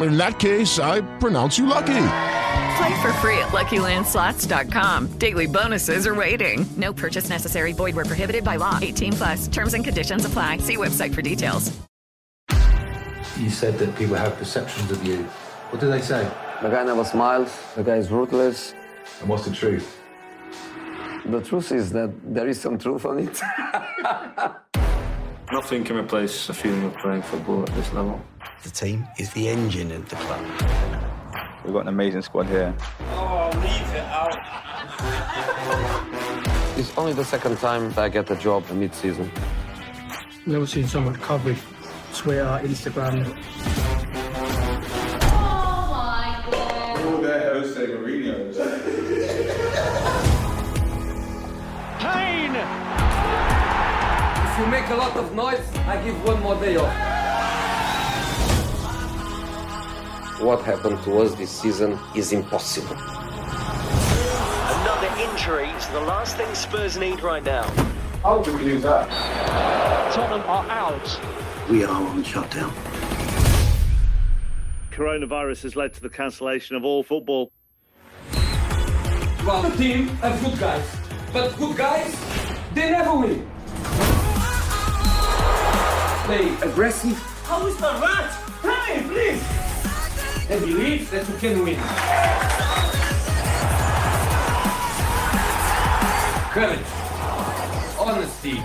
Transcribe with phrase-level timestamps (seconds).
[0.00, 2.06] In that case, I pronounce you lucky.
[2.76, 5.18] Play for free at LuckyLandSlots.com.
[5.18, 6.64] Daily bonuses are waiting.
[6.76, 7.72] No purchase necessary.
[7.72, 8.78] Void where prohibited by law.
[8.80, 9.48] 18 plus.
[9.48, 10.58] Terms and conditions apply.
[10.58, 11.72] See website for details.
[13.38, 15.24] You said that people have perceptions of you.
[15.70, 16.30] What do they say?
[16.62, 17.56] The guy never smiles.
[17.74, 18.74] The guy is ruthless.
[19.20, 19.98] And what's the truth?
[21.26, 23.40] The truth is that there is some truth on it.
[25.52, 28.18] Nothing can replace a feeling of playing football at this level.
[28.62, 30.40] The team is the engine of the club.
[31.62, 32.74] We've got an amazing squad here.
[33.10, 34.38] Oh, leave it out.
[36.78, 39.30] it's only the second time that I get a job mid-season.
[40.46, 41.58] Never seen so much coverage.
[42.14, 43.36] Twitter, Instagram.
[45.22, 47.04] Oh my god.
[47.04, 48.91] All there, Jose Mourinho.
[54.62, 56.94] You make a lot of noise, I give one more day off.
[60.40, 62.96] What happened to us this season is impossible.
[64.80, 67.64] Another injury is the last thing Spurs need right now.
[68.22, 69.08] How do we do that?
[70.12, 71.20] Tottenham are out.
[71.68, 72.72] We are on shutdown.
[74.92, 77.50] Coronavirus has led to the cancellation of all football.
[79.44, 80.96] Well, the team have good guys,
[81.32, 82.16] but good guys,
[82.74, 83.51] they never win.
[86.24, 87.18] Play aggressive.
[87.44, 88.32] How is the rat?
[88.62, 89.62] Hey, please!
[90.52, 91.78] and believe that you can win.
[96.52, 96.86] Courage,
[97.98, 98.62] honesty,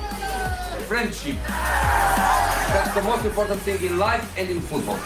[0.87, 1.37] friendship.
[1.47, 4.99] That's the most important thing in life and in football.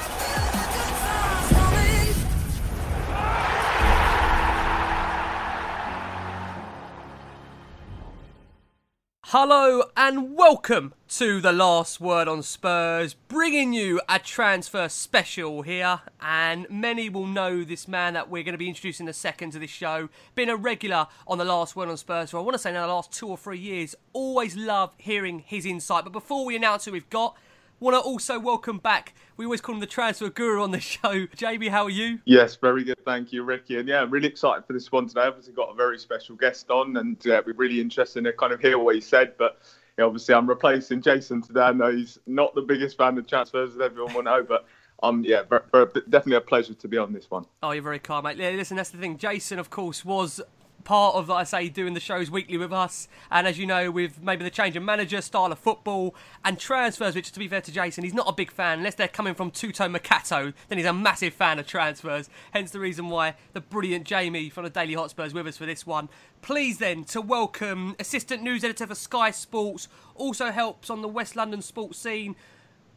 [9.34, 16.02] Hello and welcome to the last word on Spurs, bringing you a transfer special here.
[16.22, 19.60] And many will know this man that we're going to be introducing the second to
[19.60, 20.10] this show.
[20.36, 22.86] Been a regular on the last word on Spurs for I want to say now
[22.86, 23.96] the last two or three years.
[24.12, 26.04] Always love hearing his insight.
[26.04, 27.38] But before we announce who we've got,
[27.82, 29.14] want to also welcome back.
[29.36, 31.26] We always call him the transfer guru on the show.
[31.36, 32.20] Jamie, how are you?
[32.26, 33.04] Yes, very good.
[33.04, 33.80] Thank you, Ricky.
[33.80, 35.22] And yeah, I'm really excited for this one today.
[35.22, 38.62] Obviously, got a very special guest on, and yeah, we're really interested to kind of
[38.62, 39.34] hear what he said.
[39.38, 39.60] But
[39.98, 41.62] yeah, obviously, I'm replacing Jason today.
[41.62, 44.66] I know he's not the biggest fan of transfers, as everyone will know, but.
[45.04, 47.48] Um, yeah, definitely a pleasure to be on this one.
[47.64, 48.38] Oh, you're very kind, mate.
[48.38, 49.18] Yeah, listen, that's the thing.
[49.18, 50.40] Jason, of course, was
[50.82, 53.08] part of, like I say, doing the shows weekly with us.
[53.30, 57.16] And as you know, with maybe the change of manager, style of football, and transfers,
[57.16, 58.80] which, to be fair to Jason, he's not a big fan.
[58.80, 62.30] Unless they're coming from Tutto Mercato, then he's a massive fan of transfers.
[62.52, 65.86] Hence the reason why the brilliant Jamie from the Daily Hotspurs with us for this
[65.86, 66.10] one.
[66.42, 71.36] Please then to welcome assistant news editor for Sky Sports, also helps on the West
[71.36, 72.36] London sports scene.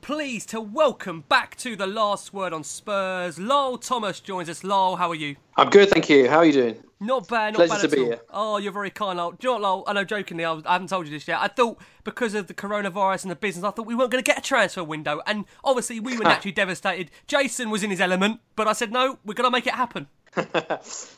[0.05, 3.39] Pleased to welcome back to the last word on Spurs.
[3.39, 4.61] Lyall Thomas joins us.
[4.62, 5.37] Lyall, how are you?
[5.56, 6.29] I'm good, thank you.
[6.29, 6.85] How are you doing?
[7.01, 8.09] Not bad, not Pleasure bad to be all.
[8.09, 8.21] here.
[8.29, 9.39] Oh, you're very kind, Lyall.
[9.39, 9.85] Do you know what, Lyall?
[9.87, 11.39] I know, jokingly, I, was, I haven't told you this yet.
[11.41, 14.31] I thought because of the coronavirus and the business, I thought we weren't going to
[14.31, 15.23] get a transfer window.
[15.27, 17.11] And obviously, we were naturally devastated.
[17.27, 20.09] Jason was in his element, but I said, no, we're going to make it happen.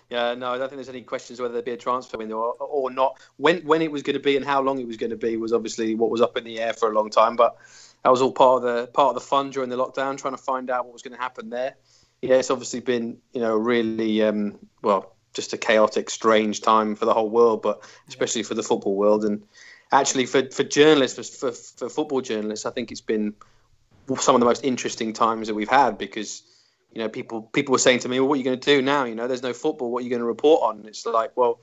[0.09, 2.55] Yeah, no, I don't think there's any questions whether there'd be a transfer window or,
[2.61, 3.19] or not.
[3.38, 5.37] When when it was going to be and how long it was going to be
[5.37, 7.35] was obviously what was up in the air for a long time.
[7.35, 7.56] But
[8.02, 10.43] that was all part of the part of the fun during the lockdown, trying to
[10.43, 11.76] find out what was going to happen there.
[12.22, 17.04] Yeah, it's obviously been you know really um, well just a chaotic, strange time for
[17.04, 19.25] the whole world, but especially for the football world.
[19.25, 19.44] And
[19.93, 23.34] actually for, for journalists, for, for, for football journalists, I think it's been
[24.19, 26.42] some of the most interesting times that we've had because
[26.92, 28.82] you know people people were saying to me, well, "What are you going to do
[28.82, 29.04] now?
[29.04, 29.90] You know, there's no football.
[29.90, 31.60] What are you going to report on?" And it's like, well,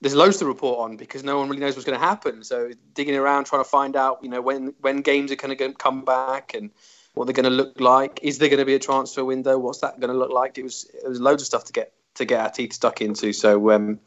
[0.00, 2.44] there's loads to report on because no one really knows what's going to happen.
[2.44, 5.72] So digging around trying to find out, you know, when when games are going to
[5.72, 6.70] come back and
[7.16, 8.20] what they're going to look like.
[8.22, 9.58] Is there going to be a transfer window?
[9.58, 10.58] What's that going to look like?
[10.58, 13.32] It was it was loads of stuff to get to get our teeth stuck into.
[13.32, 13.98] So um,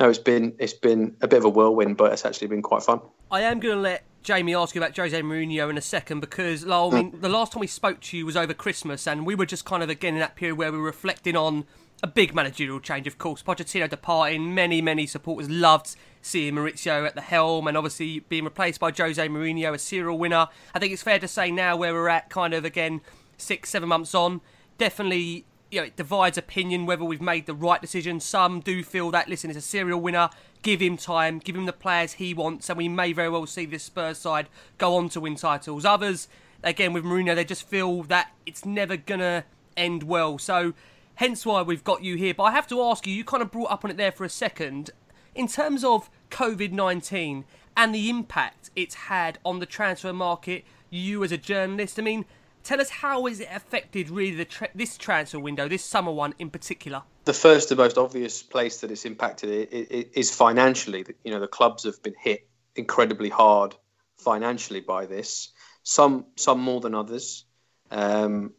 [0.00, 2.82] no, it's been it's been a bit of a whirlwind, but it's actually been quite
[2.82, 3.00] fun.
[3.30, 6.64] I am going to let Jamie ask you about Jose Mourinho in a second because
[6.64, 9.34] Lyall, I mean, the last time we spoke to you was over Christmas, and we
[9.34, 11.66] were just kind of again in that period where we were reflecting on
[12.04, 13.42] a big managerial change, of course.
[13.42, 18.78] Pochettino departing, many, many supporters loved seeing Mauricio at the helm and obviously being replaced
[18.78, 20.48] by Jose Mourinho, a serial winner.
[20.74, 23.00] I think it's fair to say now where we're at, kind of again,
[23.38, 24.42] six, seven months on,
[24.76, 25.46] definitely.
[25.70, 28.20] You know, it divides opinion whether we've made the right decision.
[28.20, 30.28] Some do feel that, listen, he's a serial winner.
[30.60, 33.64] Give him time, give him the players he wants, and we may very well see
[33.64, 35.86] this Spurs side go on to win titles.
[35.86, 36.28] Others,
[36.62, 40.36] again, with Mourinho, they just feel that it's never going to end well.
[40.36, 40.74] So,
[41.16, 42.34] hence why we've got you here.
[42.34, 44.24] But I have to ask you, you kind of brought up on it there for
[44.24, 44.90] a second.
[45.34, 47.44] In terms of COVID 19
[47.76, 52.24] and the impact it's had on the transfer market, you as a journalist, I mean,
[52.62, 56.34] tell us how has it affected really the tra- this transfer window, this summer one
[56.38, 57.02] in particular?
[57.24, 61.04] The first and most obvious place that it's impacted it, it, it is financially.
[61.24, 62.46] You know, the clubs have been hit
[62.76, 63.74] incredibly hard
[64.18, 65.50] financially by this.
[65.82, 67.44] Some some more than others.
[67.90, 68.52] Um,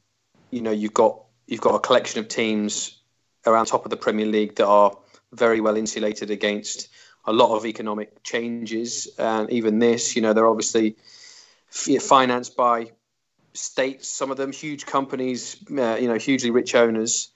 [0.51, 3.01] you know, you've got you've got a collection of teams
[3.45, 4.97] around top of the Premier League that are
[5.31, 6.89] very well insulated against
[7.25, 9.07] a lot of economic changes.
[9.18, 10.95] And even this, you know, they're obviously
[11.69, 12.92] financed by
[13.53, 17.30] states, some of them huge companies, uh, you know, hugely rich owners.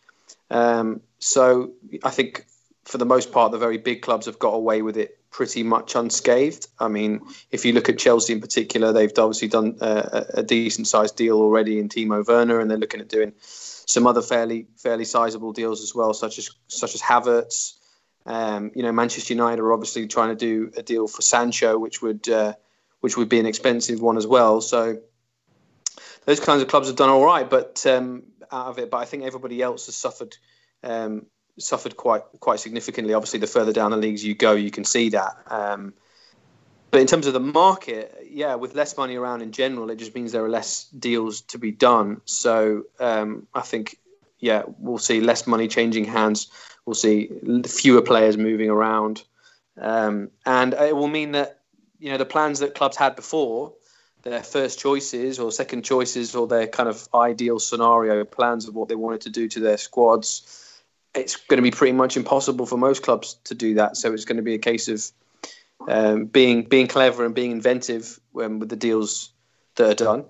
[0.50, 1.72] Um, so
[2.04, 2.46] I think
[2.86, 5.96] for the most part, the very big clubs have got away with it pretty much
[5.96, 6.68] unscathed.
[6.80, 7.22] I mean,
[7.52, 11.38] if you look at Chelsea in particular, they've obviously done a, a decent sized deal
[11.38, 13.34] already in Timo Werner, and they're looking at doing
[13.90, 17.74] some other fairly fairly sizable deals as well, such as such as Havertz.
[18.24, 22.00] Um, you know, Manchester United are obviously trying to do a deal for Sancho, which
[22.00, 22.54] would uh,
[23.00, 24.62] which would be an expensive one as well.
[24.62, 25.00] So
[26.26, 28.92] those kinds of clubs have done all right, but um, out of it.
[28.92, 30.38] But I think everybody else has suffered
[30.84, 31.26] um,
[31.58, 33.16] suffered quite quite significantly.
[33.16, 35.36] Obviously, the further down the leagues you go, you can see that.
[35.48, 35.96] Um,
[36.92, 40.16] but in terms of the market, yeah, with less money around in general, it just
[40.16, 42.22] means there are less deals to be done.
[42.26, 43.98] So um, I think,
[44.40, 46.48] yeah, we'll see less money changing hands.
[46.86, 47.30] We'll see
[47.68, 49.24] fewer players moving around,
[49.80, 51.60] um, and it will mean that
[52.00, 53.74] you know the plans that clubs had before,
[54.24, 58.90] their first choices or second choices or their kind of ideal scenario plans of what
[58.90, 60.82] they wanted to do to their squads,
[61.16, 63.98] it's going to be pretty much impossible for most clubs to do that.
[63.98, 65.12] So it's going to be a case of
[65.88, 69.32] um, being being clever and being inventive um, with the deals
[69.76, 70.26] that are done.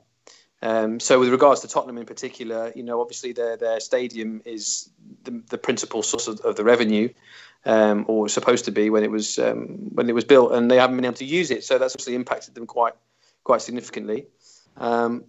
[0.62, 4.90] Um, so with regards to Tottenham in particular, you know, obviously their their stadium is
[5.24, 7.10] the, the principal source of, of the revenue,
[7.66, 10.78] um, or supposed to be when it was um, when it was built, and they
[10.78, 11.64] haven't been able to use it.
[11.64, 12.94] So that's obviously impacted them quite
[13.44, 14.28] quite significantly.
[14.78, 15.26] Um,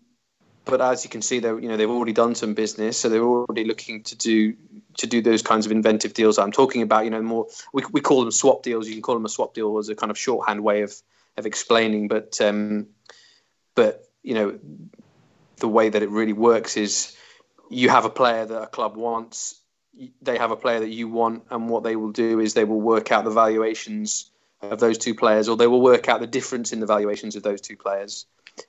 [0.64, 3.22] but as you can see, they you know they've already done some business, so they're
[3.22, 4.56] already looking to do
[4.98, 7.04] to do those kinds of inventive deals I'm talking about.
[7.04, 8.88] You know, more we we call them swap deals.
[8.88, 10.94] You can call them a swap deal as a kind of shorthand way of
[11.37, 12.87] of explaining, but um,
[13.75, 14.58] but you know
[15.56, 17.17] the way that it really works is
[17.69, 19.60] you have a player that a club wants,
[20.22, 22.81] they have a player that you want, and what they will do is they will
[22.81, 24.31] work out the valuations
[24.62, 27.43] of those two players, or they will work out the difference in the valuations of
[27.43, 28.26] those two players,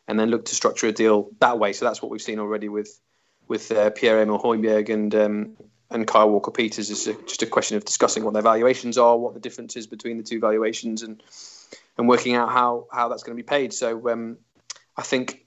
[0.08, 1.74] and then look to structure a deal that way.
[1.74, 3.00] So that's what we've seen already with
[3.48, 5.58] with uh, Pierre Emile Højbjerg and um,
[5.92, 6.90] and Kyle Walker Peters.
[6.90, 10.18] It's just a question of discussing what their valuations are, what the difference is between
[10.18, 11.22] the two valuations, and
[11.98, 13.74] and working out how how that's going to be paid.
[13.74, 14.38] So um,
[14.98, 15.46] I think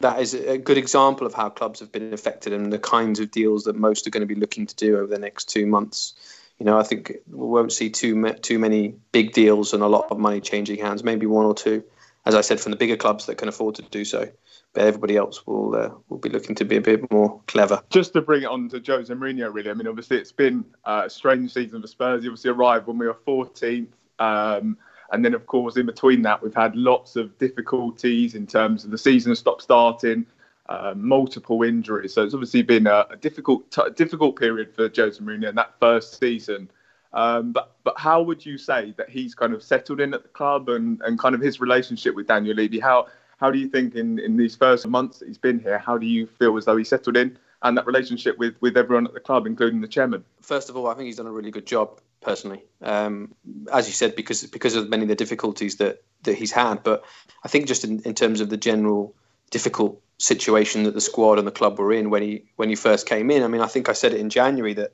[0.00, 3.30] that is a good example of how clubs have been affected and the kinds of
[3.30, 6.14] deals that most are going to be looking to do over the next two months.
[6.58, 10.06] You know, I think we won't see too too many big deals and a lot
[10.10, 11.02] of money changing hands.
[11.02, 11.82] Maybe one or two,
[12.24, 14.28] as I said, from the bigger clubs that can afford to do so.
[14.74, 17.82] But everybody else will uh, will be looking to be a bit more clever.
[17.90, 19.70] Just to bring it on to Jose Mourinho, really.
[19.70, 22.22] I mean, obviously it's been a strange season for Spurs.
[22.22, 23.88] He obviously arrived when we were 14th.
[24.18, 24.78] Um,
[25.12, 28.90] and then, of course, in between that, we've had lots of difficulties in terms of
[28.90, 30.24] the season stop starting,
[30.70, 32.14] uh, multiple injuries.
[32.14, 35.74] So it's obviously been a, a difficult, t- difficult period for Jose Mourinho in that
[35.78, 36.70] first season.
[37.14, 40.28] Um, but but how would you say that he's kind of settled in at the
[40.28, 42.80] club and, and kind of his relationship with Daniel Levy?
[42.80, 45.98] How how do you think in, in these first months that he's been here, how
[45.98, 49.14] do you feel as though he settled in and that relationship with, with everyone at
[49.14, 50.24] the club, including the chairman?
[50.40, 52.62] First of all, I think he's done a really good job personally.
[52.80, 53.34] Um,
[53.72, 57.04] as you said, because because of many of the difficulties that that he's had, but
[57.44, 59.14] I think just in, in terms of the general
[59.50, 63.08] difficult situation that the squad and the club were in when he when he first
[63.08, 63.42] came in.
[63.42, 64.92] I mean, I think I said it in January that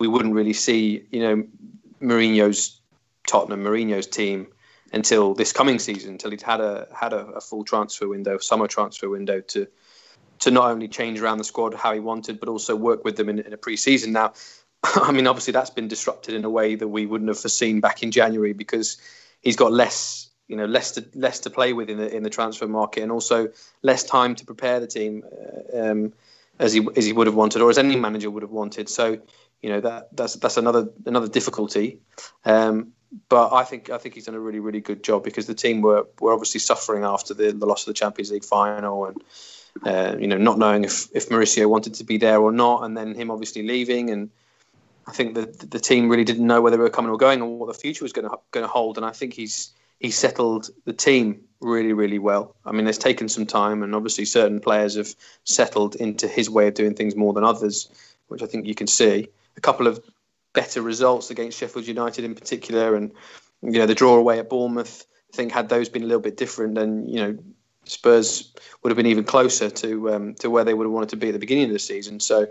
[0.00, 1.44] we wouldn't really see, you know,
[2.02, 2.80] Mourinho's
[3.26, 4.48] Tottenham, Mourinho's team
[4.92, 8.66] until this coming season, until he'd had a had a, a full transfer window, summer
[8.66, 9.68] transfer window to
[10.40, 13.28] to not only change around the squad how he wanted, but also work with them
[13.28, 14.12] in, in a pre-season.
[14.12, 14.32] Now,
[14.82, 18.02] I mean, obviously that's been disrupted in a way that we wouldn't have foreseen back
[18.02, 18.96] in January because
[19.42, 22.30] he's got less, you know, less to less to play with in the in the
[22.30, 23.50] transfer market, and also
[23.82, 25.24] less time to prepare the team
[25.74, 26.14] uh, um,
[26.58, 28.88] as he as he would have wanted, or as any manager would have wanted.
[28.88, 29.20] So,
[29.62, 32.00] you know, that that's that's another another difficulty.
[32.44, 32.92] Um,
[33.28, 35.82] but I think I think he's done a really really good job because the team
[35.82, 39.22] were were obviously suffering after the, the loss of the Champions League final and
[39.84, 42.96] uh, you know not knowing if if Mauricio wanted to be there or not, and
[42.96, 44.30] then him obviously leaving and.
[45.06, 47.58] I think that the team really didn't know whether they were coming or going, or
[47.58, 48.96] what the future was going to going to hold.
[48.96, 52.54] And I think he's he's settled the team really, really well.
[52.64, 55.14] I mean, it's taken some time, and obviously certain players have
[55.44, 57.88] settled into his way of doing things more than others,
[58.28, 59.28] which I think you can see.
[59.56, 60.00] A couple of
[60.52, 63.12] better results against Sheffield United in particular, and
[63.62, 65.06] you know the draw away at Bournemouth.
[65.32, 67.38] I think had those been a little bit different, then you know
[67.84, 68.52] Spurs
[68.82, 71.28] would have been even closer to um, to where they would have wanted to be
[71.28, 72.20] at the beginning of the season.
[72.20, 72.48] So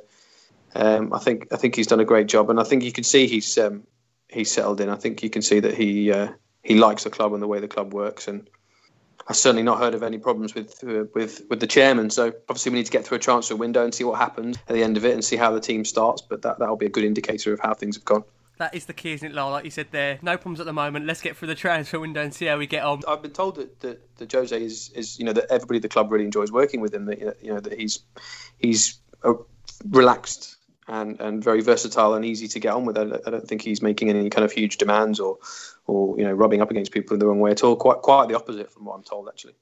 [0.75, 3.03] um, I think I think he's done a great job, and I think you can
[3.03, 3.83] see he's um,
[4.27, 4.89] he's settled in.
[4.89, 6.29] I think you can see that he uh,
[6.63, 8.49] he likes the club and the way the club works, and
[9.27, 12.09] I've certainly not heard of any problems with uh, with with the chairman.
[12.09, 14.73] So obviously we need to get through a transfer window and see what happens at
[14.73, 16.21] the end of it, and see how the team starts.
[16.21, 18.23] But that that'll be a good indicator of how things have gone.
[18.59, 19.51] That is the key, isn't it, Lyall?
[19.51, 21.05] Like you said there, no problems at the moment.
[21.05, 23.01] Let's get through the transfer window and see how we get on.
[23.07, 25.87] I've been told that, that, that Jose is, is, you know, that everybody at the
[25.87, 27.05] club really enjoys working with him.
[27.05, 27.99] That you know that he's
[28.57, 29.35] he's a
[29.87, 30.57] relaxed
[30.89, 32.97] and, and very versatile and easy to get on with.
[32.97, 35.37] I, I don't think he's making any kind of huge demands or
[35.87, 37.75] or you know rubbing up against people in the wrong way at all.
[37.75, 39.53] Quite quite the opposite from what I'm told, actually.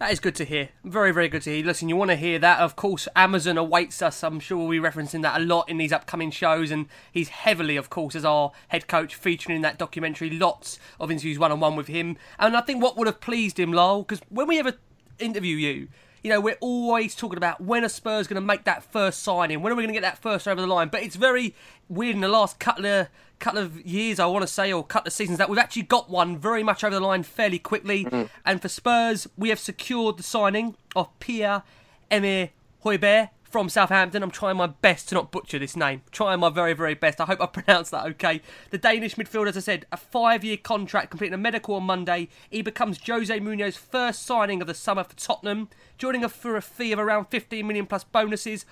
[0.00, 0.70] That is good to hear.
[0.82, 1.64] Very, very good to hear.
[1.64, 2.58] Listen, you want to hear that?
[2.58, 4.24] Of course, Amazon awaits us.
[4.24, 6.72] I'm sure we'll be referencing that a lot in these upcoming shows.
[6.72, 10.30] And he's heavily, of course, as our head coach, featuring in that documentary.
[10.30, 12.16] Lots of interviews one on one with him.
[12.40, 14.72] And I think what would have pleased him, Lyall, because when we ever
[15.20, 15.88] interview you,
[16.24, 19.60] you know, we're always talking about when are Spurs going to make that first signing?
[19.60, 20.88] When are we going to get that first over the line?
[20.88, 21.54] But it's very
[21.90, 23.08] weird in the last couple of
[23.40, 26.08] couple of years, I want to say, or couple of seasons, that we've actually got
[26.08, 28.06] one very much over the line fairly quickly.
[28.06, 28.30] Mm.
[28.46, 31.62] And for Spurs, we have secured the signing of Pierre
[32.10, 32.48] Emile
[32.84, 34.24] Højbjerg from Southampton.
[34.24, 36.02] I'm trying my best to not butcher this name.
[36.10, 37.20] Trying my very, very best.
[37.20, 38.40] I hope I pronounced that okay.
[38.70, 42.30] The Danish midfielder, as I said, a five-year contract, completing a medical on Monday.
[42.50, 45.68] He becomes Jose Mourinho's first signing of the summer for Tottenham,
[45.98, 48.66] joining us for a fee of around 15 million plus bonuses.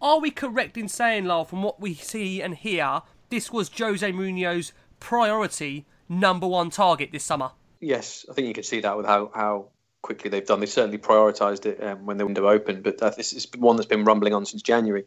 [0.00, 4.08] Are we correct in saying, Lyall, from what we see and hear, this was Jose
[4.12, 7.50] Mourinho's priority number one target this summer.
[7.80, 9.70] Yes, I think you can see that with how, how
[10.02, 10.60] quickly they've done.
[10.60, 13.86] They certainly prioritised it um, when the window opened, but uh, this is one that's
[13.86, 15.04] been rumbling on since January.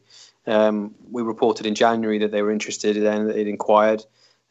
[0.48, 4.04] Um, we reported in January that they were interested and that they'd inquired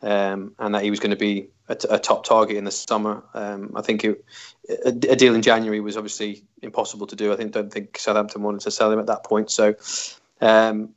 [0.03, 2.71] um, and that he was going to be a, t- a top target in the
[2.71, 3.23] summer.
[3.35, 4.25] Um, I think it,
[4.85, 7.33] a, a, deal in January was obviously impossible to do.
[7.33, 9.51] I think don't think Southampton wanted to sell him at that point.
[9.51, 9.75] So
[10.41, 10.91] um,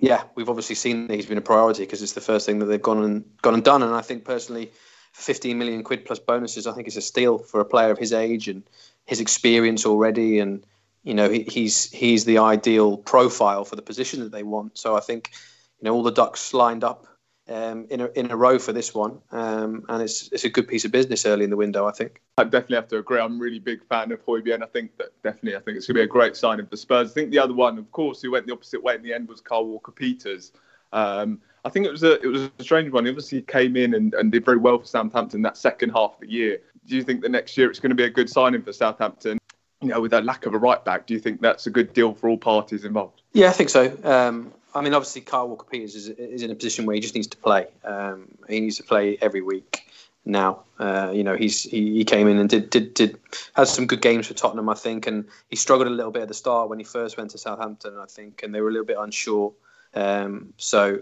[0.00, 2.66] yeah, we've obviously seen that he's been a priority because it's the first thing that
[2.66, 3.82] they've gone and gone and done.
[3.82, 4.72] And I think personally,
[5.12, 8.12] 15 million quid plus bonuses, I think is a steal for a player of his
[8.12, 8.62] age and
[9.06, 10.38] his experience already.
[10.38, 10.64] And
[11.04, 14.78] you know, he, he's he's the ideal profile for the position that they want.
[14.78, 15.32] So I think
[15.80, 17.06] you know all the ducks lined up
[17.48, 20.68] um, in a in a row for this one, um, and it's it's a good
[20.68, 21.86] piece of business early in the window.
[21.86, 22.22] I think.
[22.38, 23.20] I definitely have to agree.
[23.20, 25.96] I'm a really big fan of and I think that definitely I think it's going
[25.96, 27.10] to be a great signing for Spurs.
[27.10, 29.28] I think the other one, of course, who went the opposite way in the end
[29.28, 30.52] was Kyle Walker Peters.
[30.92, 33.04] Um, I think it was a it was a strange one.
[33.04, 36.20] He obviously came in and, and did very well for Southampton that second half of
[36.20, 36.60] the year.
[36.86, 39.38] Do you think the next year it's going to be a good signing for Southampton?
[39.80, 41.92] You know, with that lack of a right back, do you think that's a good
[41.92, 43.22] deal for all parties involved?
[43.32, 43.96] Yeah, I think so.
[44.04, 47.14] Um, I mean, obviously, Kyle Walker Peters is, is in a position where he just
[47.14, 47.66] needs to play.
[47.84, 49.86] Um, he needs to play every week
[50.24, 50.62] now.
[50.78, 53.18] Uh, you know, he's he, he, came in and did did did
[53.54, 56.28] had some good games for Tottenham, I think, and he struggled a little bit at
[56.28, 58.86] the start when he first went to Southampton, I think, and they were a little
[58.86, 59.52] bit unsure.
[59.94, 61.00] Um, so,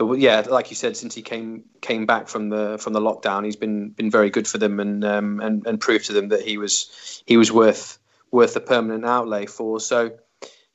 [0.00, 3.56] yeah, like you said, since he came came back from the from the lockdown, he's
[3.56, 6.58] been been very good for them and um, and and proved to them that he
[6.58, 7.98] was he was worth
[8.30, 9.78] worth a permanent outlay for.
[9.80, 10.16] So,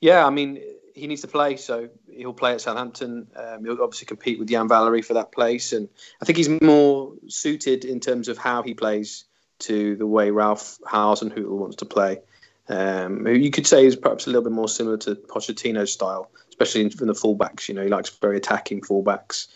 [0.00, 0.60] yeah, I mean
[0.94, 3.26] he needs to play, so he'll play at Southampton.
[3.36, 5.88] Um, he'll obviously compete with Yan Valery for that place, and
[6.20, 9.24] I think he's more suited in terms of how he plays
[9.60, 12.20] to the way Ralph Hasenhüttl wants to play.
[12.70, 16.82] Um, you could say is perhaps a little bit more similar to Pochettino's style, especially
[16.82, 17.68] in, the fullbacks.
[17.68, 19.48] You know, he likes very attacking fullbacks.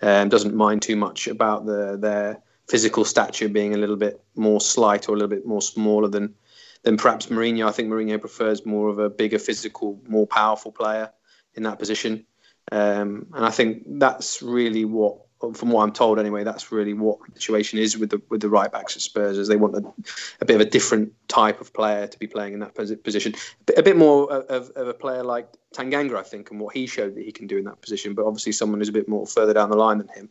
[0.00, 4.60] Um, doesn't mind too much about the, their physical stature being a little bit more
[4.60, 6.34] slight or a little bit more smaller than
[6.82, 7.68] than perhaps Mourinho.
[7.68, 11.10] I think Mourinho prefers more of a bigger, physical, more powerful player
[11.54, 12.24] in that position.
[12.72, 15.18] Um, and I think that's really what,
[15.54, 18.48] from what I'm told anyway, that's really what the situation is with the with the
[18.48, 19.92] right backs at Spurs, is they want a,
[20.40, 23.34] a bit of a different type of player to be playing in that position,
[23.76, 27.14] a bit more of, of a player like Tanganga, I think, and what he showed
[27.14, 28.14] that he can do in that position.
[28.14, 30.30] But obviously, someone who's a bit more further down the line than him.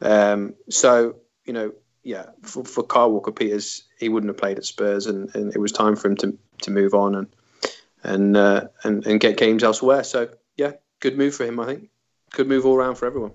[0.00, 1.72] Um, so you know,
[2.02, 5.58] yeah, for, for Kyle Walker Peters, he wouldn't have played at Spurs, and, and it
[5.58, 7.26] was time for him to, to move on and
[8.04, 10.02] and, uh, and and get games elsewhere.
[10.02, 11.90] So yeah, good move for him, I think.
[12.30, 13.32] Good move all round for everyone.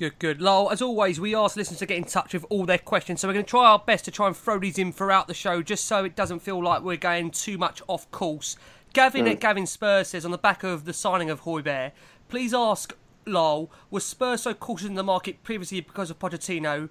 [0.00, 0.38] Good, good.
[0.38, 3.28] Lyall, as always, we ask listeners to get in touch with all their questions, so
[3.28, 5.60] we're going to try our best to try and throw these in throughout the show,
[5.60, 8.56] just so it doesn't feel like we're going too much off course.
[8.94, 9.32] Gavin mm.
[9.32, 11.92] at Gavin Spurs says on the back of the signing of Højbjerg,
[12.30, 16.88] please ask Lyall, was Spurs so cautious in the market previously because of Pochettino?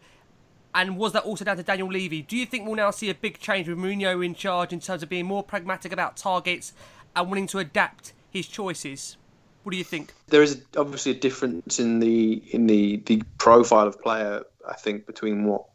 [0.75, 2.21] And was that also down to Daniel Levy?
[2.21, 5.01] Do you think we'll now see a big change with Mourinho in charge in terms
[5.01, 6.73] of being more pragmatic about targets
[7.15, 9.17] and willing to adapt his choices?
[9.63, 10.13] What do you think?
[10.27, 15.05] There is obviously a difference in the in the, the profile of player, I think,
[15.05, 15.65] between what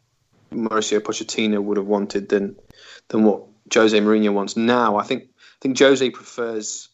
[0.51, 2.55] Mauricio Pochettino would have wanted than
[3.09, 4.97] than what Jose Mourinho wants now.
[4.97, 6.89] I think I think Jose prefers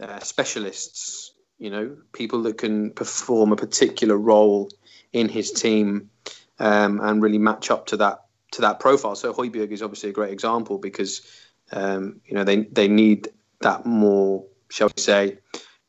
[0.00, 4.68] uh, specialists, you know, people that can perform a particular role
[5.12, 6.10] in his team
[6.58, 9.14] um, and really match up to that to that profile.
[9.14, 11.22] So Højbjerg is obviously a great example because
[11.72, 13.28] um, you know they they need
[13.60, 15.38] that more, shall we say,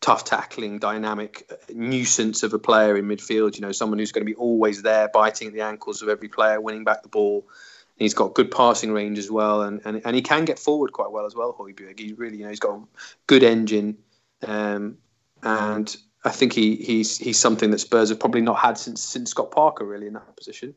[0.04, 3.56] tough tackling, dynamic uh, nuisance of a player in midfield.
[3.56, 6.28] You know, someone who's going to be always there, biting at the ankles of every
[6.28, 7.48] player, winning back the ball.
[7.96, 11.12] He's got good passing range as well, and, and, and he can get forward quite
[11.12, 11.56] well as well.
[11.58, 12.84] Højbjerg, he's really, you know, he's got a
[13.28, 13.98] good engine,
[14.46, 14.98] um,
[15.42, 15.96] and
[16.26, 19.52] I think he, he's he's something that Spurs have probably not had since since Scott
[19.52, 20.76] Parker really in that position,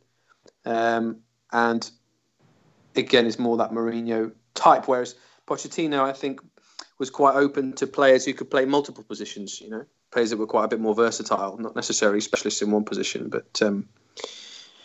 [0.67, 1.17] um,
[1.51, 1.91] and
[2.95, 4.87] again, it's more that Mourinho type.
[4.87, 5.17] Whereas
[5.47, 6.41] Pochettino, I think,
[6.99, 9.61] was quite open to players who could play multiple positions.
[9.61, 12.85] You know, players that were quite a bit more versatile, not necessarily specialists in one
[12.85, 13.29] position.
[13.29, 13.89] But um,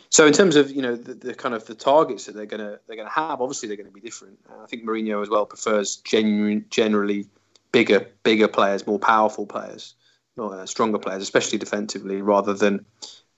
[0.09, 2.79] so in terms of you know the, the, kind of the targets that they're gonna
[2.87, 4.39] they're gonna have, obviously they're going to be different.
[4.49, 7.27] Uh, I think Mourinho as well prefers genu- generally
[7.71, 9.95] bigger bigger players, more powerful players,
[10.37, 12.85] uh, stronger players, especially defensively, rather than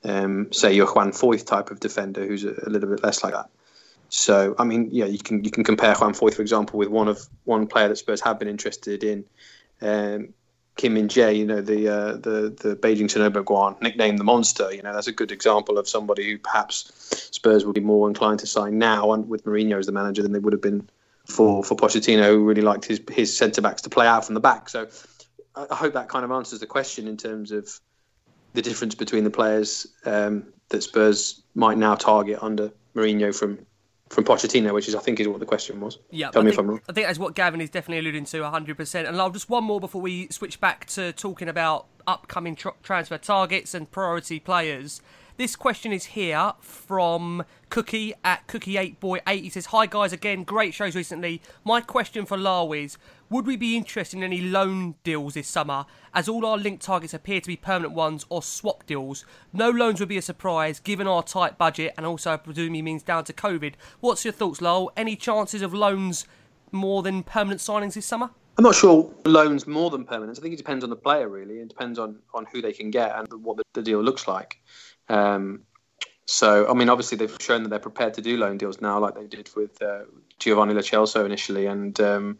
[0.03, 3.33] um, say your Juan Foyth type of defender who's a, a little bit less like
[3.33, 3.49] that.
[4.15, 7.07] So I mean, yeah, you can you can compare Juan Foyth, for example, with one
[7.07, 9.25] of one player that Spurs have been interested in,
[9.81, 10.35] um,
[10.75, 11.35] Kim Min Jae.
[11.35, 14.71] You know, the uh, the the Beijing Guoan, nicknamed the Monster.
[14.71, 16.91] You know, that's a good example of somebody who perhaps
[17.31, 20.31] Spurs would be more inclined to sign now, and with Mourinho as the manager, than
[20.31, 20.87] they would have been
[21.25, 24.41] for for Pochettino, who really liked his his centre backs to play out from the
[24.41, 24.69] back.
[24.69, 24.89] So
[25.55, 27.67] I hope that kind of answers the question in terms of
[28.53, 33.65] the difference between the players um, that Spurs might now target under Mourinho from
[34.13, 35.99] from Pochettino, which is I think is what the question was.
[36.11, 36.81] Yeah, tell I me think, if I'm wrong.
[36.87, 39.07] I think that's what Gavin is definitely alluding to, 100%.
[39.07, 43.17] And I'll just one more before we switch back to talking about upcoming tr- transfer
[43.17, 45.01] targets and priority players.
[45.35, 49.41] This question is here from Cookie at Cookie8Boy8.
[49.41, 51.41] He says, Hi guys, again, great shows recently.
[51.65, 55.85] My question for Lyall is Would we be interested in any loan deals this summer,
[56.13, 59.25] as all our linked targets appear to be permanent ones or swap deals?
[59.51, 62.81] No loans would be a surprise, given our tight budget, and also I presume he
[62.81, 63.73] means down to COVID.
[64.01, 64.89] What's your thoughts, Lyall?
[64.95, 66.27] Any chances of loans
[66.71, 68.29] more than permanent signings this summer?
[68.57, 70.37] I'm not sure loans more than permanent.
[70.37, 71.55] I think it depends on the player, really.
[71.55, 74.61] It depends on, on who they can get and what the, the deal looks like.
[75.09, 75.61] Um,
[76.25, 79.15] so, I mean, obviously they've shown that they're prepared to do loan deals now, like
[79.15, 80.03] they did with uh,
[80.39, 82.37] Giovanni Lo Celso initially, and um,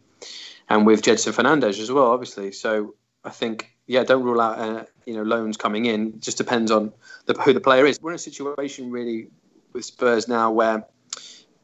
[0.68, 2.52] and with Gedson Fernandes as well, obviously.
[2.52, 6.08] So, I think, yeah, don't rule out uh, you know loans coming in.
[6.08, 6.92] It just depends on
[7.26, 7.98] the, who the player is.
[8.00, 9.28] We're in a situation really
[9.72, 10.86] with Spurs now where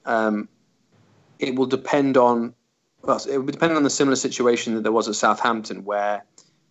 [0.04, 0.48] um,
[1.38, 2.54] it will depend on
[3.02, 6.24] well, it will depend on the similar situation that there was at Southampton, where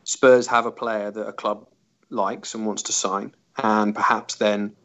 [0.03, 1.67] Spurs have a player that a club
[2.09, 4.75] likes and wants to sign and perhaps then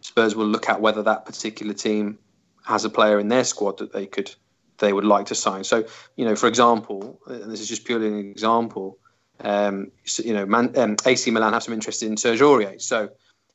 [0.00, 2.18] Spurs will look at whether that particular team
[2.64, 4.34] has a player in their squad that they could
[4.78, 5.64] they would like to sign.
[5.64, 5.84] So,
[6.16, 8.98] you know, for example, and this is just purely an example,
[9.40, 12.80] um, you know, Man, um, AC Milan have some interest in Serge Aurier.
[12.80, 13.10] So,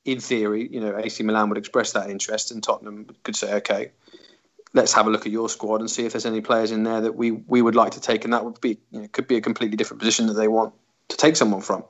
[0.06, 3.91] in theory, you know, AC Milan would express that interest, and Tottenham could say, okay,
[4.73, 7.01] let's have a look at your squad and see if there's any players in there
[7.01, 9.38] that we we would like to take, and that would be you know, could be
[9.38, 10.73] a completely different position that they want
[11.10, 11.84] to take someone from.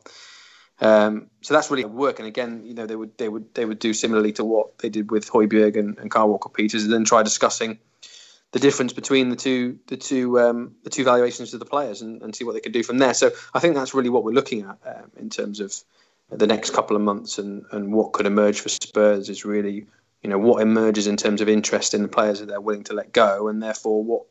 [0.80, 2.20] Um, so that's really work.
[2.20, 4.90] And again, you know, they would they would they would do similarly to what they
[4.90, 7.80] did with Højbjerg and, and Kyle Walker Peters, and then try discussing
[8.52, 12.22] the difference between the two the two um, the two valuations of the players and,
[12.22, 13.14] and see what they can do from there.
[13.14, 15.74] So I think that's really what we're looking at um, in terms of
[16.30, 19.88] the next couple of months and, and what could emerge for Spurs is really,
[20.22, 22.94] you know, what emerges in terms of interest in the players that they're willing to
[22.94, 24.24] let go, and therefore what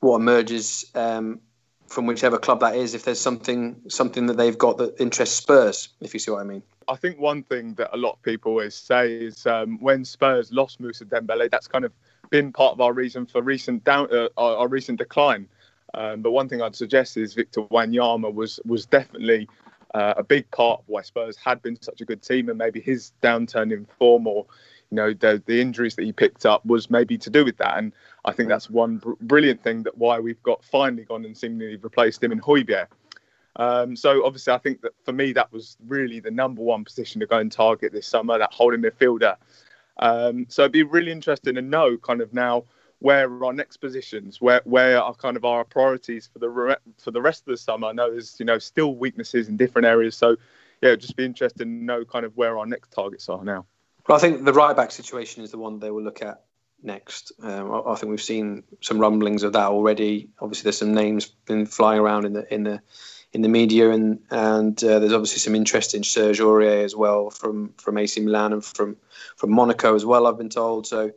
[0.00, 1.40] what emerges um,
[1.86, 2.94] from whichever club that is.
[2.94, 6.44] If there's something something that they've got that interests Spurs, if you see what I
[6.44, 6.62] mean.
[6.88, 10.52] I think one thing that a lot of people always say is um, when Spurs
[10.52, 11.92] lost Moussa Dembele, that's kind of
[12.30, 15.48] been part of our reason for recent down uh, our, recent decline.
[15.94, 19.48] Um, but one thing I'd suggest is Victor Wanyama was was definitely
[19.94, 22.80] uh, a big part of why Spurs had been such a good team, and maybe
[22.80, 24.46] his downturn in form or
[24.90, 27.78] you know the the injuries that he picked up was maybe to do with that.
[27.78, 27.92] And
[28.24, 31.76] I think that's one br- brilliant thing that why we've got finally gone and seemingly
[31.76, 32.88] replaced him in Højbjerg.
[33.56, 37.20] Um, so obviously, I think that for me that was really the number one position
[37.20, 39.36] to go and target this summer, that holding midfielder.
[39.98, 42.64] Um, so it'd be really interesting to know kind of now
[42.98, 47.10] where our next positions, where where are kind of our priorities for the re- for
[47.10, 47.88] the rest of the summer.
[47.88, 50.36] I know there's you know still weaknesses in different areas, so
[50.80, 53.66] yeah, it'd just be interesting to know kind of where our next targets are now.
[54.08, 56.42] Well, I think the right back situation is the one they will look at
[56.82, 57.32] next.
[57.42, 60.28] Um, I, I think we've seen some rumblings of that already.
[60.40, 62.80] Obviously, there's some names been flying around in the in the
[63.36, 67.28] in the media, and and uh, there's obviously some interest in Serge Aurier as well
[67.28, 68.96] from from AC Milan and from
[69.36, 70.26] from Monaco as well.
[70.26, 71.12] I've been told so.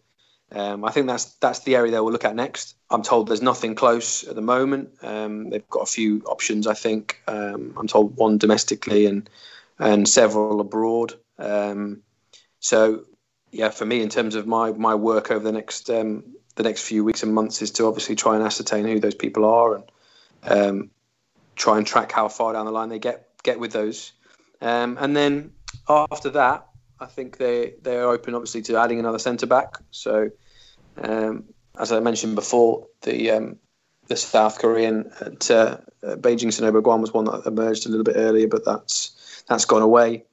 [0.51, 2.75] Um, I think that's that's the area they will look at next.
[2.89, 4.89] I'm told there's nothing close at the moment.
[5.01, 6.67] Um, they've got a few options.
[6.67, 9.29] I think um, I'm told one domestically and
[9.77, 11.13] and several abroad.
[11.37, 12.01] Um,
[12.59, 13.05] so
[13.51, 16.23] yeah, for me in terms of my my work over the next um,
[16.55, 19.45] the next few weeks and months is to obviously try and ascertain who those people
[19.45, 19.91] are and
[20.43, 20.89] um,
[21.59, 24.13] try and track how far down the line they get get with those.
[24.99, 25.51] and then
[25.87, 26.67] after that,
[26.99, 29.77] I think they they're open obviously to adding another centre back.
[29.91, 30.31] So
[30.97, 31.43] um,
[31.77, 33.57] as I mentioned before, the um,
[34.07, 38.15] the South Korean at uh, Beijing Sinobo Guoan was one that emerged a little bit
[38.17, 40.25] earlier, but that's that's gone away.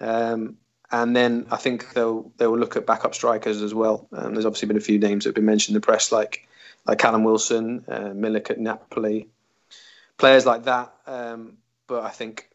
[0.00, 0.56] Um,
[0.90, 4.08] and then I think they'll they'll look at backup strikers as well.
[4.12, 6.48] Um, there's obviously been a few names that have been mentioned in the press, like
[6.86, 9.28] like Callum Wilson, uh, Milik at Napoli,
[10.18, 10.92] players like that.
[11.06, 12.50] Um, but I think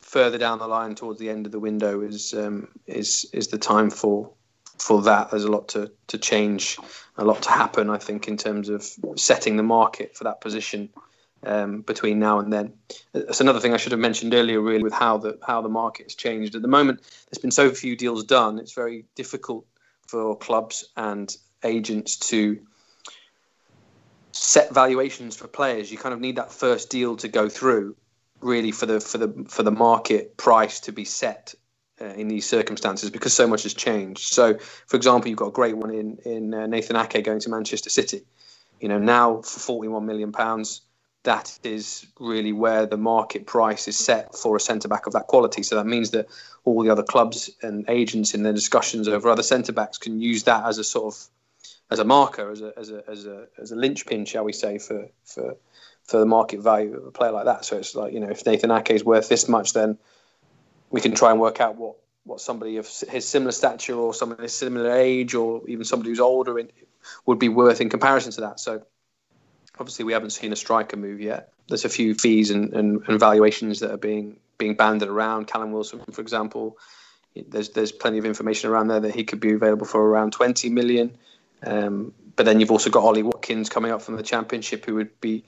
[0.00, 3.58] further down the line, towards the end of the window, is um, is is the
[3.58, 4.30] time for
[4.78, 5.30] for that.
[5.30, 6.78] There's a lot to to change,
[7.16, 7.88] a lot to happen.
[7.90, 8.84] I think in terms of
[9.16, 10.90] setting the market for that position
[11.44, 12.74] um, between now and then.
[13.12, 16.06] That's another thing I should have mentioned earlier, really, with how the how the market
[16.06, 16.54] has changed.
[16.54, 18.58] At the moment, there's been so few deals done.
[18.58, 19.64] It's very difficult
[20.06, 22.58] for clubs and agents to
[24.36, 25.90] set valuations for players.
[25.90, 27.96] You kind of need that first deal to go through,
[28.40, 31.54] really, for the for the for the market price to be set
[32.00, 34.32] uh, in these circumstances because so much has changed.
[34.32, 37.50] So, for example, you've got a great one in in uh, Nathan Ake going to
[37.50, 38.22] Manchester City.
[38.80, 40.82] You know, now for 41 million pounds,
[41.22, 45.26] that is really where the market price is set for a centre back of that
[45.26, 45.62] quality.
[45.62, 46.28] So that means that
[46.64, 50.44] all the other clubs and agents in their discussions over other centre backs can use
[50.44, 51.28] that as a sort of
[51.90, 54.78] as a marker, as a as a as a as a linchpin, shall we say,
[54.78, 55.56] for for
[56.04, 57.64] for the market value of a player like that.
[57.64, 59.98] So it's like you know, if Nathan Ake is worth this much, then
[60.90, 64.44] we can try and work out what what somebody of his similar stature or somebody
[64.44, 66.68] of similar age or even somebody who's older in,
[67.24, 68.58] would be worth in comparison to that.
[68.58, 68.82] So
[69.78, 71.52] obviously we haven't seen a striker move yet.
[71.68, 75.46] There's a few fees and, and, and valuations that are being being banded around.
[75.46, 76.78] Callum Wilson, for example,
[77.48, 80.68] there's there's plenty of information around there that he could be available for around 20
[80.70, 81.16] million.
[81.66, 85.20] Um, but then you've also got Ollie Watkins coming up from the Championship, who would
[85.20, 85.44] be,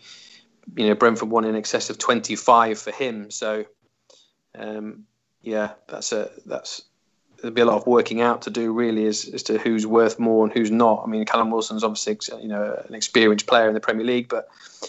[0.75, 3.31] you know, Brentford one in excess of 25 for him.
[3.31, 3.65] So,
[4.59, 5.05] um,
[5.43, 6.83] yeah, that's a that's
[7.41, 10.19] there'll be a lot of working out to do really as, as to who's worth
[10.19, 11.05] more and who's not.
[11.05, 14.49] I mean, Callum Wilson's obviously you know an experienced player in the Premier League, but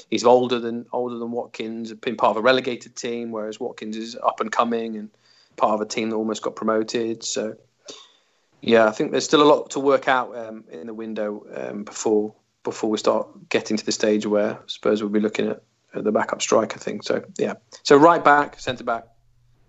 [0.10, 1.94] he's older than older than Watkins.
[1.94, 5.10] Been part of a relegated team, whereas Watkins is up and coming and
[5.58, 7.24] part of a team that almost got promoted.
[7.24, 7.56] So
[8.62, 11.84] yeah, I think there's still a lot to work out um, in the window um,
[11.84, 15.64] before before we start getting to the stage where Spurs will be looking at,
[15.96, 17.02] at the backup striker thing.
[17.02, 19.06] So yeah, so right back, centre back,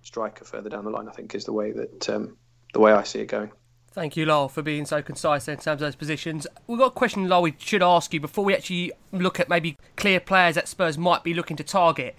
[0.02, 1.08] striker further down the line.
[1.08, 2.36] I think is the way that um,
[2.72, 3.52] the way I see it going.
[3.92, 6.46] Thank you, Lyall, for being so concise in terms of those positions.
[6.68, 9.76] We've got a question, Lyall, we should ask you before we actually look at maybe
[9.96, 12.14] clear players that Spurs might be looking to target.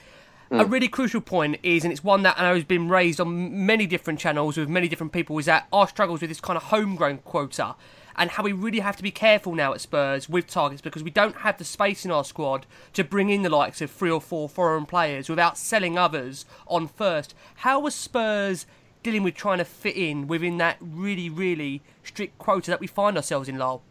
[0.52, 0.62] Mm.
[0.62, 3.66] A really crucial point is, and it's one that I know has been raised on
[3.66, 6.64] many different channels with many different people, is that our struggles with this kind of
[6.64, 7.76] homegrown quota
[8.18, 11.10] and how we really have to be careful now at Spurs with targets because we
[11.10, 14.20] don't have the space in our squad to bring in the likes of three or
[14.20, 17.34] four foreign players without selling others on first.
[17.56, 18.66] How was Spurs
[19.04, 23.16] dealing with trying to fit in within that really, really strict quota that we find
[23.16, 23.82] ourselves in, Lyall?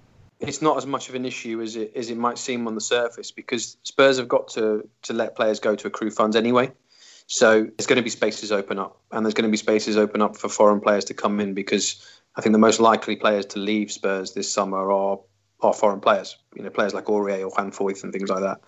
[0.41, 2.81] It's not as much of an issue as it as it might seem on the
[2.81, 6.73] surface because Spurs have got to to let players go to accrue funds anyway.
[7.27, 10.21] So there's going to be spaces open up, and there's going to be spaces open
[10.21, 13.59] up for foreign players to come in because I think the most likely players to
[13.59, 15.21] leave Spurs this summer are
[15.61, 16.37] are foreign players.
[16.55, 18.61] You know, players like Aurier or Juan Foyth and things like that.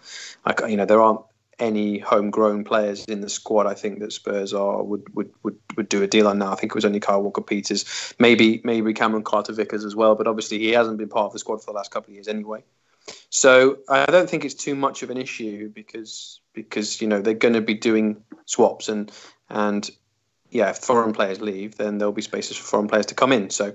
[0.46, 1.20] Like you know, there aren't
[1.58, 3.66] any homegrown players in the squad.
[3.66, 6.52] I think that Spurs are would would would, would do a deal on now.
[6.52, 10.14] I think it was only Kyle Walker Peters, maybe maybe Cameron Carter Vickers as well.
[10.14, 12.28] But obviously he hasn't been part of the squad for the last couple of years
[12.28, 12.62] anyway.
[13.30, 17.34] So I don't think it's too much of an issue because because you know they're
[17.34, 19.10] going to be doing swaps and
[19.48, 19.90] and
[20.50, 23.50] yeah, if foreign players leave, then there'll be spaces for foreign players to come in.
[23.50, 23.74] So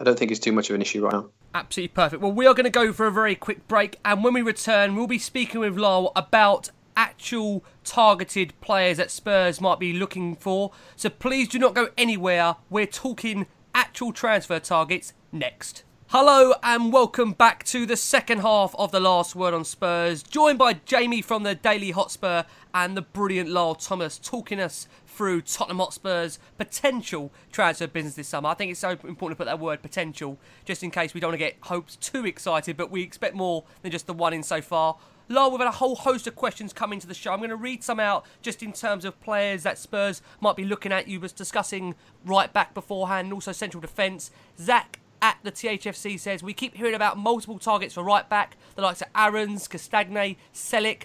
[0.00, 1.30] I don't think it's too much of an issue right now.
[1.54, 2.22] Absolutely perfect.
[2.22, 4.96] Well, we are going to go for a very quick break, and when we return,
[4.96, 10.72] we'll be speaking with Lyall about actual targeted players that Spurs might be looking for.
[10.96, 12.56] So please do not go anywhere.
[12.70, 15.84] We're talking actual transfer targets next.
[16.08, 20.58] Hello and welcome back to the second half of the last word on Spurs, joined
[20.58, 22.42] by Jamie from the Daily Hotspur
[22.74, 28.50] and the brilliant Lyall Thomas talking us through Tottenham Hotspur's potential transfer business this summer.
[28.50, 31.30] I think it's so important to put that word potential, just in case we don't
[31.30, 34.42] want to get hopes too excited, but we expect more than just the one in
[34.42, 34.96] so far.
[35.28, 37.32] Lyall, we've had a whole host of questions coming to the show.
[37.32, 40.64] I'm going to read some out just in terms of players that Spurs might be
[40.64, 41.06] looking at.
[41.06, 44.30] You was discussing right back beforehand, and also central defence.
[44.58, 48.82] Zach at the THFC says we keep hearing about multiple targets for right back, the
[48.82, 51.04] likes of Aarons, Castagne, Celik.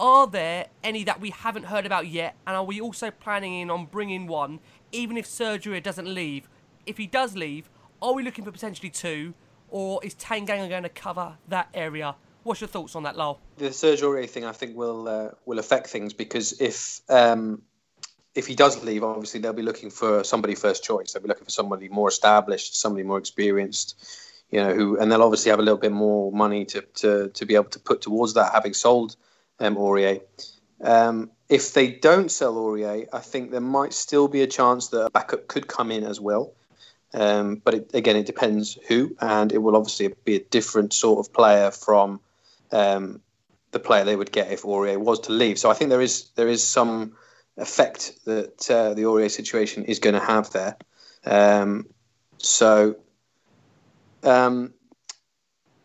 [0.00, 2.36] Are there any that we haven't heard about yet?
[2.46, 4.60] And are we also planning in on bringing one,
[4.92, 6.48] even if Sergio doesn't leave?
[6.86, 7.68] If he does leave,
[8.00, 9.34] are we looking for potentially two,
[9.68, 12.14] or is Tanganga going to cover that area?
[12.48, 13.36] What's your thoughts on that, Lyall?
[13.58, 17.60] The Sergio thing, I think, will uh, will affect things because if um,
[18.34, 21.12] if he does leave, obviously they'll be looking for somebody first choice.
[21.12, 24.02] They'll be looking for somebody more established, somebody more experienced,
[24.50, 27.44] you know, who, and they'll obviously have a little bit more money to to, to
[27.44, 29.16] be able to put towards that, having sold
[29.60, 30.22] um, Aurier.
[30.82, 35.04] Um, if they don't sell Aurier, I think there might still be a chance that
[35.04, 36.54] a backup could come in as well.
[37.12, 41.18] Um, but it, again, it depends who, and it will obviously be a different sort
[41.18, 42.20] of player from
[42.72, 43.20] um,
[43.70, 45.58] the player they would get if Aurier was to leave.
[45.58, 47.14] So I think there is there is some
[47.56, 50.76] effect that uh, the Aurier situation is going to have there.
[51.24, 51.86] Um,
[52.38, 52.96] so,
[54.22, 54.72] um,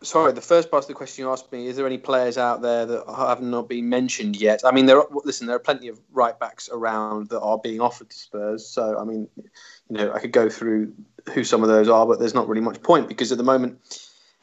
[0.01, 2.61] sorry, the first part of the question you asked me: Is there any players out
[2.61, 4.61] there that have not been mentioned yet?
[4.63, 4.99] I mean, there.
[4.99, 8.65] Are, listen, there are plenty of right backs around that are being offered to Spurs.
[8.65, 10.93] So, I mean, you know, I could go through
[11.33, 13.79] who some of those are, but there's not really much point because at the moment,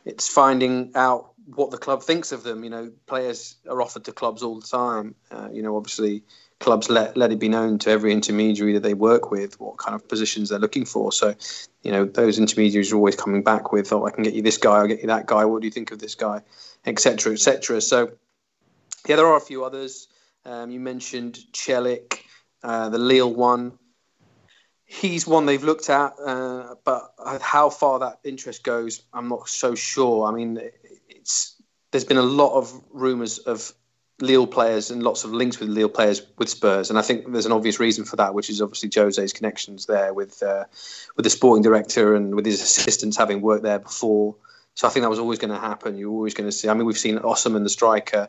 [0.05, 2.65] it's finding out what the club thinks of them.
[2.65, 5.15] You know, players are offered to clubs all the time.
[5.31, 6.23] Uh, you know, obviously
[6.59, 9.95] clubs let let it be known to every intermediary that they work with what kind
[9.95, 11.11] of positions they're looking for.
[11.13, 11.35] So,
[11.83, 14.59] you know, those intermediaries are always coming back with, "Oh, I can get you this
[14.59, 14.77] guy.
[14.77, 15.45] I'll get you that guy.
[15.45, 16.43] What do you think of this guy?"
[16.87, 17.33] Etc.
[17.33, 17.81] Etc.
[17.81, 18.13] So,
[19.07, 20.09] yeah, there are a few others.
[20.45, 22.21] Um, you mentioned Celik,
[22.63, 23.79] uh, the Lille one.
[24.85, 29.77] He's one they've looked at, uh, but how far that interest goes, I'm not so
[29.77, 30.27] sure.
[30.27, 30.61] I mean,
[31.21, 33.73] it's there's been a lot of rumours of
[34.21, 37.47] Lille players and lots of links with Lille players with Spurs, and I think there's
[37.47, 40.65] an obvious reason for that, which is obviously Jose's connections there with uh,
[41.17, 44.37] with the sporting director and with his assistants having worked there before.
[44.75, 45.99] So I think that was always going to happen.
[45.99, 46.69] You're always going to see.
[46.69, 48.29] I mean, we've seen Osimhen, the striker,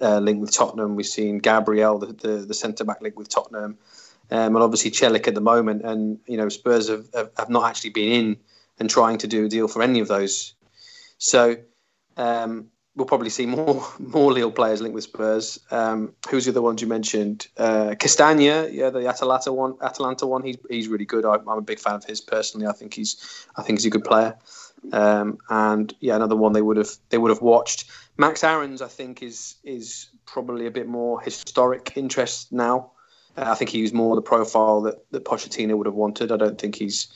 [0.00, 0.96] uh, linked with Tottenham.
[0.96, 3.78] We've seen Gabriel, the the, the centre back, linked with Tottenham,
[4.30, 5.82] um, and obviously Celik at the moment.
[5.82, 8.36] And you know, Spurs have, have, have not actually been in
[8.78, 10.54] and trying to do a deal for any of those.
[11.18, 11.56] So.
[12.20, 15.58] Um, we'll probably see more more Lille players linked with Spurs.
[15.70, 17.48] Um, who's the other ones you mentioned?
[17.56, 19.74] Uh, Castagne, yeah, the Atalanta one.
[19.82, 20.42] Atalanta one.
[20.42, 21.24] He's he's really good.
[21.24, 22.66] I, am a big fan of his personally.
[22.66, 24.36] I think he's I think he's a good player.
[24.92, 27.90] Um, and yeah, another one they would have they would have watched.
[28.16, 32.92] Max Aarons, I think, is is probably a bit more historic interest now.
[33.36, 36.32] Uh, I think he he's more the profile that that Pochettino would have wanted.
[36.32, 37.08] I don't think he's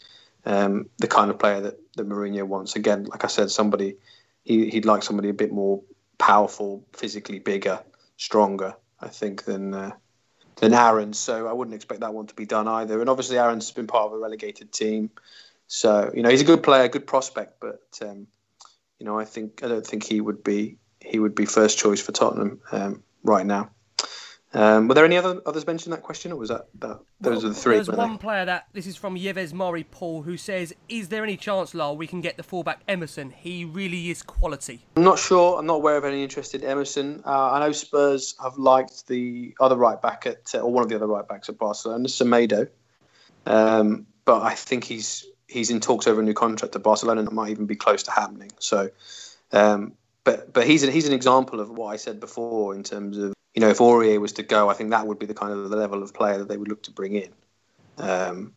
[0.47, 2.77] um, the kind of player that that Mourinho wants.
[2.77, 3.97] Again, like I said, somebody
[4.45, 5.83] he, would like somebody a bit more
[6.19, 7.81] powerful, physically bigger,
[8.17, 9.93] stronger, I think, than uh,
[10.57, 11.19] than Aarons.
[11.19, 13.01] So I wouldn't expect that one to be done either.
[13.01, 15.11] And obviously, Aaron's been part of a relegated team,
[15.67, 17.61] so you know he's a good player, good prospect.
[17.61, 18.27] But um,
[18.99, 22.01] you know, I think I don't think he would be he would be first choice
[22.01, 23.71] for Tottenham um, right now.
[24.55, 27.47] Um, were there any other others mentioned that question, or was that, that those well,
[27.47, 27.75] are the three?
[27.75, 28.19] There's one they?
[28.19, 31.97] player that this is from Yves Mari Paul who says, "Is there any chance, Lyall,
[31.97, 33.31] we can get the fullback Emerson?
[33.31, 35.59] He really is quality." I'm not sure.
[35.59, 37.21] I'm not aware of any interest in Emerson.
[37.27, 40.95] Uh, I know Spurs have liked the other right back at, or one of the
[40.95, 42.69] other right backs at Barcelona, Semedo,
[43.47, 47.29] um, but I think he's he's in talks over a new contract at Barcelona, and
[47.29, 48.53] it might even be close to happening.
[48.61, 48.91] So,
[49.51, 53.19] um, but but he's a, he's an example of what I said before in terms
[53.19, 55.53] of you know, if Aurier was to go, I think that would be the kind
[55.53, 57.31] of the level of player that they would look to bring in.
[57.99, 58.53] Um,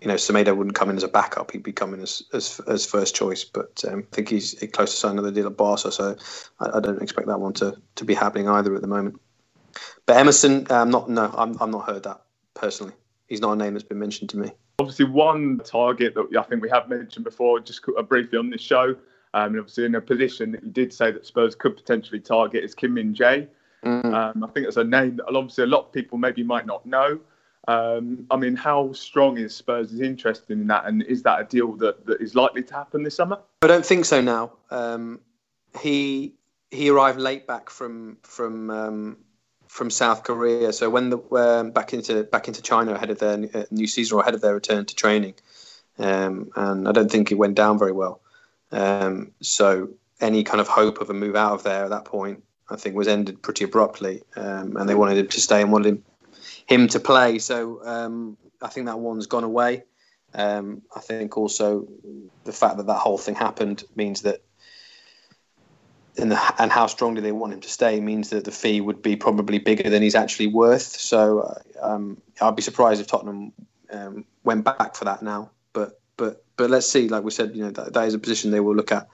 [0.00, 2.86] you know, Semedo wouldn't come in as a backup; he'd be coming as as, as
[2.86, 3.44] first choice.
[3.44, 6.16] But um, I think he's close to signing another deal at Barca, so
[6.60, 9.20] I, I, don't expect that one to, to be happening either at the moment.
[10.06, 12.22] But Emerson, um, not no, I'm I'm not heard that
[12.54, 12.94] personally.
[13.26, 14.52] He's not a name that's been mentioned to me.
[14.78, 18.94] Obviously, one target that I think we have mentioned before, just briefly on this show,
[19.34, 22.64] um, and obviously in a position that you did say that Spurs could potentially target
[22.64, 23.48] is Kim Min Jae.
[23.84, 24.14] Mm.
[24.14, 26.84] Um, I think it's a name that obviously a lot of people maybe might not
[26.84, 27.20] know.
[27.68, 31.72] Um, I mean, how strong is Spurs' interest in that, and is that a deal
[31.76, 33.38] that, that is likely to happen this summer?
[33.62, 34.20] I don't think so.
[34.20, 35.20] Now um,
[35.80, 36.34] he
[36.70, 39.16] he arrived late back from from um,
[39.68, 43.38] from South Korea, so when the um, back into back into China ahead of their
[43.54, 45.34] uh, new season or ahead of their return to training,
[45.98, 48.20] um, and I don't think it went down very well.
[48.72, 49.90] Um, so
[50.20, 52.94] any kind of hope of a move out of there at that point, I think,
[52.96, 56.04] was ended pretty abruptly, and they wanted him to stay and wanted him
[56.70, 57.38] him to play.
[57.38, 59.82] So um, I think that one's gone away.
[60.32, 61.88] Um, I think also
[62.44, 64.42] the fact that that whole thing happened means that,
[66.14, 69.16] the, and how strongly they want him to stay means that the fee would be
[69.16, 70.82] probably bigger than he's actually worth.
[70.82, 73.52] So um, I'd be surprised if Tottenham
[73.90, 75.50] um, went back for that now.
[75.72, 77.08] But but but let's see.
[77.08, 79.08] Like we said, you know that, that is a position they will look at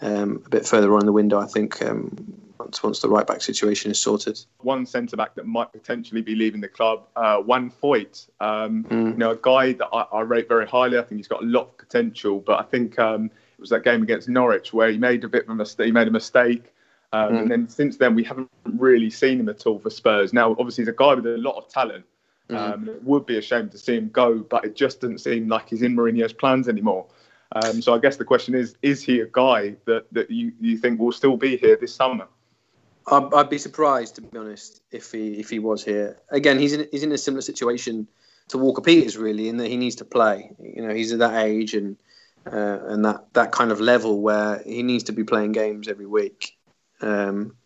[0.00, 1.38] um, a bit further on in the window.
[1.38, 4.40] I think um, once once the right back situation is sorted.
[4.60, 8.28] One centre back that might potentially be leaving the club, uh, Juan Foyth.
[8.40, 9.12] Um, mm.
[9.12, 10.98] You know, a guy that I, I, rate very highly.
[10.98, 13.84] I think he's got a lot of potential, but I think um, it was that
[13.84, 15.86] game against Norwich where he made a bit of a mistake.
[15.86, 16.72] He made a mistake.
[17.12, 17.42] Um, mm.
[17.42, 20.32] And then since then, we haven't really seen him at all for Spurs.
[20.32, 22.04] Now, obviously, he's a guy with a lot of talent.
[22.48, 22.56] Mm.
[22.56, 25.48] Um, it would be a shame to see him go, but it just doesn't seem
[25.48, 27.06] like he's in Mourinho's plans anymore.
[27.52, 30.76] Um, so I guess the question is: Is he a guy that, that you, you
[30.76, 32.26] think will still be here this summer?
[33.06, 36.18] I'd, I'd, be surprised, to be honest, if he if he was here.
[36.30, 38.08] Again, he's in he's in a similar situation
[38.48, 40.50] to Walker Peters, really, in that he needs to play.
[40.58, 41.96] You know, he's at that age and
[42.46, 46.06] uh, and that that kind of level where he needs to be playing games every
[46.06, 46.56] week.
[47.00, 47.56] Um,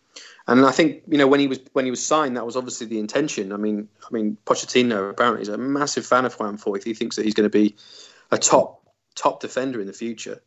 [0.47, 2.87] and I think you know when he was when he was signed, that was obviously
[2.87, 3.53] the intention.
[3.53, 6.85] I mean, I mean Pochettino apparently is a massive fan of Juan Foyth.
[6.85, 7.77] He thinks that he's going to be
[8.31, 8.83] a top
[9.15, 10.43] top defender in the future.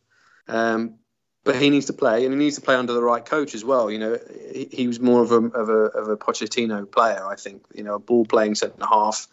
[0.47, 0.95] Um,
[1.43, 3.65] but he needs to play, and he needs to play under the right coach as
[3.65, 3.89] well.
[3.89, 4.19] You know,
[4.54, 7.63] he, he was more of a, of a of a Pochettino player, I think.
[7.73, 9.27] You know, a ball playing centre half,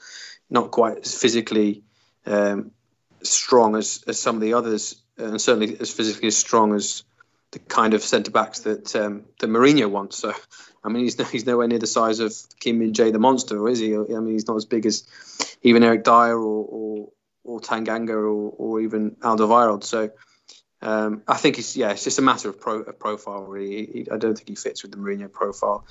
[0.49, 1.83] not quite as physically
[2.27, 2.71] um,
[3.23, 7.03] strong as, as some of the others, and certainly as physically as strong as
[7.51, 10.19] the kind of centre backs that um, that Mourinho wants.
[10.19, 10.33] So,
[10.83, 13.81] I mean, he's he's nowhere near the size of Kim Min Jae the monster, is
[13.81, 13.95] he?
[13.95, 15.07] I mean, he's not as big as
[15.63, 17.09] even Eric Dier or or,
[17.45, 19.85] or Tanganga or, or even Alderweireld.
[19.85, 20.11] So
[20.81, 23.43] um, I think it's yeah, it's just a matter of, pro, of profile.
[23.43, 25.85] Really, he, I don't think he fits with the Mourinho profile,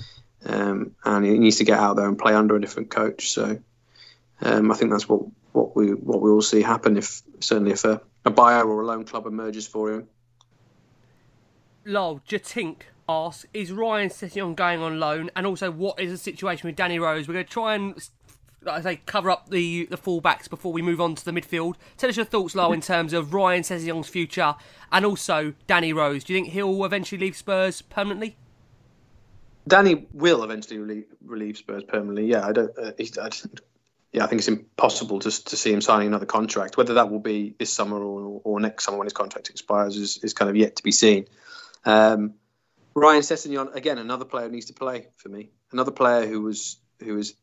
[0.45, 3.29] um, and he needs to get out there and play under a different coach.
[3.29, 3.59] So
[4.41, 5.21] um, I think that's what
[5.51, 8.85] what we what we will see happen if certainly if a, a buyer or a
[8.85, 10.07] loan club emerges for him.
[11.85, 15.31] Lol, Jatink asks, is Ryan Sessegnon going on loan?
[15.35, 17.27] And also, what is the situation with Danny Rose?
[17.27, 17.97] We're going to try and
[18.73, 21.75] I say, cover up the the fullbacks before we move on to the midfield.
[21.97, 24.55] Tell us your thoughts, Lyall, in terms of Ryan Sessegnon's future
[24.91, 26.23] and also Danny Rose.
[26.23, 28.37] Do you think he'll eventually leave Spurs permanently?
[29.67, 32.25] Danny will eventually relieve, relieve Spurs permanently.
[32.25, 32.71] Yeah, I don't.
[32.77, 33.29] Uh, I
[34.13, 36.77] yeah, I think it's impossible to to see him signing another contract.
[36.77, 40.17] Whether that will be this summer or, or next summer when his contract expires is,
[40.23, 41.25] is kind of yet to be seen.
[41.83, 42.35] Um,
[42.95, 45.51] Ryan Sessegnon, again, another player who needs to play for me.
[45.71, 47.35] Another player who was who was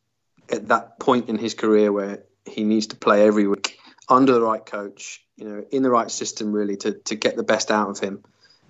[0.49, 4.41] at that point in his career where he needs to play every week under the
[4.41, 7.89] right coach, you know, in the right system, really, to, to get the best out
[7.89, 8.23] of him.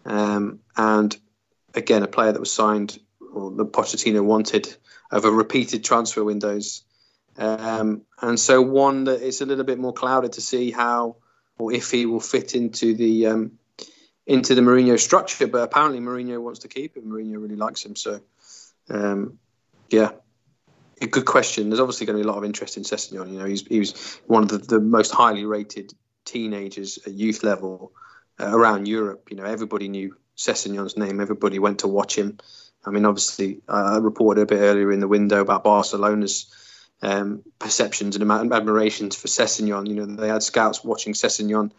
[0.06, 1.16] Um, and
[1.74, 3.00] again, a player that was signed,
[3.34, 4.74] or the Pochettino wanted,
[5.12, 6.84] over repeated transfer windows.
[7.38, 11.18] Um, and so one that is a little bit more clouded to see how
[11.58, 13.52] or if he will fit into the um,
[14.26, 15.48] into the Mourinho structure.
[15.48, 17.06] But apparently Mourinho wants to keep him.
[17.06, 17.96] Mourinho really likes him.
[17.96, 18.22] So
[18.90, 19.38] um,
[19.90, 20.12] yeah,
[21.01, 21.69] a good question.
[21.69, 23.31] There's obviously going to be a lot of interest in Sessegnon.
[23.31, 25.93] You know, he's he was one of the, the most highly rated
[26.25, 27.91] teenagers at youth level
[28.39, 29.27] uh, around Europe.
[29.29, 31.19] You know, everybody knew Sessegnon's name.
[31.19, 32.37] Everybody went to watch him.
[32.85, 36.54] I mean, obviously, uh, I reported a bit earlier in the window about Barcelona's
[37.02, 39.87] um, perceptions and admirations for Sessegnon.
[39.87, 41.71] You know, they had scouts watching Sessegnon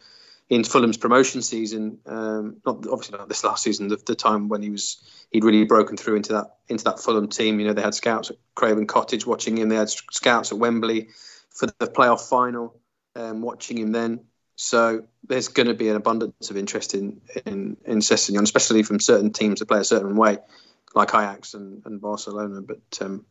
[0.48, 1.98] in Fulham's promotion season.
[2.06, 3.88] Um, not obviously not this last season.
[3.88, 7.28] The, the, time when he was he'd really broken through into that into that Fulham
[7.28, 7.58] team.
[7.58, 9.68] You know, they had scouts at Craven Cottage watching him.
[9.68, 11.08] They had scouts at Wembley
[11.50, 12.78] for the playoff final,
[13.16, 14.20] um, watching him then.
[14.54, 19.00] So there's going to be an abundance of interest in in, in Sessegnon, especially from
[19.00, 20.38] certain teams that play a certain way.
[20.94, 22.62] like Ajax and, and Barcelona.
[22.62, 23.26] But um,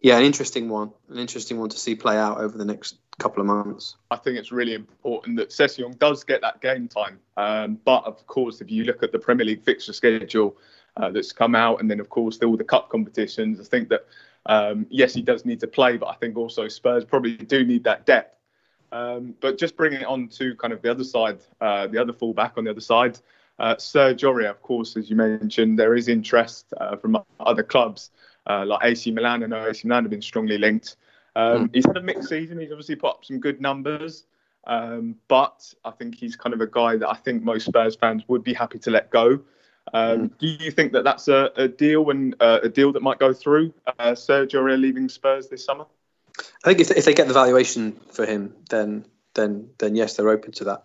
[0.00, 3.40] yeah, an interesting one, an interesting one to see play out over the next couple
[3.40, 3.96] of months.
[4.10, 7.20] I think it's really important that Sessegnon does get that game time.
[7.36, 10.56] Um, but of course, if you look at the Premier League fixture schedule
[10.96, 14.06] uh, that's come out, and then of course all the cup competitions, I think that
[14.46, 17.84] um, yes, he does need to play, but I think also Spurs probably do need
[17.84, 18.36] that depth.
[18.90, 22.12] Um, but just bringing it on to kind of the other side, uh, the other
[22.12, 23.18] fullback on the other side,
[23.58, 28.10] uh, Serge Aurier, of course, as you mentioned, there is interest uh, from other clubs
[28.46, 29.42] uh, like AC Milan.
[29.42, 30.96] I know AC Milan have been strongly linked.
[31.34, 31.74] Um, mm.
[31.74, 32.58] He's had a mixed season.
[32.58, 34.24] He's obviously put up some good numbers,
[34.66, 38.22] um, but I think he's kind of a guy that I think most Spurs fans
[38.28, 39.40] would be happy to let go.
[39.92, 40.38] Um, mm.
[40.38, 43.32] Do you think that that's a, a deal and uh, a deal that might go
[43.32, 43.74] through?
[43.86, 45.86] Uh, Aurier leaving Spurs this summer.
[46.64, 50.28] I think if, if they get the valuation for him, then then then yes, they're
[50.28, 50.84] open to that.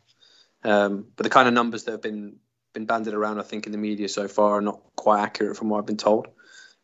[0.63, 2.37] Um, but the kind of numbers that have been
[2.73, 5.69] been banded around, I think, in the media so far are not quite accurate from
[5.69, 6.27] what I've been told.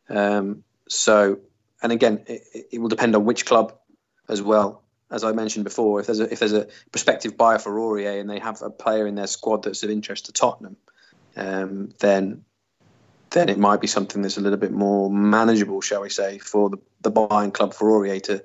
[0.10, 1.40] Um, so,
[1.82, 3.78] and again, it, it, will depend on which club
[4.30, 4.84] as well.
[5.12, 8.30] As I mentioned before, if there's a if there's a prospective buyer for Aurier and
[8.30, 10.76] they have a player in their squad that's of interest to Tottenham,
[11.36, 12.44] um, then
[13.30, 16.70] then it might be something that's a little bit more manageable, shall we say, for
[16.70, 18.44] the, the buying club for Aurier to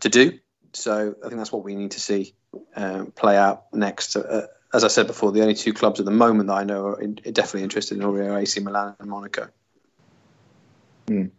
[0.00, 0.38] to do.
[0.72, 2.34] So I think that's what we need to see
[2.76, 4.16] um, play out next.
[4.16, 6.86] Uh, as I said before, the only two clubs at the moment that I know
[6.86, 9.48] are, in, definitely interested in Aurier, are AC Milan and Monaco.
[11.06, 11.30] Mm.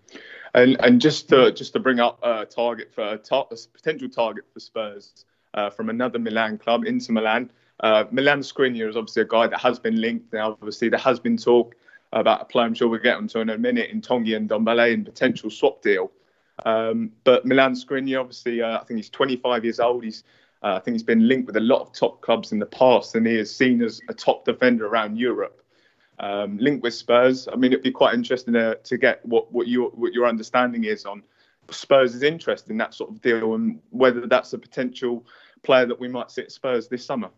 [0.53, 4.09] And and just to just to bring up a target for a, tar- a potential
[4.09, 7.51] target for Spurs uh, from another Milan club, Inter Milan.
[7.79, 10.31] Uh, Milan Skriniar is obviously a guy that has been linked.
[10.31, 11.75] Now, obviously, there has been talk
[12.11, 15.03] about a player I'm sure we'll get onto in a minute in Tanguy Ndombele and
[15.03, 16.11] potential swap deal.
[16.65, 20.03] Um, but Milan Skriniar, obviously, uh, I think he's 25 years old.
[20.03, 20.23] He's
[20.61, 23.15] uh, I think he's been linked with a lot of top clubs in the past,
[23.15, 25.62] and he is seen as a top defender around Europe
[26.23, 27.49] um, linked with Spurs.
[27.51, 30.85] I mean, it'd be quite interesting to, to get what, what your what your understanding
[30.85, 31.21] is on
[31.69, 35.25] Spurs' interest in that sort of deal and whether that's a potential
[35.63, 37.29] player that we might see at Spurs this summer.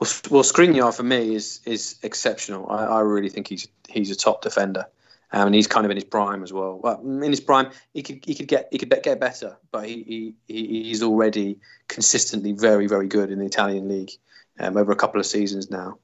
[0.00, 2.68] Well, well Skriniar for me is is exceptional.
[2.68, 4.86] I, I really think he's he's a top defender.
[5.32, 6.78] Um, and he's kind of in his prime as well.
[6.80, 10.34] Well, in his prime, he could he could get he could get better, but he,
[10.46, 11.58] he he's already
[11.88, 14.12] consistently very very good in the Italian league
[14.60, 15.98] um, over a couple of seasons now.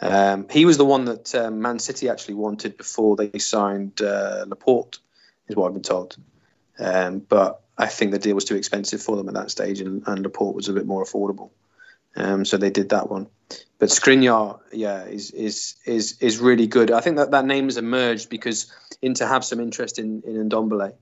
[0.00, 4.44] Um, he was the one that um, Man City actually wanted before they signed uh,
[4.46, 4.98] Laporte,
[5.48, 6.16] is what I've been told.
[6.78, 10.02] Um, but I think the deal was too expensive for them at that stage, and,
[10.06, 11.50] and Laporte was a bit more affordable.
[12.16, 13.26] Um, so they did that one.
[13.78, 16.90] But Skriniar, yeah, is is is is really good.
[16.90, 18.72] I think that that name has emerged because
[19.02, 20.94] Inter have some interest in in Ndombele,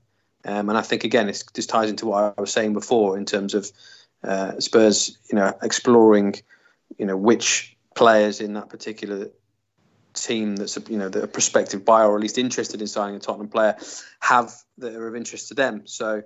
[0.43, 3.25] um, and I think again this this ties into what I was saying before in
[3.25, 3.71] terms of
[4.23, 6.35] uh, Spurs, you know, exploring,
[6.97, 9.29] you know, which players in that particular
[10.13, 13.49] team that's you know a prospective buyer or at least interested in signing a Tottenham
[13.49, 13.75] player
[14.19, 15.83] have that are of interest to them.
[15.85, 16.21] So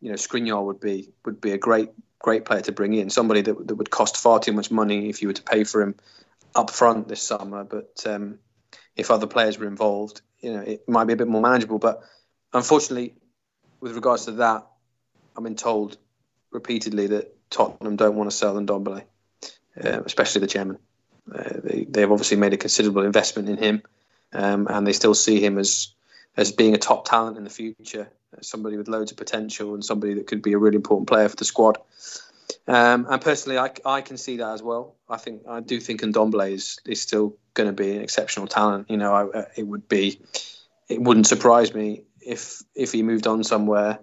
[0.00, 3.42] you know Skriniar would be would be a great great player to bring in, somebody
[3.42, 5.94] that that would cost far too much money if you were to pay for him
[6.54, 7.64] up front this summer.
[7.64, 8.38] But um,
[8.96, 11.78] if other players were involved, you know it might be a bit more manageable.
[11.78, 12.02] But
[12.52, 13.14] unfortunately,
[13.80, 14.66] with regards to that,
[15.36, 15.98] I've been told
[16.50, 19.04] repeatedly that Tottenham don't want to sell Ndombele,
[19.82, 20.78] uh, especially the chairman.
[21.32, 23.82] Uh, they, they have obviously made a considerable investment in him,
[24.32, 25.92] um, and they still see him as
[26.36, 28.08] as being a top talent in the future,
[28.40, 31.36] somebody with loads of potential and somebody that could be a really important player for
[31.36, 31.76] the squad.
[32.66, 34.94] Um, and personally, I, I can see that as well.
[35.08, 38.90] I think I do think Ndombele is is still going to be an exceptional talent.
[38.90, 40.20] You know, I, it would be
[40.88, 43.98] it wouldn't surprise me if if he moved on somewhere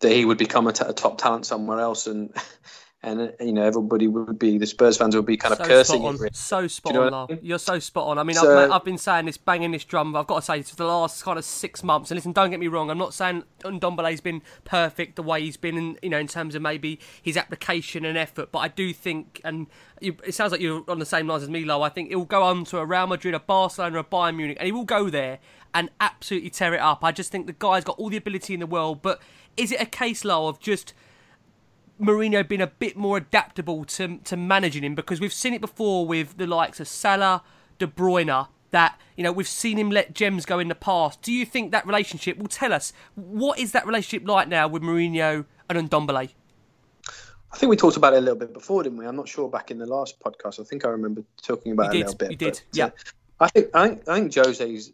[0.00, 2.34] that he would become a, t- a top talent somewhere else and
[3.02, 6.00] and you know everybody would be the Spurs fans would be kind of so cursing.
[6.02, 6.32] Spot on.
[6.34, 7.38] So spot you know on, I mean?
[7.42, 8.18] You're so spot on.
[8.18, 10.14] I mean, So- I've, I've been saying this, banging this drum.
[10.14, 12.10] I've got to say this for the last kind of six months.
[12.10, 12.90] And listen, don't get me wrong.
[12.90, 16.54] I'm not saying Ndombele's been perfect the way he's been, in, you know, in terms
[16.54, 18.52] of maybe his application and effort.
[18.52, 19.66] But I do think, and
[20.00, 21.80] you, it sounds like you're on the same lines as me, Lo.
[21.80, 24.66] I think he'll go on to a Real Madrid, a Barcelona, a Bayern Munich, and
[24.66, 25.38] he will go there
[25.72, 27.02] and absolutely tear it up.
[27.02, 29.00] I just think the guy's got all the ability in the world.
[29.00, 29.22] But
[29.56, 30.92] is it a case, Lo, of just
[32.00, 36.06] Mourinho being a bit more adaptable to to managing him because we've seen it before
[36.06, 37.42] with the likes of Salah,
[37.78, 38.48] De Bruyne.
[38.72, 41.22] That you know we've seen him let gems go in the past.
[41.22, 44.82] Do you think that relationship will tell us what is that relationship like now with
[44.82, 46.30] Mourinho and Ndombele?
[47.52, 49.06] I think we talked about it a little bit before, didn't we?
[49.06, 50.60] I'm not sure back in the last podcast.
[50.60, 52.30] I think I remember talking about You it a little bit.
[52.30, 52.84] you did, but, yeah.
[52.86, 52.90] uh,
[53.40, 54.92] I think I think I think Jose's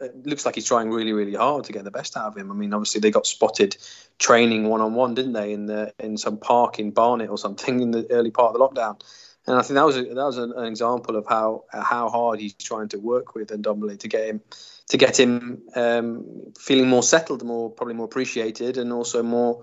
[0.00, 2.50] it looks like he's trying really really hard to get the best out of him.
[2.50, 3.76] I mean, obviously they got spotted
[4.18, 7.80] training one on one, didn't they, in the in some park in Barnet or something
[7.80, 9.00] in the early part of the lockdown.
[9.46, 12.40] And I think that was a, that was an, an example of how how hard
[12.40, 14.40] he's trying to work with Ndombele to get him
[14.88, 19.62] to get him um, feeling more settled, more probably more appreciated, and also more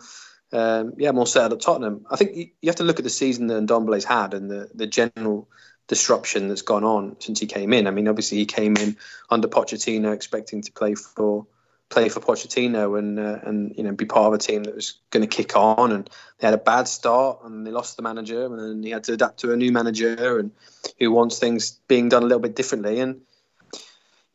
[0.51, 2.05] um, yeah more settled at Tottenham.
[2.09, 4.87] I think you, have to look at the season that Ndombele's had and the the
[4.87, 5.47] general
[5.89, 7.87] disruption that's gone on since he came in.
[7.87, 8.95] I mean, obviously he came in
[9.29, 11.45] under Pochettino expecting to play for
[11.89, 14.99] play for Pochettino and uh, and you know be part of a team that was
[15.09, 15.91] going to kick on.
[15.91, 19.03] And they had a bad start and they lost the manager, and then he had
[19.05, 20.51] to adapt to a new manager and
[20.99, 22.99] who wants things being done a little bit differently.
[22.99, 23.21] And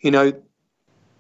[0.01, 0.33] you know,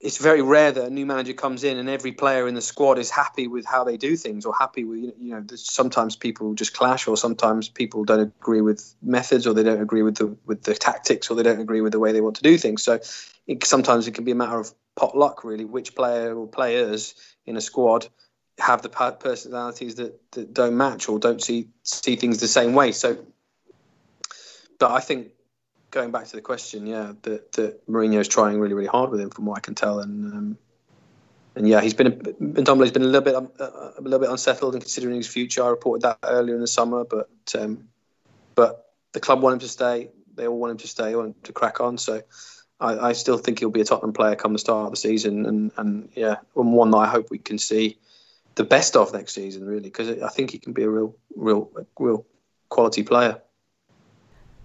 [0.04, 2.98] it's very rare that a new manager comes in and every player in the squad
[2.98, 6.74] is happy with how they do things or happy with you know sometimes people just
[6.74, 10.62] clash or sometimes people don't agree with methods or they don't agree with the with
[10.64, 12.82] the tactics or they don't agree with the way they want to do things.
[12.82, 13.00] So
[13.46, 17.14] it, sometimes it can be a matter of pot luck really which player or players
[17.46, 18.06] in a squad
[18.58, 22.92] have the personalities that, that don't match or don't see see things the same way.
[22.92, 23.16] So
[24.78, 25.30] but I think
[25.94, 29.30] going back to the question, yeah, that that Mourinho's trying really, really hard with him,
[29.30, 30.58] from what I can tell, and um,
[31.54, 34.74] and yeah, he's been Ndombele's been a little bit um, uh, a little bit unsettled
[34.74, 35.64] in considering his future.
[35.64, 37.88] I reported that earlier in the summer, but um,
[38.54, 40.10] but the club want him to stay.
[40.34, 41.96] They all want him to stay, want him to crack on.
[41.96, 42.22] So
[42.80, 45.46] I, I still think he'll be a Tottenham player come the start of the season,
[45.46, 47.98] and and yeah, and one that I hope we can see
[48.56, 51.70] the best of next season, really, because I think he can be a real, real,
[51.98, 52.24] real
[52.68, 53.40] quality player.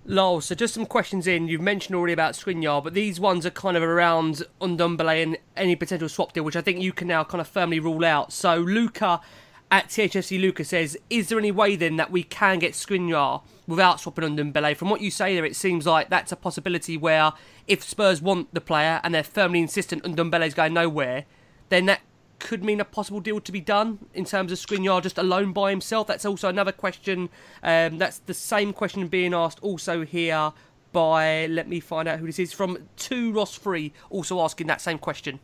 [0.10, 1.48] Lol, so just some questions in.
[1.48, 5.76] You've mentioned already about Skriniar, but these ones are kind of around Ndombele and any
[5.76, 8.34] potential swap deal, which I think you can now kind of firmly rule out.
[8.34, 9.22] So Luca
[9.70, 14.00] at THFC Luca says, is there any way then that we can get Skriniar without
[14.00, 14.76] swapping Ndombele?
[14.76, 17.34] From what you say there, it seems like that's a possibility where
[17.68, 21.26] if Spurs want the player and they're firmly insistent Ndombele's going nowhere,
[21.70, 22.02] then that
[22.40, 25.70] could mean a possible deal to be done in terms of Skriniar just alone by
[25.70, 26.08] himself.
[26.08, 27.30] That's also another question.
[27.62, 30.54] Um, that's the same question being asked also here
[30.92, 34.82] by, let me find out who this is, from 2 Ross Free, also asking that
[34.82, 35.40] same question.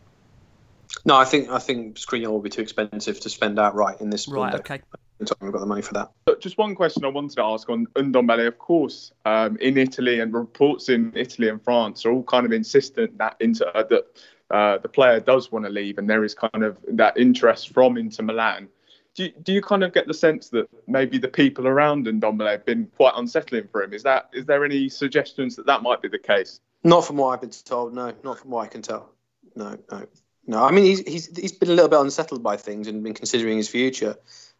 [1.03, 4.27] No, I think I think Skriniar will be too expensive to spend outright in this
[4.27, 4.81] Right, okay.
[5.19, 6.11] We've got the money for that.
[6.25, 8.47] But just one question I wanted to ask on Ndombele.
[8.47, 12.51] Of course, um, in Italy and reports in Italy and France are all kind of
[12.51, 14.05] insistent that Inter uh, that
[14.51, 17.97] uh, the player does want to leave, and there is kind of that interest from
[17.97, 18.67] Inter Milan.
[19.15, 22.51] Do you, do you kind of get the sense that maybe the people around Ndombele
[22.51, 23.93] have been quite unsettling for him?
[23.93, 26.59] Is that is there any suggestions that that might be the case?
[26.83, 27.93] Not from what I've been told.
[27.93, 29.09] No, not from what I can tell.
[29.55, 30.05] No, no,
[30.45, 30.63] no.
[30.63, 33.57] I mean, he's he's he's been a little bit unsettled by things and been considering
[33.57, 34.17] his future.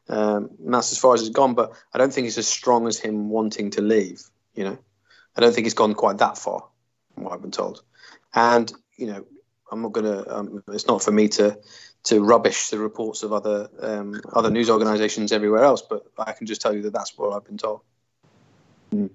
[0.08, 1.54] Um, and that's as far as it's gone.
[1.54, 4.24] But I don't think it's as strong as him wanting to leave.
[4.56, 4.78] You know,
[5.36, 6.66] I don't think it's gone quite that far.
[7.14, 7.84] From what I've been told,
[8.34, 9.26] and you know,
[9.72, 10.24] I'm not gonna.
[10.28, 11.58] Um, it's not for me to
[12.04, 16.46] to rubbish the reports of other um, other news organisations everywhere else, but I can
[16.46, 17.82] just tell you that that's what I've been told.
[18.94, 19.10] Mm.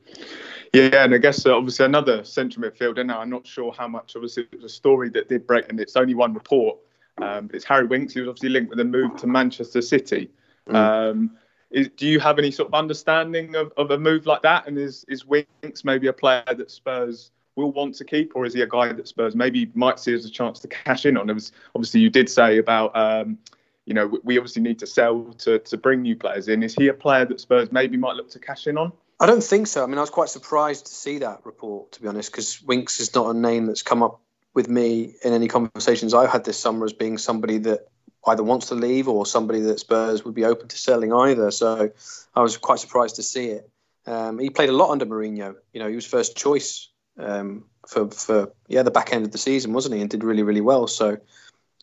[0.73, 3.05] Yeah, and I guess uh, obviously another central midfielder.
[3.05, 4.15] Now I'm not sure how much.
[4.15, 6.79] Obviously, it was a story that did break, and it's only one report.
[7.19, 8.15] Um, it's Harry Winks.
[8.15, 10.31] He was obviously linked with a move to Manchester City.
[10.69, 10.75] Mm.
[10.75, 11.31] Um,
[11.71, 14.67] is, do you have any sort of understanding of, of a move like that?
[14.67, 18.55] And is is Winks maybe a player that Spurs will want to keep, or is
[18.55, 21.29] he a guy that Spurs maybe might see as a chance to cash in on?
[21.29, 22.97] It was obviously you did say about.
[22.97, 23.39] Um,
[23.87, 26.63] you know, we obviously need to sell to, to bring new players in.
[26.63, 28.93] Is he a player that Spurs maybe might look to cash in on?
[29.19, 29.83] I don't think so.
[29.83, 33.01] I mean, I was quite surprised to see that report, to be honest, because Winks
[33.01, 34.21] is not a name that's come up
[34.55, 37.89] with me in any conversations I've had this summer as being somebody that
[38.27, 41.51] either wants to leave or somebody that Spurs would be open to selling either.
[41.51, 41.91] So
[42.35, 43.71] I was quite surprised to see it.
[44.07, 45.57] Um, he played a lot under Mourinho.
[45.73, 46.89] You know, he was first choice
[47.19, 50.01] um, for for yeah the back end of the season, wasn't he?
[50.01, 50.87] And did really really well.
[50.87, 51.19] So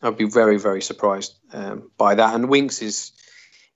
[0.01, 2.35] I'd be very very surprised um, by that.
[2.35, 3.11] And Winks is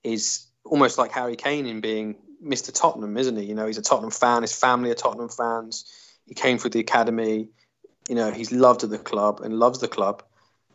[0.03, 2.73] is almost like Harry Kane in being Mr.
[2.73, 3.45] Tottenham, isn't he?
[3.45, 4.41] You know, he's a Tottenham fan.
[4.41, 5.85] His family are Tottenham fans.
[6.25, 7.49] He came through the academy.
[8.09, 10.23] You know, he's loved at the club and loves the club.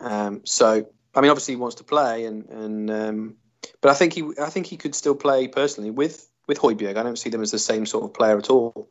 [0.00, 3.36] Um, so I mean, obviously he wants to play, and and um,
[3.80, 6.96] but I think he I think he could still play personally with with Højbjerg.
[6.96, 8.88] I don't see them as the same sort of player at all.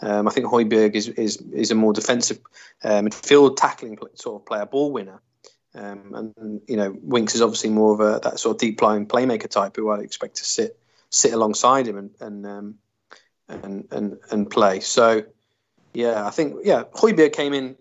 [0.00, 2.38] Um, I think Højbjerg is, is is a more defensive
[2.84, 5.20] uh, midfield tackling sort of player, ball winner.
[5.74, 9.06] Um, and you know, Winks is obviously more of a that sort of deep lying
[9.06, 10.78] playmaker type who I expect to sit
[11.10, 12.74] sit alongside him and and um,
[13.48, 14.80] and, and and play.
[14.80, 15.24] So
[15.92, 17.76] yeah, I think yeah, Højbjerg came in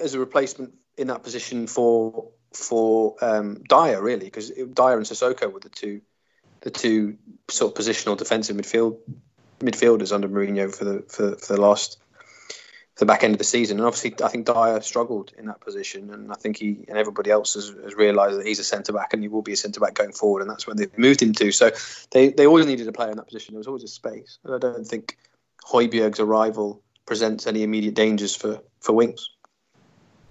[0.00, 5.52] as a replacement in that position for for um, Dier really because Dier and Sissoko
[5.52, 6.00] were the two
[6.60, 7.16] the two
[7.48, 8.98] sort of positional defensive midfield
[9.60, 11.98] midfielders under Mourinho for the for, for the last
[12.98, 13.78] the back end of the season.
[13.78, 17.30] And obviously, I think Dier struggled in that position, and I think he and everybody
[17.30, 19.80] else has, has realised that he's a centre back and he will be a centre
[19.80, 21.52] back going forward, and that's where they've moved him to.
[21.52, 21.70] So
[22.10, 23.54] they they always needed a player in that position.
[23.54, 25.16] There was always a space, and I don't think
[25.70, 29.30] Højbjerg's arrival presents any immediate dangers for for Winks.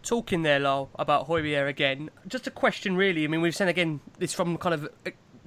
[0.04, 2.10] talking there, Lyall, about Højbjerg again.
[2.28, 3.26] Just a question, really.
[3.26, 4.90] I mean, we've seen again this from kind of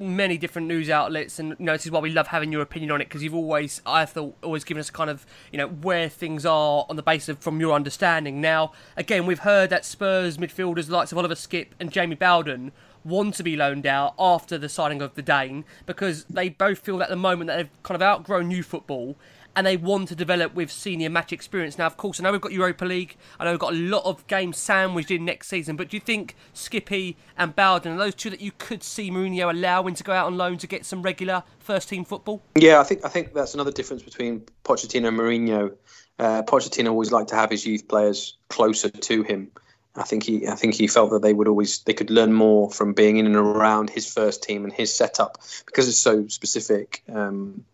[0.00, 2.90] many different news outlets, and you know this is why we love having your opinion
[2.90, 6.08] on it because you've always, I thought, always given us kind of you know where
[6.08, 8.40] things are on the basis of from your understanding.
[8.40, 12.72] Now, again, we've heard that Spurs midfielders likes of Oliver Skipp and Jamie Bowden
[13.04, 17.02] want to be loaned out after the signing of the Dane because they both feel
[17.02, 19.16] at the moment that they've kind of outgrown new football
[19.56, 21.76] and they want to develop with senior match experience.
[21.78, 23.16] Now, of course, I know we've got Europa League.
[23.38, 25.76] I know we've got a lot of games sandwiched in next season.
[25.76, 29.50] But do you think Skippy and Bowden are those two that you could see Mourinho
[29.50, 32.42] allowing to go out on loan to get some regular first team football?
[32.54, 35.74] Yeah, I think I think that's another difference between Pochettino and Mourinho.
[36.18, 39.50] Uh, Pochettino always liked to have his youth players closer to him.
[39.96, 42.70] I think he I think he felt that they would always they could learn more
[42.70, 47.02] from being in and around his first team and his setup because it's so specific.
[47.12, 47.64] Um,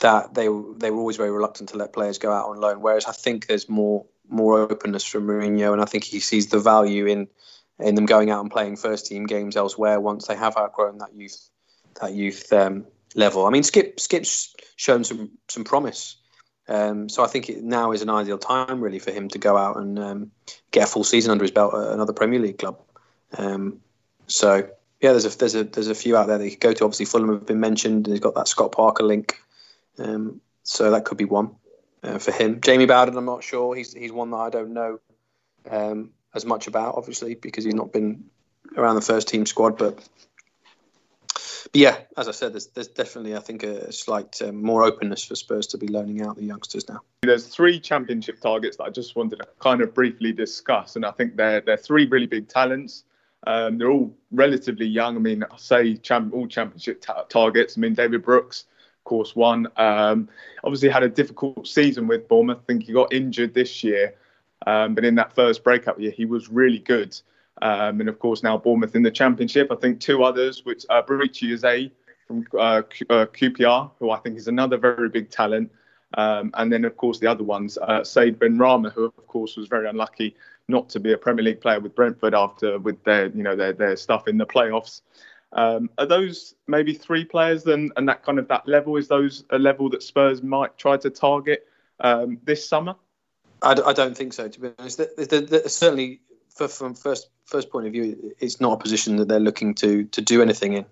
[0.00, 2.80] that they they were always very reluctant to let players go out on loan.
[2.80, 6.58] Whereas I think there's more more openness from Mourinho, and I think he sees the
[6.58, 7.28] value in
[7.78, 11.14] in them going out and playing first team games elsewhere once they have outgrown that
[11.14, 11.48] youth
[12.00, 13.46] that youth um, level.
[13.46, 16.16] I mean, Skipp Skipp's shown some some promise.
[16.66, 19.56] Um, so I think it now is an ideal time really for him to go
[19.56, 20.30] out and um,
[20.70, 22.80] get a full season under his belt at another Premier League club.
[23.36, 23.80] Um,
[24.28, 24.68] so
[25.00, 26.84] yeah, there's a there's a there's a few out there that he could go to.
[26.84, 28.06] Obviously, Fulham have been mentioned.
[28.06, 29.38] He's got that Scott Parker link.
[29.98, 31.56] Um, so that could be one
[32.02, 32.60] uh, for him.
[32.60, 33.74] Jamie Bowden, I'm not sure.
[33.74, 35.00] He's he's one that I don't know
[35.70, 38.24] um, as much about, obviously, because he's not been
[38.76, 39.78] around the first team squad.
[39.78, 39.96] But,
[41.26, 45.24] but yeah, as I said, there's, there's definitely, I think, a slight um, more openness
[45.24, 47.00] for Spurs to be loaning out the youngsters now.
[47.22, 51.10] There's three championship targets that I just wanted to kind of briefly discuss, and I
[51.12, 53.04] think they're they're three really big talents.
[53.46, 55.16] Um, they're all relatively young.
[55.16, 57.76] I mean, I say champ, all championship ta- targets.
[57.76, 58.64] I mean, David Brooks,
[59.04, 59.68] course one.
[59.76, 60.28] Um,
[60.62, 62.58] obviously had a difficult season with Bournemouth.
[62.62, 64.14] I think he got injured this year,
[64.66, 67.18] um, but in that first breakup year, he was really good.
[67.62, 69.68] Um, and of course, now Bournemouth in the Championship.
[69.70, 71.02] I think two others, which uh,
[71.42, 71.90] is a
[72.26, 75.70] from uh, Q- uh, QPR, who I think is another very big talent.
[76.16, 79.68] Um, and then, of course, the other ones, uh, Said Benrahma, who of course was
[79.68, 80.36] very unlucky
[80.68, 83.72] not to be a Premier League player with Brentford after with their you know their
[83.72, 85.02] their stuff in the playoffs.
[85.54, 89.44] Um, are those maybe three players then, and that kind of that level is those
[89.50, 91.66] a level that Spurs might try to target
[92.00, 92.96] um, this summer?
[93.62, 94.48] I d- I don't think so.
[94.48, 98.60] To be honest, the, the, the, certainly for, from first first point of view, it's
[98.60, 100.86] not a position that they're looking to to do anything in.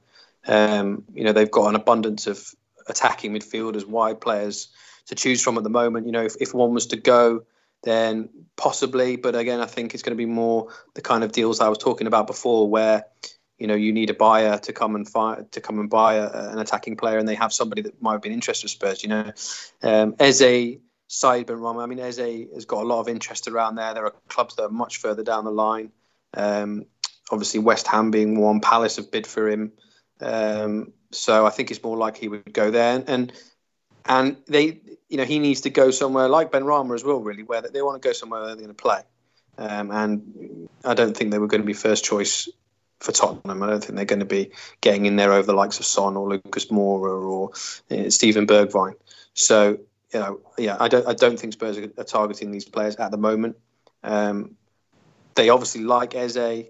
[0.47, 2.55] Um, you know, they've got an abundance of
[2.87, 4.69] attacking midfielders, wide players
[5.07, 6.07] to choose from at the moment.
[6.07, 7.45] You know, if, if one was to go,
[7.83, 9.17] then possibly.
[9.17, 11.79] But again, I think it's going to be more the kind of deals I was
[11.79, 13.05] talking about before, where
[13.63, 16.51] you know you need a buyer to come and find to come and buy a,
[16.51, 19.05] an attacking player, and they have somebody that might have been interested in Spurs.
[19.05, 19.33] You know,
[19.85, 21.81] um, Eze, Benrahma.
[21.81, 23.95] I mean, Eze has got a lot of interest around there.
[23.95, 25.93] There are clubs that are much further down the line.
[26.35, 26.87] Um,
[27.31, 29.71] obviously, West Ham being one, Palace have bid for him.
[30.21, 33.33] Um, so I think it's more likely he would go there, and
[34.07, 37.63] and they, you know, he needs to go somewhere like Benrahma as well, really, where
[37.63, 39.03] they want to go somewhere they're going to play.
[39.57, 42.49] Um, and I don't think they were going to be first choice
[43.03, 43.63] for Tottenham.
[43.63, 44.51] I don't think they're going to be
[44.81, 47.51] getting in there over the likes of Son or Lucas Moura or
[47.91, 48.95] uh, Steven Bergwijn.
[49.35, 49.79] So
[50.13, 53.17] you know, yeah, I don't I don't think Spurs are, targeting these players at the
[53.17, 53.57] moment.
[54.03, 54.57] Um,
[55.35, 56.67] they obviously like Eze.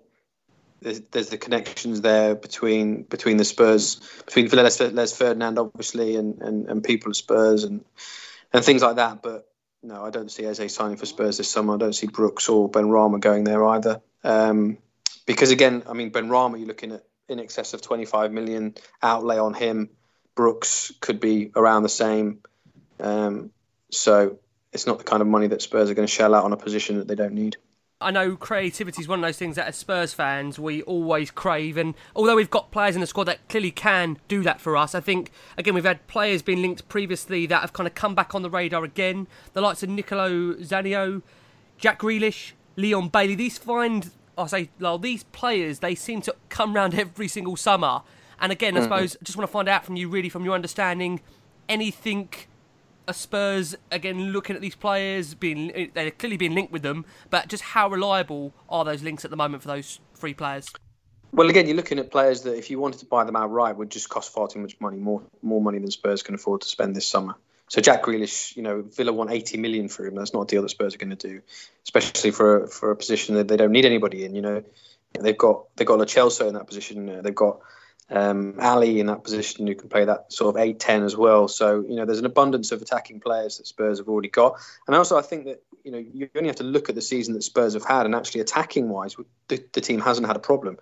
[0.81, 6.43] There's, there's, the connections there between between the Spurs, between Les, Les Ferdinand, obviously, and,
[6.43, 7.85] and, and people at Spurs and
[8.53, 9.23] and things like that.
[9.23, 9.49] But
[9.83, 11.75] no, I don't see Eze signing for Spurs this summer.
[11.75, 14.01] I don't see Brooks or Benrahma going there either.
[14.25, 14.79] Um,
[15.27, 19.55] because again, I mean, Benrahma, you're looking at in excess of 25 million outlay on
[19.55, 19.91] him.
[20.35, 22.39] Brooks could be around the same.
[23.01, 23.51] Um,
[23.91, 24.39] so
[24.73, 26.57] it's not the kind of money that Spurs are going to shell out on a
[26.57, 27.57] position that they don't need.
[28.01, 31.77] I know creativity is one of those things that as Spurs fans we always crave,
[31.77, 34.95] and although we've got players in the squad that clearly can do that for us,
[34.95, 38.35] I think again we've had players being linked previously that have kind of come back
[38.35, 39.29] on the radar again.
[39.53, 41.23] The likes of Nicolo Zaniolo,
[41.79, 43.37] Jack Grealish, Leon Bailey.
[43.37, 44.11] These find
[44.43, 48.03] I say, Lyall, these players they seem to come round every single summer.
[48.41, 48.85] And again, I mm-hmm.
[48.85, 51.21] suppose I just want to find out from you, really, from your understanding,
[51.69, 52.29] anything
[53.09, 57.49] a Spurs again looking at these players being they're clearly being linked with them, but
[57.49, 60.69] just how reliable are those links at the moment for those three players?
[61.33, 63.91] Well, again, you're looking at players that if you wanted to buy them outright would
[63.91, 66.95] just cost far too much money, more more money than Spurs can afford to spend
[66.95, 67.35] this summer.
[67.69, 70.15] So Jack Grealish, you know, Villa want 80 million for him.
[70.15, 71.41] That's not a deal that Spurs are going to do,
[71.85, 74.35] especially for for a position that they don't need anybody in.
[74.35, 74.65] You know,
[75.19, 77.23] they've got they've got Lo Celso in that position.
[77.23, 77.61] They've got
[78.11, 81.49] Um, Alli in that position who can play that sort of 8 10 as well.
[81.49, 84.61] So, you know, there's an abundance of attacking players that Spurs have already got.
[84.87, 87.35] And also, I think that, you know, you only have to look at the season
[87.35, 89.17] that Spurs have had, and actually, attacking wise,
[89.49, 90.79] the, the team hasn't had a problem.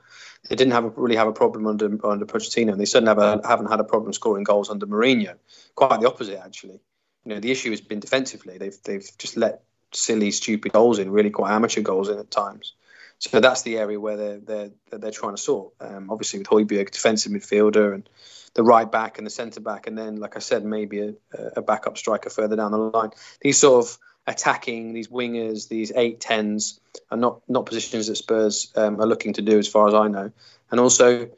[0.49, 3.45] They didn't have a, really have a problem under under Pochettino, and they certainly have
[3.45, 5.37] haven't had a problem scoring goals under Mourinho.
[5.75, 6.81] Quite the opposite, actually.
[7.25, 8.59] You know, the issue has been defensively.
[8.59, 9.63] They've they've just let
[9.93, 12.75] silly, stupid goals in, really quite amateur goals in at times.
[13.21, 15.75] So that's the area where they're they're they're trying to sort.
[15.79, 18.09] Um, obviously, with Højbjerg, defensive midfielder, and
[18.55, 21.15] the right back and the centre back, and then, like I said, maybe a,
[21.57, 23.11] a backup striker further down the line.
[23.43, 28.73] These sort of attacking, these wingers, these eight tens are not not positions that Spurs
[28.75, 30.33] um, are looking to do, as far as I know.
[30.71, 31.29] And also,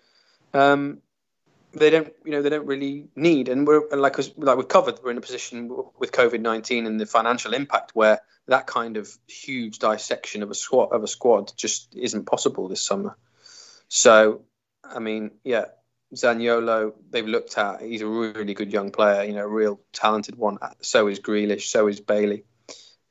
[0.55, 0.99] um,
[1.73, 3.49] they don't you know they don't really need.
[3.49, 5.69] And we're like like we've covered, we're in a position
[5.99, 10.55] with COVID nineteen and the financial impact where that kind of huge dissection of a
[10.55, 13.17] squad of a squad just isn't possible this summer.
[13.89, 14.43] So,
[14.83, 15.67] I mean, yeah,
[16.15, 17.83] Zaniolo they've looked at.
[17.83, 20.59] He's a really good young player, you know, a real talented one.
[20.81, 22.45] So is Grealish, so is Bailey.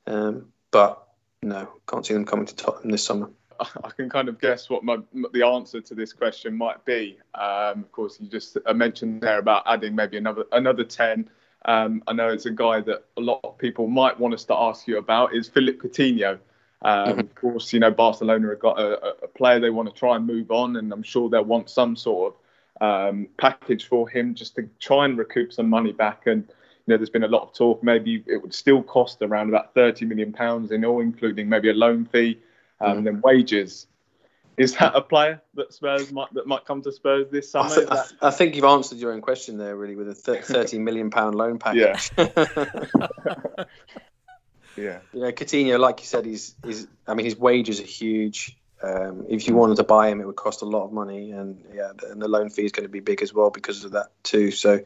[0.06, 1.06] Um, but
[1.42, 3.30] no, can't see them coming to Tottenham this summer.
[3.84, 4.98] I can kind of guess what my,
[5.32, 7.18] the answer to this question might be.
[7.34, 11.28] Um, of course, you just uh, mentioned there about adding maybe another another ten.
[11.64, 14.54] Um, I know it's a guy that a lot of people might want us to
[14.54, 16.38] ask you about is Philippe Coutinho.
[16.84, 17.20] Um, mm-hmm.
[17.20, 20.26] Of course, you know Barcelona have got a, a, player they want to try and
[20.26, 22.34] move on, and I'm sure they'll want some sort
[22.80, 26.26] of um, package for him just to try and recoup some money back.
[26.26, 27.84] And you know, there's been a lot of talk.
[27.84, 31.74] Maybe it would still cost around about 30 million pounds in all, including maybe a
[31.74, 32.40] loan fee
[32.82, 33.86] um, and then wages.
[34.58, 37.70] Is that a player that Spurs might that might come to Spurs this summer?
[37.70, 40.14] I, th- I, th- I think you've answered your own question there, really, with a
[40.14, 42.10] th- thirty million pound loan package.
[42.18, 42.26] Yeah.
[44.76, 44.98] yeah.
[45.12, 46.86] You know, Coutinho, like you said, he's he's.
[47.06, 48.58] I mean, his wages are huge.
[48.82, 51.64] Um, if you wanted to buy him, it would cost a lot of money, and
[51.72, 54.08] yeah, and the loan fee is going to be big as well because of that
[54.22, 54.50] too.
[54.50, 54.80] So,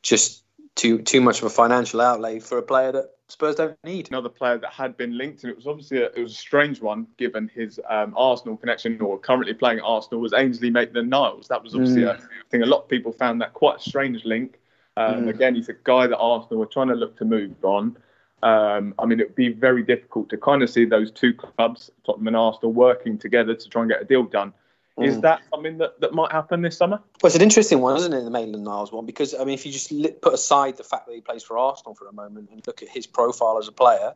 [0.00, 0.42] just
[0.74, 4.08] too too much of a financial outlay for a player that Spurs don't need.
[4.10, 6.82] Another player that had been linked, and it was obviously a, it was a strange
[6.82, 11.48] one given his um, Arsenal connection, or currently playing at Arsenal, was Ainsley Maitland-Niles.
[11.48, 12.14] That was obviously mm.
[12.14, 12.20] a
[12.50, 12.62] thing.
[12.62, 14.60] A lot of people found that quite a strange link.
[14.98, 15.30] Um, mm.
[15.30, 17.96] Again, he's a guy that Arsenal were trying to look to move on.
[18.42, 21.90] Um, I mean, it would be very difficult to kind of see those two clubs,
[22.04, 24.52] Tottenham and Arsenal, working together to try and get a deal done.
[24.98, 25.06] Mm.
[25.06, 27.00] Is that something that, that might happen this summer?
[27.22, 29.06] Well, it's an interesting one, isn't it, the Maitland Niles one?
[29.06, 29.90] Because, I mean, if you just
[30.20, 32.88] put aside the fact that he plays for Arsenal for a moment and look at
[32.88, 34.14] his profile as a player,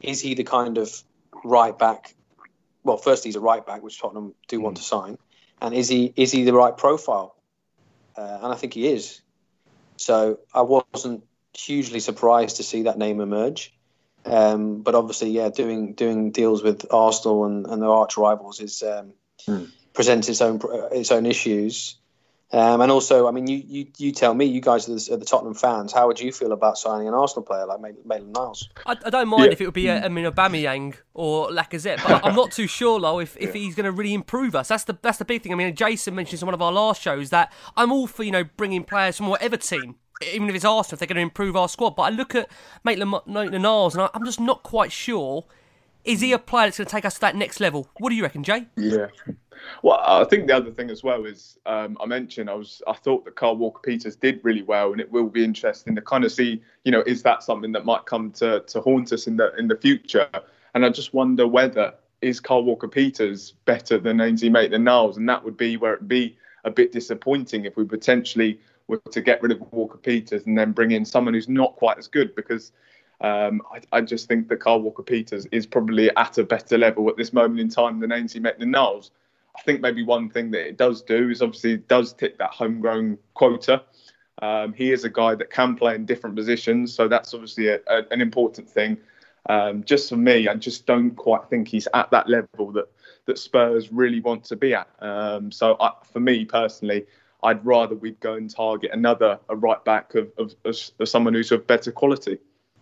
[0.00, 1.02] is he the kind of
[1.44, 2.14] right back?
[2.82, 4.62] Well, first, he's a right back, which Tottenham do mm.
[4.62, 5.16] want to sign.
[5.62, 7.36] And is he is he the right profile?
[8.16, 9.20] Uh, and I think he is.
[9.96, 13.74] So I wasn't hugely surprised to see that name emerge.
[14.24, 18.82] Um, but obviously, yeah, doing doing deals with Arsenal and, and their arch rivals is
[18.82, 19.12] um,
[19.46, 20.60] mm presents its own
[20.92, 21.96] its own issues.
[22.52, 25.16] Um, and also, I mean, you, you, you tell me, you guys are the, are
[25.16, 25.92] the, Tottenham fans.
[25.92, 28.68] How would you feel about signing an Arsenal player like Maitland Niles?
[28.84, 29.52] I, I, don't mind yeah.
[29.52, 32.98] if it would be, a, I mean, Aubameyang or Lacazette, but I'm not too sure,
[32.98, 34.66] though, if, if he's going to really improve us.
[34.66, 35.52] That's the that's the big thing.
[35.52, 38.32] I mean, Jason mentioned in one of our last shows that I'm all for you
[38.32, 39.96] know bringing players from whatever team.
[40.20, 41.96] Even if it's Arsenal, if they're going to improve our squad.
[41.96, 42.50] But I look at
[42.84, 45.46] Maitland Niles and I'm just not quite sure.
[46.04, 47.88] Is he a player that's going to take us to that next level?
[47.98, 48.66] What do you reckon, Jay?
[48.76, 49.06] Yeah.
[49.82, 52.92] Well, I think the other thing as well is um, I mentioned I was I
[52.92, 56.24] thought that Kyle Walker Peters did really well, and it will be interesting to kind
[56.24, 59.36] of see you know is that something that might come to to haunt us in
[59.36, 60.28] the in the future,
[60.74, 65.42] and I just wonder whether is Kyle Walker Peters better than Ainsley Maitland-Niles, and that
[65.42, 69.52] would be where it'd be a bit disappointing if we potentially were to get rid
[69.52, 72.72] of Walker Peters and then bring in someone who's not quite as good because.
[73.22, 77.06] Um, I, I, just think that Kyle Walker Peters is probably at a better level
[77.10, 79.10] at this moment in time than Ainsley Maitland-Niles.
[79.56, 83.18] I think maybe one thing that it does do is obviously does tick that homegrown
[83.34, 83.82] quota.
[84.42, 87.80] Um, he is a guy that can play in different positions, so that's obviously a,
[87.86, 88.96] a, an important thing.
[89.48, 92.88] Um, just for me, I just don't quite think he's at that level that
[93.26, 94.88] that Spurs really want to be at.
[95.00, 97.06] Um, so I, for me personally,
[97.42, 101.52] I'd rather we'd go and target another a right back of, of, of, someone who's
[101.52, 102.38] of better quality.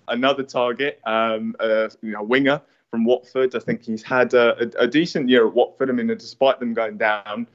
[0.09, 3.55] Another target, um, uh, you know, winger from Watford.
[3.55, 5.91] I think he's had a, a, a decent year at Watford.
[5.91, 7.47] I mean, despite them going down,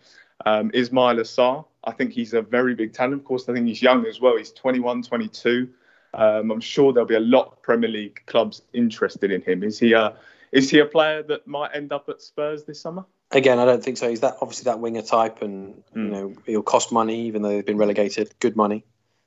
[0.45, 1.65] um, Ismaila Sarr.
[1.83, 3.15] I think he's a very big talent.
[3.15, 4.37] Of course, I think he's young as well.
[4.37, 5.69] He's 21, 22.
[6.13, 9.63] Um, I'm sure there'll be a lot of Premier League clubs interested in him.
[9.63, 10.15] Is he a
[10.51, 13.05] is he a player that might end up at Spurs this summer?
[13.31, 14.07] Again, I don't think so.
[14.07, 15.95] He's that obviously that winger type, and mm.
[15.95, 16.11] you hmm.
[16.11, 18.31] know he'll cost money, even though they've been relegated.
[18.39, 18.85] Good money.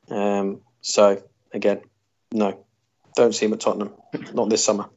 [0.09, 1.21] Um, so
[1.53, 1.81] again,
[2.31, 2.65] no,
[3.17, 3.93] don't see him at Tottenham.
[4.33, 4.89] Not this summer.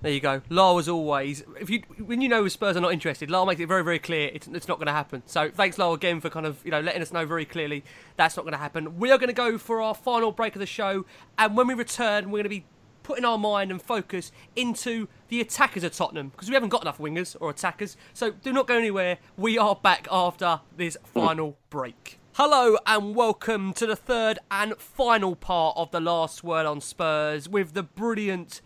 [0.00, 0.42] There you go.
[0.48, 3.66] Lyall, as always, if you when you know Spurs are not interested, Lyall makes it
[3.66, 5.24] very, very clear it's, it's not going to happen.
[5.26, 7.82] So thanks, Lyall, again for kind of you know letting us know very clearly
[8.16, 8.98] that's not going to happen.
[8.98, 11.04] We are going to go for our final break of the show,
[11.36, 12.64] and when we return, we're going to be
[13.02, 16.98] putting our mind and focus into the attackers of Tottenham because we haven't got enough
[16.98, 17.96] wingers or attackers.
[18.14, 19.18] So do not go anywhere.
[19.36, 22.20] We are back after this final break.
[22.34, 27.48] Hello and welcome to the third and final part of the last word on Spurs
[27.48, 28.60] with the brilliant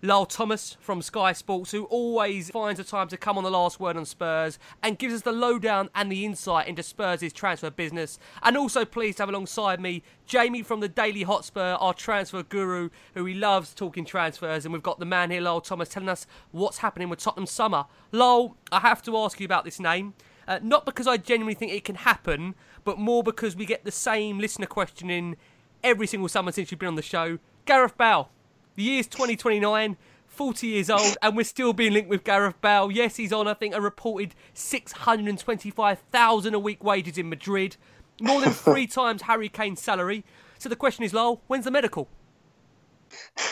[0.00, 3.80] Lyall Thomas from Sky Sports, who always finds the time to come on the last
[3.80, 8.16] word on Spurs and gives us the lowdown and the insight into Spurs' transfer business.
[8.44, 12.90] And also pleased to have alongside me Jamie from the Daily Hotspur, our transfer guru,
[13.14, 14.64] who he loves talking transfers.
[14.64, 17.86] And we've got the man here, Lyall Thomas, telling us what's happening with Tottenham summer.
[18.12, 20.14] Lyall, I have to ask you about this name.
[20.46, 23.90] Uh, not because I genuinely think it can happen, but more because we get the
[23.90, 25.36] same listener questioning
[25.82, 27.40] every single summer since you've been on the show.
[27.66, 28.30] Gareth Bale.
[28.78, 29.96] The year's 2029,
[30.28, 32.92] 40 years old, and we're still being linked with Gareth Bale.
[32.92, 37.76] Yes, he's on, I think, a reported 625,000 a week wages in Madrid,
[38.20, 40.24] more than three times Harry Kane's salary.
[40.60, 42.08] So the question is, Lowell, when's the medical?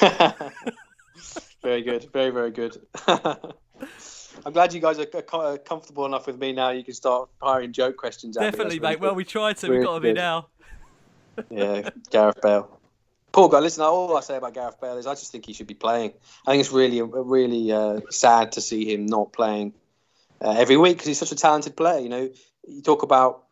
[1.61, 2.81] very good, very, very good.
[3.09, 6.71] I'm glad you guys are comfortable enough with me now.
[6.71, 8.37] You can start firing joke questions.
[8.37, 9.01] Definitely, mate.
[9.01, 9.71] Well, we tried to.
[9.71, 10.47] We've got to be now.
[11.51, 12.77] yeah, Gareth Bale.
[13.37, 13.59] Poor guy.
[13.59, 16.15] Listen, all I say about Gareth Bale is I just think he should be playing.
[16.47, 19.75] I think it's really, really uh, sad to see him not playing
[20.41, 21.99] uh, every week because he's such a talented player.
[21.99, 22.31] You know,
[22.67, 23.45] you talk about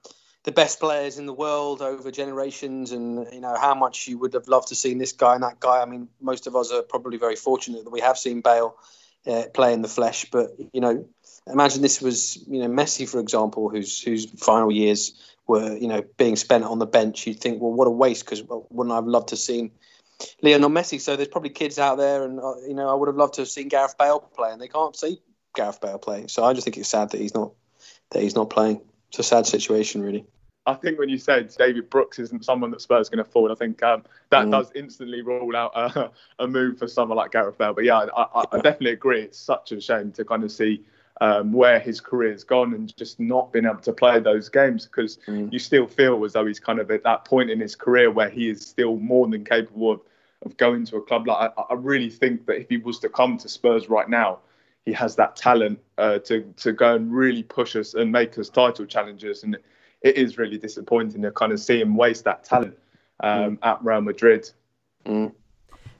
[0.45, 4.32] the best players in the world over generations, and you know how much you would
[4.32, 5.82] have loved to see this guy and that guy.
[5.82, 8.74] I mean, most of us are probably very fortunate that we have seen Bale
[9.26, 10.24] uh, play in the flesh.
[10.32, 11.07] But you know,
[11.47, 15.12] imagine this was you know Messi, for example, whose whose final years
[15.47, 18.42] were you know being spent on the bench, you'd think, well, what a waste because
[18.70, 19.70] wouldn't I have loved to have seen
[20.42, 21.01] Lionel Messi?
[21.01, 23.42] So there's probably kids out there, and uh, you know I would have loved to
[23.42, 25.20] have seen Gareth Bale play, and they can't see
[25.55, 26.26] Gareth Bale play.
[26.28, 27.53] So I just think it's sad that he's not
[28.11, 28.80] that he's not playing.
[29.09, 30.26] It's a sad situation, really.
[30.66, 33.55] I think when you said David Brooks isn't someone that Spurs going to afford, I
[33.55, 34.51] think um, that mm.
[34.51, 36.11] does instantly rule out a,
[36.42, 37.74] a, move for someone like Gareth Bale.
[37.74, 39.22] But yeah, I, I, definitely agree.
[39.22, 40.82] It's such a shame to kind of see
[41.21, 45.19] um, where his career's gone and just not been able to play those games because
[45.27, 45.53] mm.
[45.53, 48.29] you still feel as though he's kind of at that point in his career where
[48.29, 50.01] he is still more than capable of,
[50.43, 51.27] of going to a club.
[51.27, 54.41] Like I, I really think that if he was to come to Spurs right now,
[54.85, 58.49] he has that talent uh, to to go and really push us and make us
[58.51, 59.43] title challengers.
[59.45, 59.57] And
[60.03, 62.77] it is really disappointing to kind of see him waste that talent
[63.21, 63.59] um, mm.
[63.62, 64.51] at Real Madrid.
[65.07, 65.33] Mm.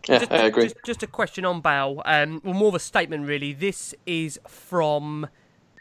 [0.09, 0.65] Yeah, just, I agree.
[0.65, 2.03] Just, just, a question on Bale.
[2.05, 3.53] Um, well, more of a statement, really.
[3.53, 5.29] This is from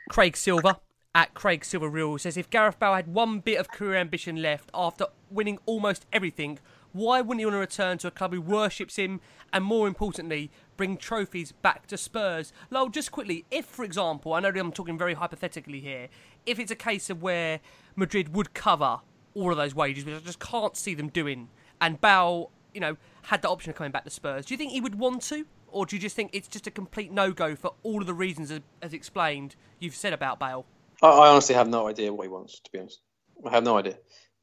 [0.10, 0.78] Craig Silver
[1.16, 2.18] at Craig Silver Real.
[2.18, 6.60] Says if Gareth Bale had one bit of career ambition left after winning almost everything,
[6.94, 9.20] why wouldn't he want to return to a club who worships him
[9.52, 12.54] and, more importantly, bring trophies back to Spurs?
[12.70, 16.08] Lowell, just quickly, if, for example, I know I'm talking very hypothetically here,
[16.46, 17.60] if it's a case of where
[17.96, 19.00] Madrid would cover
[19.34, 21.50] all of those wages, which I just can't see them doing,
[21.82, 24.72] and Bale, you know, had the option of coming back to Spurs, do you think
[24.72, 25.46] he would want to?
[25.68, 28.14] Or do you just think it's just a complete no go for all of the
[28.14, 28.52] reasons,
[28.82, 30.66] as, explained, you've said about Bale?
[31.02, 33.02] I, I, honestly have no idea what he wants, to be honest.
[33.46, 33.98] I have no idea.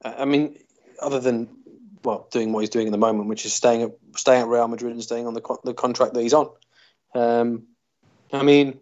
[0.05, 0.59] I mean,
[1.01, 1.49] other than
[2.03, 4.69] well, doing what he's doing at the moment, which is staying at staying at Real
[4.69, 6.51] Madrid and staying on the the contract that he's on.
[7.15, 7.65] Um,
[8.33, 8.81] I mean,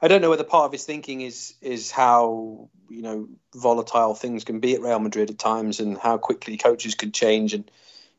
[0.00, 4.44] I don't know whether part of his thinking is is how you know volatile things
[4.44, 7.54] can be at Real Madrid at times, and how quickly coaches can change.
[7.54, 7.70] And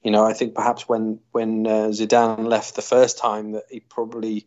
[0.06, 3.80] you know, I think perhaps when when uh, Zidane left the first time, that he
[3.80, 4.46] probably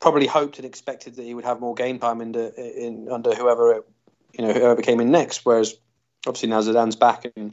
[0.00, 3.74] probably hoped and expected that he would have more game time under in under whoever
[3.74, 3.84] it,
[4.32, 5.44] you know whoever came in next.
[5.44, 5.74] Whereas
[6.26, 7.52] obviously now Zidane's back and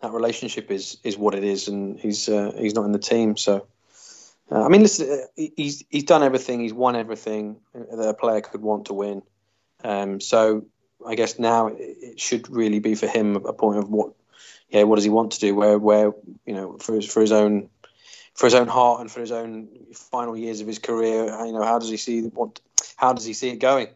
[0.00, 3.36] that relationship is is what it is, and he's uh, he's not in the team,
[3.36, 3.66] so.
[4.50, 6.60] Uh, I mean, listen, uh, he's he's done everything.
[6.60, 9.20] He's won everything that a player could want to win.
[9.84, 10.64] Um, so
[11.06, 14.14] I guess now it should really be for him a point of what,
[14.68, 15.54] yeah, what does he want to do?
[15.54, 16.12] Where where
[16.46, 17.70] you know for his for his own
[18.34, 21.62] for his own heart and for his own final years of his career, you know,
[21.62, 22.60] how does he see what
[22.96, 23.88] how does he see it going?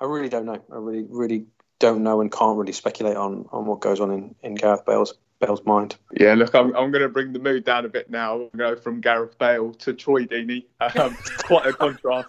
[0.00, 0.62] I really don't know.
[0.72, 1.46] I really really
[1.78, 5.14] don't know and can't really speculate on on what goes on in in Gareth Bale's
[5.40, 5.96] Bale's mind.
[6.12, 8.48] Yeah, look, I'm, I'm going to bring the mood down a bit now.
[8.56, 10.64] Go from Gareth Bale to Troy Deeney.
[10.98, 12.28] Um, quite a contrast,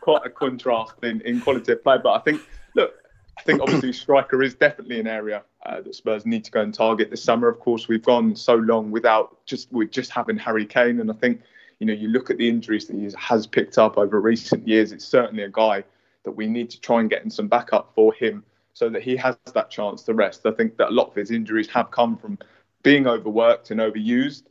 [0.00, 1.96] quite a contrast in, in quality of play.
[2.00, 2.40] But I think,
[2.74, 2.94] look,
[3.38, 6.72] I think obviously striker is definitely an area uh, that Spurs need to go and
[6.72, 7.48] target this summer.
[7.48, 11.14] Of course, we've gone so long without just with just having Harry Kane, and I
[11.14, 11.42] think
[11.80, 14.92] you know you look at the injuries that he has picked up over recent years.
[14.92, 15.84] It's certainly a guy
[16.24, 18.44] that we need to try and get in some backup for him
[18.74, 20.46] so that he has that chance to rest.
[20.46, 22.38] I think that a lot of his injuries have come from
[22.82, 24.44] being overworked and overused.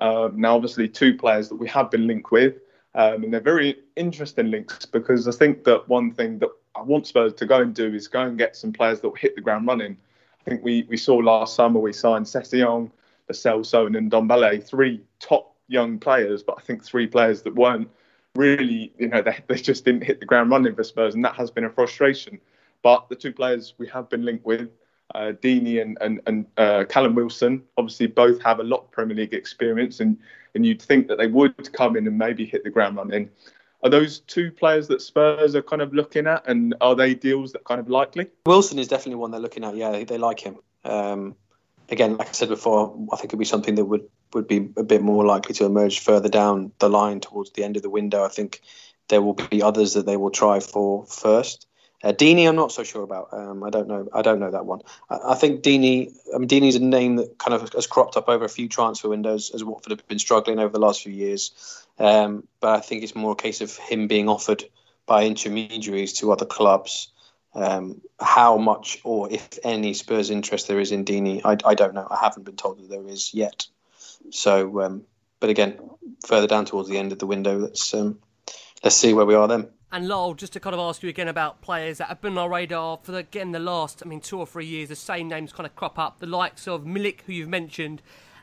[0.00, 2.54] Uh, now, obviously, two players that we have been linked with
[2.94, 7.06] Um, and they're very interesting links because I think that one thing that I want
[7.06, 9.40] Spurs to go and do is go and get some players that will hit the
[9.40, 9.96] ground running.
[10.46, 12.90] I think we, we saw last summer we signed Lo Celso,
[13.32, 17.88] Sowen, and Ndombele, three top young players, but I think three players that weren't
[18.34, 21.34] really, you know, they, they just didn't hit the ground running for Spurs, and that
[21.34, 22.40] has been a frustration.
[22.82, 24.70] But the two players we have been linked with,
[25.14, 29.16] uh, Deeney and, and, and uh, Callum Wilson, obviously both have a lot of Premier
[29.16, 30.16] League experience, and,
[30.54, 33.28] and you'd think that they would come in and maybe hit the ground running.
[33.82, 37.52] Are those two players that Spurs are kind of looking at, and are they deals
[37.52, 38.26] that kind of likely?
[38.44, 39.74] Wilson is definitely one they're looking at.
[39.74, 40.56] Yeah, they, they like him.
[40.84, 41.34] Um,
[41.88, 44.84] again, like I said before, I think it'd be something that would would be a
[44.84, 48.24] bit more likely to emerge further down the line towards the end of the window.
[48.24, 48.60] I think
[49.08, 51.66] there will be others that they will try for first.
[52.02, 53.28] Uh, I'm not so sure about.
[53.32, 54.08] Um, I don't know.
[54.12, 54.80] I don't know that one.
[55.10, 56.12] I, I think Deeney.
[56.34, 59.08] I mean, Deeney's a name that kind of has cropped up over a few transfer
[59.08, 61.84] windows as Watford have been struggling over the last few years.
[61.98, 64.64] Um, but I think it's more a case of him being offered
[65.04, 67.12] by intermediaries to other clubs.
[67.52, 71.94] Um, how much or if any Spurs interest there is in Deeney, I, I don't
[71.94, 72.06] know.
[72.08, 73.66] I haven't been told that there is yet.
[74.30, 75.02] So, um,
[75.40, 75.80] but again,
[76.24, 78.20] further down towards the end of the window, let's um,
[78.82, 79.68] let's see where we are then.
[79.92, 82.38] And Lyall, just to kind of ask you again about players that have been on
[82.38, 84.88] our radar for again the last, I mean, two or three years.
[84.88, 88.00] The same names kind of crop up, the likes of Milik, who you've mentioned,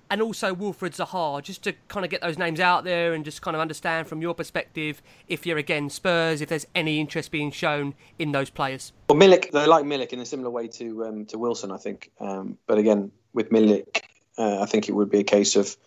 [0.10, 3.41] and also Wilfried Zaha, just to kind of get those names out there and just
[3.41, 7.52] kind of understand from your perspective if you're again Spurs, if there's any interest being
[7.52, 8.91] shown in those players.
[9.10, 12.12] Well, Milik, they like Milik in a similar way to um, to Wilson, I think.
[12.20, 14.02] Um, but again, with Milik,
[14.38, 15.78] uh, I think it would be a case of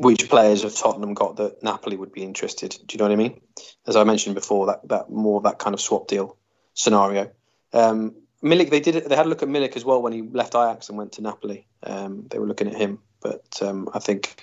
[0.00, 2.76] which players have Tottenham got that Napoli would be interested.
[2.86, 3.40] Do you know what I mean?
[3.86, 6.36] As I mentioned before, that that more of that kind of swap deal
[6.74, 7.30] scenario.
[7.72, 8.94] Um, Milik, they did.
[9.08, 11.22] They had a look at Milik as well when he left Ajax and went to
[11.22, 11.66] Napoli.
[11.82, 14.42] Um, they were looking at him, but um, I think,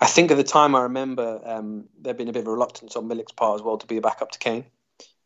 [0.00, 3.08] I think at the time I remember um, there'd been a bit of reluctance on
[3.08, 4.64] Milik's part as well to be a backup to Kane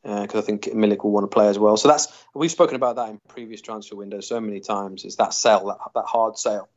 [0.03, 1.76] because uh, I think Milik will want to play as well.
[1.76, 5.05] So that's we've spoken about that in previous transfer windows so many times.
[5.05, 6.68] Is that sell that, that hard sale?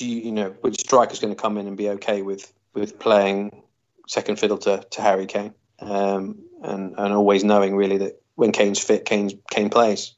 [0.00, 2.98] Do you, you know which striker's going to come in and be okay with with
[2.98, 3.62] playing
[4.08, 8.82] second fiddle to, to Harry Kane, um, and and always knowing really that when Kane's
[8.82, 10.14] fit, Kane's Kane plays.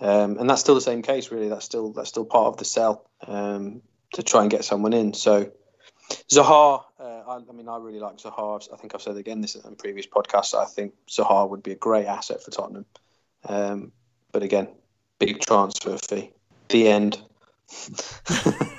[0.00, 1.48] Um, and that's still the same case, really.
[1.48, 3.82] That's still that's still part of the sell um,
[4.14, 5.14] to try and get someone in.
[5.14, 5.52] So
[6.28, 8.68] Zaha, uh, I, I, mean, I really like Zaha.
[8.72, 10.54] I think I've said again this in previous podcasts.
[10.54, 12.84] I think Zaha would be a great asset for Tottenham.
[13.44, 13.92] Um,
[14.32, 14.66] but again,
[15.20, 16.32] big transfer fee.
[16.68, 17.22] The end.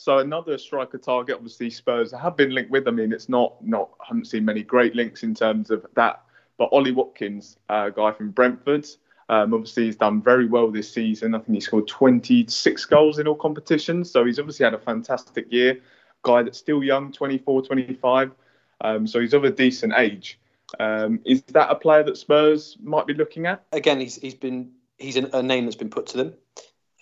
[0.00, 2.88] so another striker target, obviously Spurs have been linked with.
[2.88, 6.22] I mean, it's not not haven't seen many great links in terms of that.
[6.56, 8.86] But Ollie Watkins, a uh, guy from Brentford,
[9.30, 11.36] um, obviously, he's done very well this season.
[11.36, 14.10] I think he scored 26 goals in all competitions.
[14.10, 15.80] So he's obviously had a fantastic year.
[16.22, 18.32] Guy that's still young, 24, 25.
[18.80, 20.40] Um, so he's of a decent age.
[20.80, 23.64] Um, is that a player that Spurs might be looking at?
[23.72, 26.34] Again, he's he's been he's a name that's been put to them.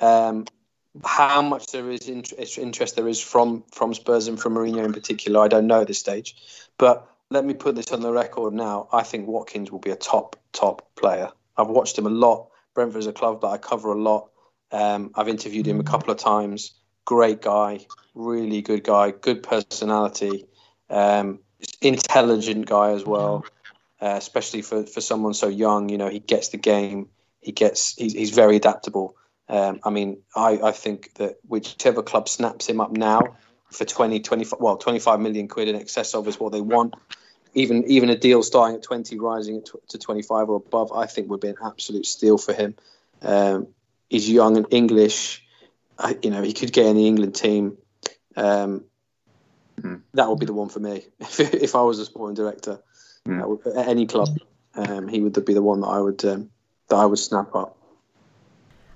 [0.01, 0.45] Um,
[1.05, 5.41] how much there is interest there is from from Spurs and from Mourinho in particular,
[5.41, 6.37] I don't know at this stage.
[6.79, 8.89] But let me put this on the record now.
[8.93, 11.31] I think Watkins will be a top top player.
[11.57, 12.49] I've watched him a lot.
[12.75, 14.31] Brentford is a club that I cover a lot.
[14.71, 16.75] Um, I've interviewed him a couple of times.
[17.05, 20.47] Great guy, really good guy, good personality,
[20.91, 21.41] um,
[21.81, 23.45] intelligent guy as well.
[24.01, 27.09] Uh, especially for, for someone so young, you know, he gets the game.
[27.41, 29.17] He gets he's, he's very adaptable.
[29.49, 33.37] Um, I mean, I, I think that whichever club snaps him up now
[33.71, 36.95] for 20, 25, well, 25 million quid in excess of is what they want
[37.55, 41.41] even even a deal starting at 20, rising to 25 or above, I think would
[41.41, 42.75] be an absolute steal for him.
[43.23, 43.69] Um,
[44.09, 45.45] he's young and English.
[45.99, 47.79] I, you know, he could get in the England team.
[48.37, 48.85] Um,
[49.81, 49.97] mm-hmm.
[50.15, 51.07] That would be the one for me.
[51.21, 52.81] If, if I was a sporting director
[53.27, 53.47] mm.
[53.47, 54.29] would, at any club,
[54.75, 56.51] um, he would be the one that I would um,
[56.89, 57.78] that I would snap up.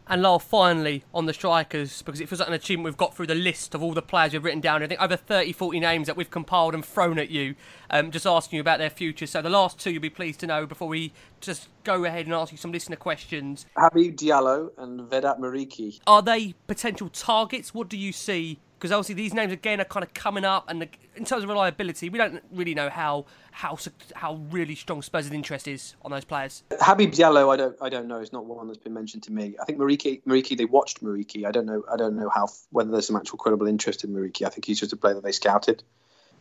[0.08, 3.28] And Lyall, finally, on the strikers, because it feels like an achievement we've got through
[3.28, 4.82] the list of all the players we've written down.
[4.82, 7.54] I think over 30, 40 names that we've compiled and thrown at you,
[7.88, 9.26] um, just asking you about their future.
[9.26, 12.34] So the last two you'll be pleased to know before we just go ahead and
[12.34, 13.66] ask you some listener questions.
[13.76, 16.00] Habib Diallo and Vedat Muriqi.
[16.06, 17.74] Are they potential targets?
[17.74, 20.82] What do you see because obviously these names again are kind of coming up, and
[20.82, 23.78] the, in terms of reliability, we don't really know how how
[24.14, 26.64] how really strong Spurs' interest is on those players.
[26.80, 28.18] Habib Diallo, I don't I don't know.
[28.18, 29.54] It's not one that's been mentioned to me.
[29.62, 31.46] I think Muriqi, Muriqi, they watched Muriqi.
[31.46, 31.84] I don't know.
[31.92, 34.44] I don't know how whether there's some actual credible interest in Muriqi.
[34.44, 35.84] I think he's just a player that they scouted.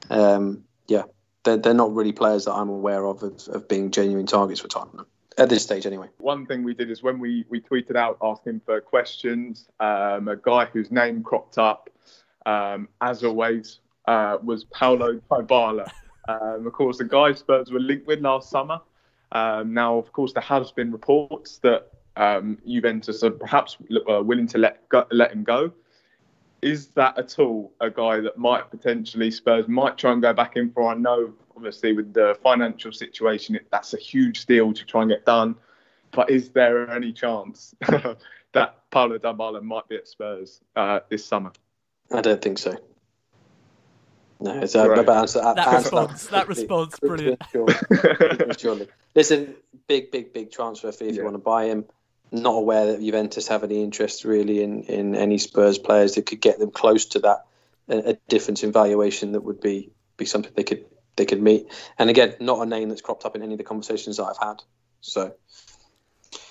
[0.10, 1.04] Um, yeah,
[1.44, 4.68] they're they're not really players that I'm aware of of, of being genuine targets for
[4.68, 5.06] Tottenham
[5.38, 6.08] at this stage anyway.
[6.18, 10.36] One thing we did is when we, we tweeted out asking for questions, um, a
[10.36, 11.90] guy whose name cropped up
[12.46, 15.90] um, as always, uh, was Paulo Dybala.
[16.28, 18.80] Um, of course, the guy Spurs were linked with last summer.
[19.32, 23.78] Um, now, of course, there has been reports that um, Juventus are perhaps
[24.10, 25.72] uh, willing to let go, let him go.
[26.62, 30.58] Is that at all a guy that might potentially Spurs might try and go back
[30.58, 30.92] in for?
[30.92, 35.12] I know, obviously, with the financial situation, it, that's a huge deal to try and
[35.12, 35.56] get done.
[36.10, 37.76] But is there any chance
[38.54, 41.52] that Paulo Dybala might be at Spurs uh, this summer?
[42.12, 42.76] I don't think so.
[44.40, 45.08] No, it's a Right.
[45.08, 45.40] answer.
[45.40, 47.40] That answer response, that response, brilliant.
[47.52, 47.76] Surely.
[48.58, 48.88] Surely.
[49.14, 49.54] Listen,
[49.88, 51.86] big, big, big transfer fee if you want to buy him.
[52.32, 56.42] Not aware that Juventus have any interest really in, in any Spurs players that could
[56.42, 57.46] get them close to that
[57.88, 60.86] a, a difference in valuation that would be be something they could
[61.16, 61.68] they could meet.
[62.00, 64.38] And again, not a name that's cropped up in any of the conversations that I've
[64.38, 64.64] had.
[65.02, 65.34] So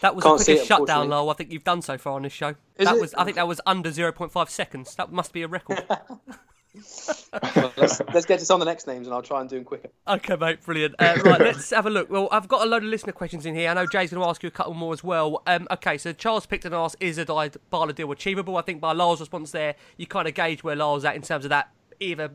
[0.00, 1.08] That was Can't the quickest it, shutdown.
[1.08, 2.54] Lowell, I think you've done so far on this show.
[2.76, 3.00] Is that it?
[3.00, 4.94] was, I think that was under 0.5 seconds.
[4.96, 5.84] That must be a record.
[7.54, 9.56] well, let's, let's get to some of the next names, and I'll try and do
[9.56, 9.88] them quicker.
[10.06, 10.94] Okay, mate, brilliant.
[10.98, 12.10] Uh, right, let's have a look.
[12.10, 13.70] Well, I've got a load of listener questions in here.
[13.70, 15.42] I know Jay's going to ask you a couple more as well.
[15.46, 18.56] Um, okay, so Charles Picton asks, is a Dybala deal achievable?
[18.56, 21.44] I think by Lyall's response there, you kind of gauge where Lyall's at in terms
[21.44, 22.30] of that either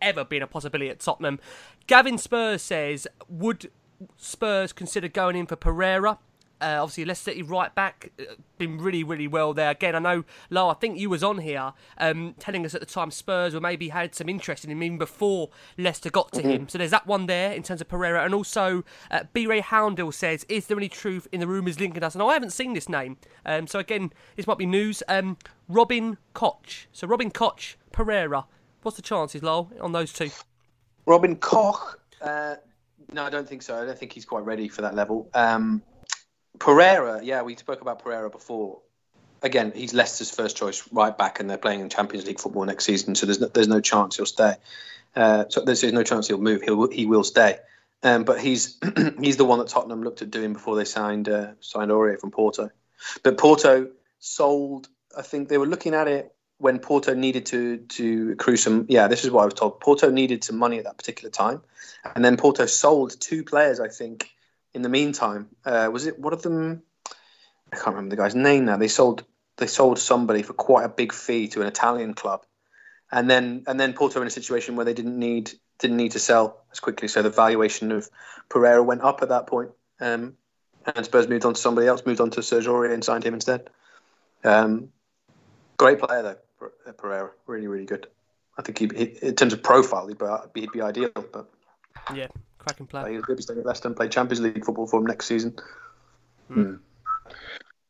[0.00, 1.40] ever been a possibility at Tottenham.
[1.86, 3.70] Gavin Spurs says, would
[4.16, 6.18] Spurs consider going in for Pereira?
[6.60, 9.70] Uh, obviously, Leicester City right back, uh, been really, really well there.
[9.70, 12.86] Again, I know, Lo, I think you was on here um, telling us at the
[12.86, 16.50] time Spurs were maybe had some interest in him even before Leicester got to Mhm.
[16.50, 16.68] him.
[16.68, 18.24] So there's that one there in terms of Pereira.
[18.24, 19.46] And also, uh, B.
[19.46, 22.16] Ray Houndill says, is there any truth in the rumours linking us?
[22.16, 23.18] And I haven't seen this name.
[23.46, 25.00] Um, so again, this might be news.
[25.06, 25.36] Um,
[25.68, 26.88] Robin Koch.
[26.92, 28.46] So Robin Koch, Pereira.
[28.82, 30.30] What's the chances, Lowell, on those two?
[31.06, 31.98] Robin Koch.
[32.20, 32.56] Uh,
[33.12, 33.80] no, I don't think so.
[33.80, 35.30] I don't think he's quite ready for that level.
[35.34, 35.82] Um,
[36.58, 38.80] Pereira, yeah, we spoke about Pereira before.
[39.42, 42.84] Again, he's Leicester's first choice right back, and they're playing in Champions League football next
[42.84, 44.54] season, so there's no, there's no chance he'll stay.
[45.14, 46.62] Uh, so there's, there's no chance he'll move.
[46.62, 47.58] He'll he will stay.
[48.02, 48.78] Um, but he's
[49.20, 52.30] he's the one that Tottenham looked at doing before they signed uh, signed Aurier from
[52.30, 52.70] Porto.
[53.22, 54.88] But Porto sold.
[55.16, 58.86] I think they were looking at it when Porto needed to to accrue some.
[58.88, 59.80] Yeah, this is what I was told.
[59.80, 61.62] Porto needed some money at that particular time,
[62.14, 63.80] and then Porto sold two players.
[63.80, 64.30] I think
[64.74, 66.82] in the meantime, uh, was it one of them?
[67.72, 68.76] I can't remember the guy's name now.
[68.76, 69.24] They sold
[69.56, 72.44] they sold somebody for quite a big fee to an Italian club,
[73.12, 76.18] and then and then Porto in a situation where they didn't need didn't need to
[76.18, 78.08] sell as quickly, so the valuation of
[78.48, 79.70] Pereira went up at that point.
[80.00, 80.36] Um,
[80.94, 83.68] and Spurs moved on to somebody else, moved on to Aurier and signed him instead.
[84.44, 84.90] Um,
[85.76, 86.36] great player though,
[86.96, 88.06] Pereira, really really good.
[88.58, 91.48] I think he, he in terms of profile, he'd be, he'd be ideal, but
[92.14, 92.26] Yeah,
[92.58, 93.22] cracking player.
[93.26, 95.54] he'll be staying at Leicester and play Champions League football for him next season.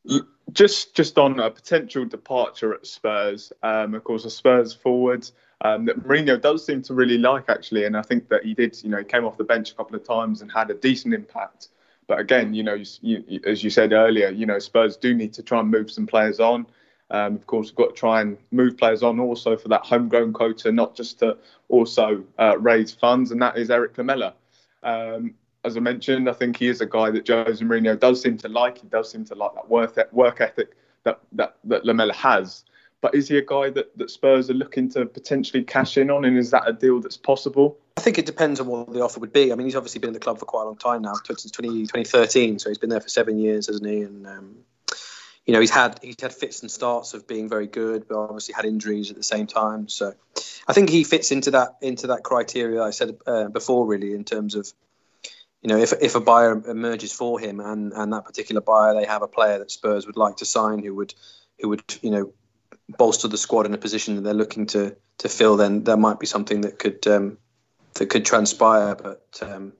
[0.04, 5.30] You- Just just on a potential departure at Spurs, um, of course, a Spurs forward
[5.60, 8.82] um, that Mourinho does seem to really like actually, and I think that he did.
[8.82, 11.12] You know, he came off the bench a couple of times and had a decent
[11.12, 11.68] impact.
[12.06, 15.34] But again, you know, you, you, as you said earlier, you know, Spurs do need
[15.34, 16.66] to try and move some players on.
[17.10, 20.32] Um, of course, we've got to try and move players on also for that homegrown
[20.32, 21.38] quota, not just to
[21.68, 24.34] also uh, raise funds, and that is Erik Lamela.
[24.82, 25.34] Um,
[25.64, 28.48] as I mentioned, I think he is a guy that Jose Mourinho does seem to
[28.48, 28.78] like.
[28.78, 29.68] He does seem to like that
[30.12, 32.64] work ethic that that, that Lamella has.
[33.00, 36.24] But is he a guy that, that Spurs are looking to potentially cash in on,
[36.24, 37.78] and is that a deal that's possible?
[37.96, 39.52] I think it depends on what the offer would be.
[39.52, 41.50] I mean, he's obviously been in the club for quite a long time now, since
[41.50, 44.02] 20, 2013, so he's been there for seven years, hasn't he?
[44.02, 44.56] And um,
[45.48, 48.52] you know, he's had he's had fits and starts of being very good, but obviously
[48.52, 49.88] had injuries at the same time.
[49.88, 50.12] So
[50.68, 54.24] I think he fits into that into that criteria I said uh, before, really, in
[54.24, 54.70] terms of
[55.62, 59.06] you know, if if a buyer emerges for him and and that particular buyer they
[59.06, 61.14] have a player that Spurs would like to sign who would
[61.58, 62.32] who would you know
[62.98, 66.20] bolster the squad in a position that they're looking to to fill, then there might
[66.20, 67.38] be something that could um,
[67.94, 68.94] that could transpire.
[68.94, 69.72] But um,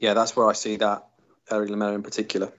[0.00, 1.06] yeah, that's where I see that
[1.52, 2.52] Erik Lamela in particular.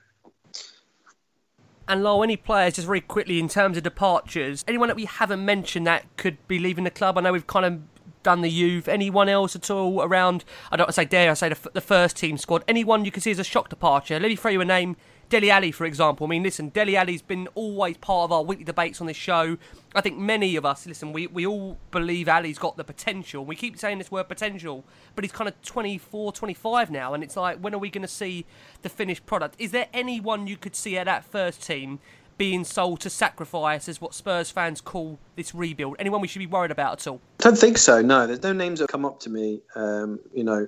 [1.87, 5.43] And Lowell, any players, just very quickly, in terms of departures, anyone that we haven't
[5.43, 7.17] mentioned that could be leaving the club?
[7.17, 7.79] I know we've kind of
[8.23, 8.89] done the youth.
[8.89, 12.37] Anyone else at all around, I don't say dare I say the, the first team
[12.37, 12.63] squad?
[12.67, 14.19] Anyone you can see as a shock departure?
[14.19, 14.97] Let me throw you a name.
[15.29, 16.25] Dele Alli, for example.
[16.25, 19.57] I mean, listen, Dele Alli's been always part of our weekly debates on this show.
[19.93, 23.43] I think many of us, listen, we, we all believe Ali's got the potential.
[23.43, 24.85] We keep saying this word potential,
[25.15, 28.07] but he's kind of 24, 25 now, and it's like, when are we going to
[28.07, 28.45] see
[28.83, 29.55] the finished product?
[29.59, 31.99] Is there anyone you could see at that first team
[32.37, 35.95] being sold to sacrifice, as what Spurs fans call this rebuild?
[35.99, 37.19] Anyone we should be worried about at all?
[37.39, 38.01] I don't think so.
[38.01, 39.61] No, there's no names that come up to me.
[39.75, 40.67] Um, you know,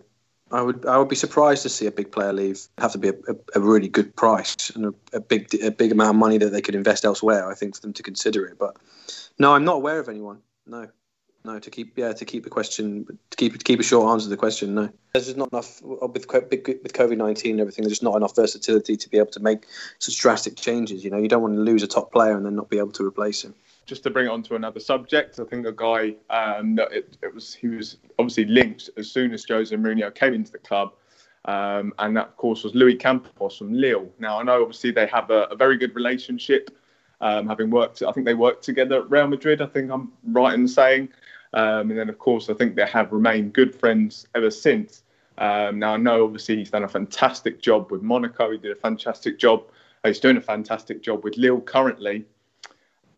[0.52, 2.58] I would I would be surprised to see a big player leave.
[2.58, 5.72] It'd have to be a, a, a really good price and a, a big a
[5.72, 7.50] big amount of money that they could invest elsewhere.
[7.50, 8.58] I think for them to consider it.
[8.58, 8.78] But
[9.38, 10.40] no, I'm not aware of anyone.
[10.66, 10.88] No,
[11.46, 14.26] No, to keep yeah to keep the question to keep to keep a short answer
[14.26, 14.76] to the question.
[14.76, 17.84] No, there's just not enough uh, with with COVID nineteen and everything.
[17.84, 19.66] There's just not enough versatility to be able to make
[20.00, 21.04] such drastic changes.
[21.04, 22.92] You know, you don't want to lose a top player and then not be able
[22.94, 23.54] to replace him.
[23.90, 27.18] Just to bring it on to another subject, I think a guy um, that it,
[27.24, 30.94] it was he was obviously linked as soon as Jose Mourinho came into the club.
[31.46, 34.08] Um, and that, of course, was Luis Campos from Lille.
[34.20, 36.70] Now, I know obviously they have a, a very good relationship,
[37.20, 40.54] um, having worked, I think they worked together at Real Madrid, I think I'm right
[40.54, 41.10] in saying.
[41.54, 45.02] Um, and then, of course, I think they have remained good friends ever since.
[45.40, 48.52] Um, now, I know obviously he's done a fantastic job with Monaco.
[48.52, 49.64] He did a fantastic job.
[50.04, 52.26] He's doing a fantastic job with Lille currently.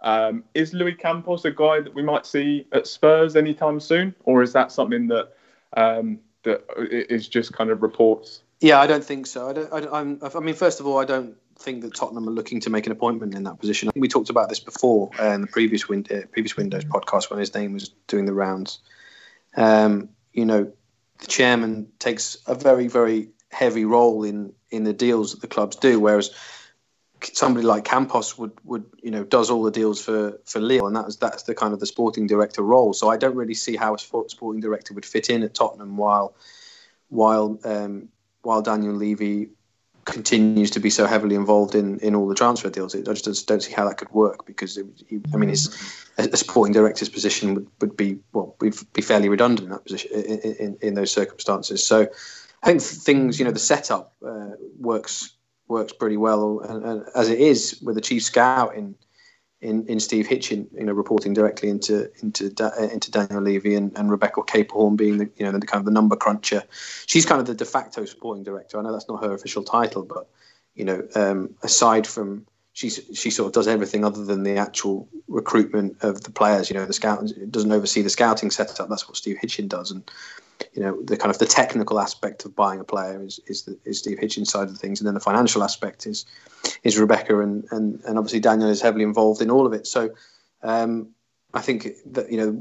[0.02, 4.42] Um, is Luis Campos a guy that we might see at Spurs anytime soon, or
[4.42, 5.34] is that something that
[5.78, 8.42] um, that is just kind of reports?
[8.62, 9.50] Yeah, I don't think so.
[9.50, 12.60] I, don't, I, I mean, first of all, I don't think that Tottenham are looking
[12.62, 13.90] to make an appointment in that position.
[13.96, 17.40] We talked about this before uh, in the previous win- uh, previous Windows podcast when
[17.40, 18.80] his name was doing the rounds.
[19.56, 20.72] Um, you know,
[21.20, 25.76] the chairman takes a very very heavy role in in the deals that the clubs
[25.76, 26.32] do, whereas
[27.26, 30.96] somebody like Campos would would you know does all the deals for for Lille, and
[30.96, 32.94] that's that's the kind of the sporting director role.
[32.94, 36.36] So I don't really see how a sporting director would fit in at Tottenham while
[37.10, 38.10] while um,
[38.42, 39.50] while Daniel Levy
[40.06, 42.96] continues to be so heavily involved in, in all the transfer deals.
[42.96, 44.88] I just don't see how that could work because, it,
[45.34, 45.70] I mean, his
[46.18, 50.12] a sporting director's position would, would be well, would be fairly redundant in that position
[50.12, 51.86] in, in, in those circumstances.
[51.86, 52.08] So
[52.64, 55.34] I think things, you know, the setup uh, works
[55.72, 58.96] works pretty well, and, and, as it is with the chief scout in
[59.62, 62.46] in, in Steve Hitchen, you know, reporting directly into into
[62.92, 65.92] into Daniel Levy and, and Rebecca Caplehorn being the you know the kind of the
[65.92, 66.64] number cruncher.
[67.06, 68.78] She's kind of the de facto sporting director.
[68.78, 70.28] I know that's not her official title, but
[70.76, 75.08] you know, um, aside from she's she sort of does everything other than the actual
[75.28, 76.70] recruitment of the players.
[76.70, 78.90] You know, the scout doesn't oversee the scouting setup.
[78.90, 80.10] That's what Steve Hitchen does, and
[80.74, 83.78] you know the kind of the technical aspect of buying a player is is, the,
[83.86, 86.26] is Steve Hitchen's side of things, and then the financial aspect is
[86.84, 89.88] is Rebecca, and and, and obviously Daniel is heavily involved in all of it.
[89.88, 90.12] So
[90.64, 91.10] um,
[91.54, 92.52] I think that you know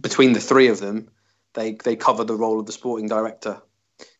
[0.00, 1.08] between the three of them,
[1.54, 3.60] they they cover the role of the sporting director.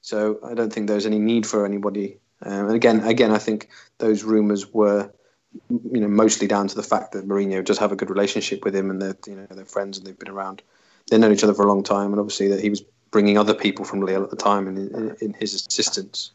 [0.01, 2.19] So I don't think there's any need for anybody.
[2.43, 3.69] Um, and again, again, I think
[3.99, 5.11] those rumours were
[5.71, 8.75] you know mostly down to the fact that Mourinho does have a good relationship with
[8.75, 10.63] him, and they're you know they're friends and they've been around.
[11.11, 12.83] They've known each other for a long time, and obviously that he was
[13.17, 16.33] bringing other people from Lille at the time and in, in his assistance.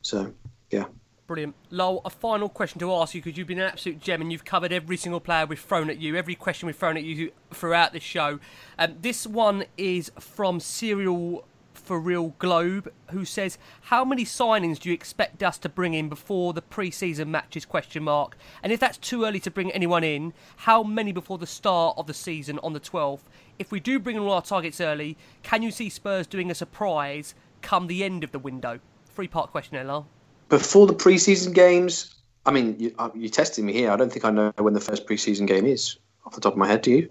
[0.00, 0.32] So,
[0.70, 0.86] yeah.
[1.26, 1.54] Brilliant.
[1.68, 4.46] Lowell, a final question to ask you because you've been an absolute gem and you've
[4.46, 7.92] covered every single player we've thrown at you, every question we've thrown at you throughout
[7.92, 8.40] this show.
[8.78, 11.44] Um, this one is from Serial
[11.74, 16.08] for Real Globe, who says, "How many signings do you expect us to bring in
[16.08, 18.38] before the pre-season matches?" Question mark.
[18.62, 22.06] And if that's too early to bring anyone in, how many before the start of
[22.06, 23.24] the season on the 12th?
[23.58, 26.54] If we do bring in all our targets early, can you see Spurs doing a
[26.54, 28.80] surprise come the end of the window?
[29.14, 30.06] Three part question, Lyall.
[30.48, 32.14] Before the preseason games,
[32.44, 33.90] I mean, you, uh, you're testing me here.
[33.90, 36.58] I don't think I know when the first preseason game is off the top of
[36.58, 36.82] my head.
[36.82, 37.10] Do you?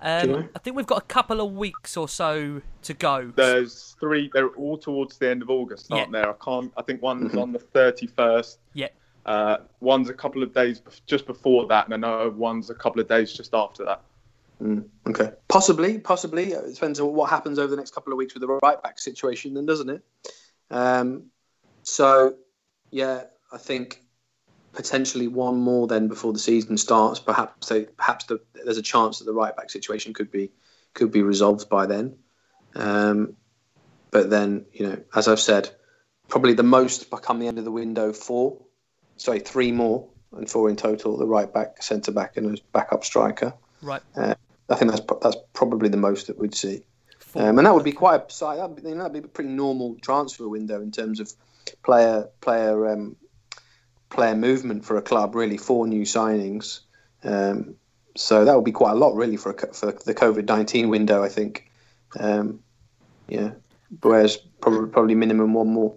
[0.00, 0.48] Um, do you know?
[0.54, 3.32] I think we've got a couple of weeks or so to go.
[3.34, 4.30] There's three.
[4.32, 6.22] They're all towards the end of August, aren't yeah.
[6.22, 6.30] there?
[6.30, 6.72] I can't.
[6.76, 7.38] I think one's mm-hmm.
[7.38, 8.58] on the 31st.
[8.74, 8.88] Yeah.
[9.26, 13.00] Uh, one's a couple of days just before that, and I know one's a couple
[13.00, 14.02] of days just after that.
[14.62, 16.52] Mm, okay, possibly, possibly.
[16.52, 18.98] It depends on what happens over the next couple of weeks with the right back
[18.98, 20.02] situation, then, doesn't it?
[20.70, 21.26] Um,
[21.82, 22.34] so,
[22.90, 24.02] yeah, I think
[24.72, 27.20] potentially one more then before the season starts.
[27.20, 30.50] Perhaps they, perhaps the, there's a chance that the right back situation could be
[30.94, 32.16] could be resolved by then.
[32.74, 33.36] Um,
[34.10, 35.70] but then, you know, as I've said,
[36.28, 38.58] probably the most by come the end of the window four,
[39.16, 41.16] sorry, three more and four in total.
[41.16, 43.54] The right back, centre back, and a backup striker.
[43.82, 44.02] Right.
[44.16, 44.34] Uh,
[44.68, 46.82] I think that's that's probably the most that we'd see,
[47.34, 50.48] um, and that would be quite a that'd be, that'd be a pretty normal transfer
[50.48, 51.32] window in terms of
[51.82, 53.16] player player um,
[54.10, 55.34] player movement for a club.
[55.34, 56.80] Really, four new signings.
[57.24, 57.74] Um,
[58.16, 61.22] so that would be quite a lot, really, for a, for the COVID nineteen window.
[61.22, 61.70] I think.
[62.18, 62.60] Um,
[63.28, 63.52] yeah.
[64.02, 65.94] Whereas probably probably minimum one more.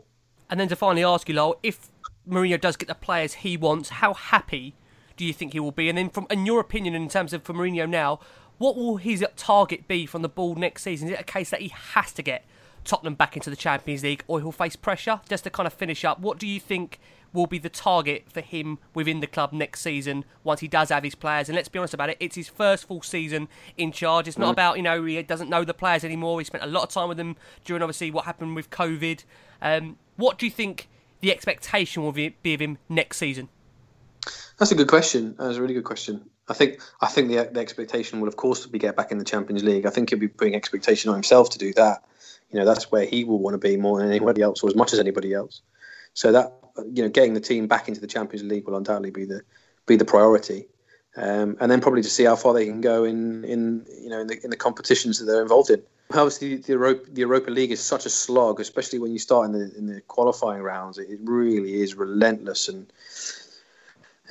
[0.50, 1.90] And then to finally ask you, Lowell, if
[2.28, 4.76] Mourinho does get the players he wants, how happy
[5.18, 5.90] do you think he will be?
[5.90, 8.20] And then, from in your opinion, in terms of for Mourinho now,
[8.62, 11.08] what will his target be from the ball next season?
[11.08, 12.46] Is it a case that he has to get
[12.84, 15.20] Tottenham back into the Champions League, or he'll face pressure?
[15.28, 17.00] Just to kind of finish up, what do you think
[17.34, 21.04] will be the target for him within the club next season once he does have
[21.04, 21.50] his players?
[21.50, 23.48] And let's be honest about it, it's his first full season
[23.78, 24.28] in charge.
[24.28, 24.54] It's not mm.
[24.54, 26.40] about you know he doesn't know the players anymore.
[26.40, 29.24] He spent a lot of time with them during obviously what happened with COVID.
[29.64, 30.88] Um, what do you think
[31.22, 33.50] the expectation will be of him next season?
[34.60, 35.36] That's a good question.
[35.40, 36.30] That's a really good question.
[36.52, 39.24] I think I think the, the expectation will of course be get back in the
[39.24, 39.86] Champions League.
[39.86, 42.04] I think he'll be putting expectation on himself to do that.
[42.52, 44.76] You know that's where he will want to be more than anybody else, or as
[44.76, 45.62] much as anybody else.
[46.14, 46.62] So that
[46.92, 49.42] you know, getting the team back into the Champions League will undoubtedly be the
[49.86, 50.68] be the priority,
[51.16, 54.20] um, and then probably to see how far they can go in in you know
[54.20, 55.82] in the, in the competitions that they're involved in.
[56.14, 59.54] Obviously, the Europa, the Europa League is such a slog, especially when you start in
[59.54, 60.98] the in the qualifying rounds.
[60.98, 62.92] It really is relentless and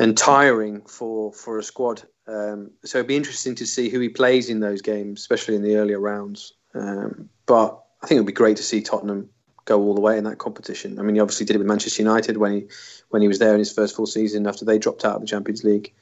[0.00, 2.02] and tiring for for a squad.
[2.26, 5.62] Um, so it'd be interesting to see who he plays in those games, especially in
[5.62, 6.54] the earlier rounds.
[6.74, 9.28] Um, but I think it would be great to see Tottenham
[9.66, 10.98] go all the way in that competition.
[10.98, 12.66] I mean, he obviously did it with Manchester United when he
[13.10, 15.26] when he was there in his first full season after they dropped out of the
[15.26, 15.92] Champions League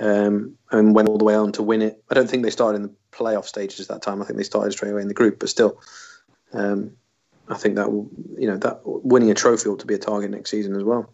[0.00, 2.02] um, and went all the way on to win it.
[2.10, 4.20] I don't think they started in the playoff stages at that time.
[4.20, 5.80] I think they started straight away in the group, but still,
[6.54, 6.90] um,
[7.48, 10.50] I think that you know that winning a trophy ought to be a target next
[10.50, 11.13] season as well.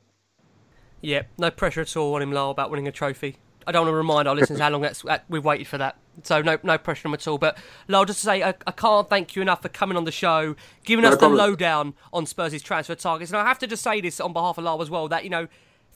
[1.01, 3.37] Yeah, no pressure at all on him, Lyall, about winning a trophy.
[3.67, 5.97] I don't want to remind our listeners how long that's, that we've waited for that.
[6.23, 7.39] So no, no pressure on him at all.
[7.39, 7.57] But
[7.89, 10.57] Lyall, just to say, I, I can't thank you enough for coming on the show,
[10.85, 11.39] giving No us problem.
[11.39, 13.31] the lowdown on Spurs' transfer targets.
[13.31, 15.31] And I have to just say this on behalf of Lyall as well, that you
[15.31, 15.47] know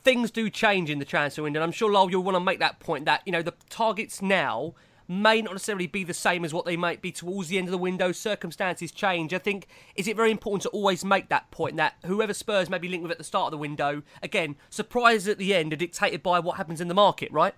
[0.02, 1.60] things do change in the transfer window.
[1.60, 4.22] And I'm sure Lyall, you'll want to make that point that you know the targets
[4.22, 4.74] now
[5.08, 7.72] may not necessarily be the same as what they might be towards the end of
[7.72, 8.12] the window.
[8.12, 9.34] Circumstances change.
[9.34, 12.78] I think is it very important to always make that point that whoever Spurs may
[12.78, 15.76] be linked with at the start of the window, again, surprises at the end are
[15.76, 17.54] dictated by what happens in the market, right?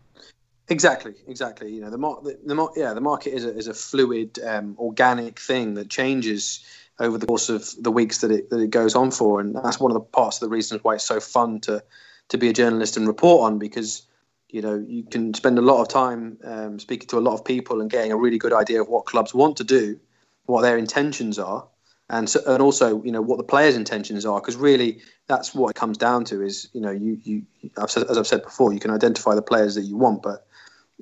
[0.68, 1.72] Exactly, exactly.
[1.72, 4.76] You know, the, mar- the, the yeah, the market is a, is a fluid, um,
[4.78, 6.64] organic thing that changes
[6.98, 9.78] over the course of the weeks that it that it goes on for, and that's
[9.78, 11.82] one of the parts of the reasons why it's so fun to
[12.28, 14.02] to be a journalist and report on because
[14.50, 17.44] you know you can spend a lot of time um, speaking to a lot of
[17.44, 19.98] people and getting a really good idea of what clubs want to do,
[20.46, 21.66] what their intentions are,
[22.08, 25.70] and so, and also you know what the players' intentions are because really that's what
[25.70, 27.42] it comes down to is you know you you
[27.78, 30.46] I've said, as I've said before you can identify the players that you want but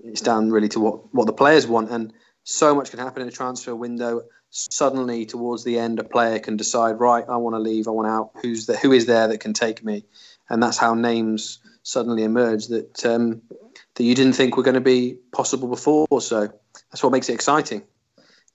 [0.02, 2.12] it's down really to what what the players want and
[2.44, 4.22] so much can happen in a transfer window.
[4.50, 8.06] Suddenly towards the end a player can decide right I want to leave I want
[8.08, 8.30] out.
[8.42, 10.04] Who's the who is there that can take me?
[10.48, 13.40] And that's how names suddenly emerge that um,
[13.94, 16.48] that you didn't think were going to be possible before so
[16.90, 17.82] that's what makes it exciting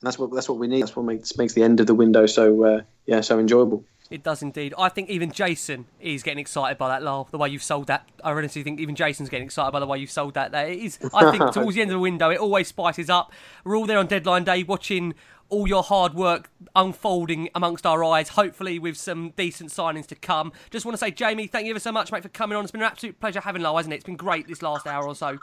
[0.01, 0.81] and that's what that's what we need.
[0.81, 3.83] That's what makes makes the end of the window so uh, yeah so enjoyable.
[4.09, 4.73] It does indeed.
[4.75, 7.29] I think even Jason is getting excited by that, Lyall.
[7.29, 9.99] The way you've sold that, I honestly think even Jason's getting excited by the way
[9.99, 10.51] you've sold that.
[10.51, 10.97] That it is.
[11.13, 13.31] I think towards the end of the window, it always spices up.
[13.63, 15.13] We're all there on deadline day, watching
[15.49, 18.29] all your hard work unfolding amongst our eyes.
[18.29, 20.51] Hopefully, with some decent signings to come.
[20.69, 22.63] Just want to say, Jamie, thank you ever so much, mate, for coming on.
[22.63, 23.97] It's been an absolute pleasure having Lyall, hasn't it?
[23.97, 25.37] It's been great this last hour or so.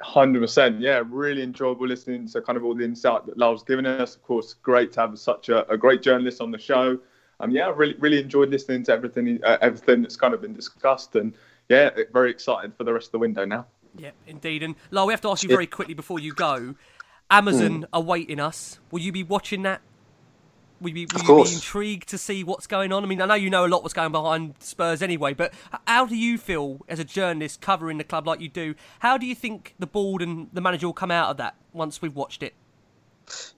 [0.00, 1.02] Hundred percent, yeah.
[1.08, 4.14] Really enjoyable listening to kind of all the insight that Lyall's given us.
[4.14, 6.98] Of course, great to have such a, a great journalist on the show.
[7.40, 11.16] Um, yeah, really, really enjoyed listening to everything, uh, everything that's kind of been discussed,
[11.16, 11.34] and
[11.68, 13.66] yeah, very excited for the rest of the window now.
[13.96, 14.62] Yeah, indeed.
[14.62, 16.74] And Lyall, we have to ask you very quickly before you go.
[17.30, 17.84] Amazon Hmm.
[17.92, 18.80] awaiting us.
[18.90, 19.82] Will you be watching that?
[20.80, 23.02] Will you, be, will you be intrigued to see what's going on?
[23.02, 25.52] I mean, I know you know a lot what's going behind Spurs anyway, but
[25.86, 28.76] how do you feel as a journalist covering the club like you do?
[29.00, 32.00] How do you think the board and the manager will come out of that once
[32.00, 32.54] we've watched it?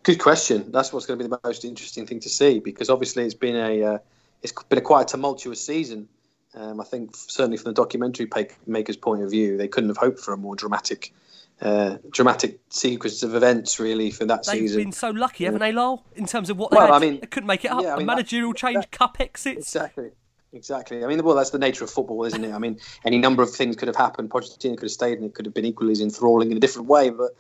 [0.03, 0.73] Good question.
[0.73, 3.57] That's what's going to be the most interesting thing to see because obviously it's been
[3.57, 3.99] a uh,
[4.43, 6.09] it's been a quite a tumultuous season.
[6.55, 8.29] Um, I think certainly from the documentary
[8.67, 11.13] maker's point of view, they couldn't have hoped for a more dramatic
[11.61, 14.77] uh, dramatic sequence of events really for that season.
[14.79, 16.03] They've been so lucky, haven't they, Lyall?
[16.17, 17.83] In terms of what they Well, had, I mean- they couldn't make it up.
[17.83, 19.75] Yeah, I a mean, that- managerial change, cup exits.
[19.75, 20.11] Exactly.
[20.53, 21.05] Exactly.
[21.05, 22.53] I mean, well, that's the nature of football, isn't it?
[22.53, 24.31] I mean, any number of things could have happened.
[24.31, 26.89] Pochettino could have stayed, and it could have been equally as enthralling in a different
[26.89, 27.11] way.
[27.11, 27.37] But,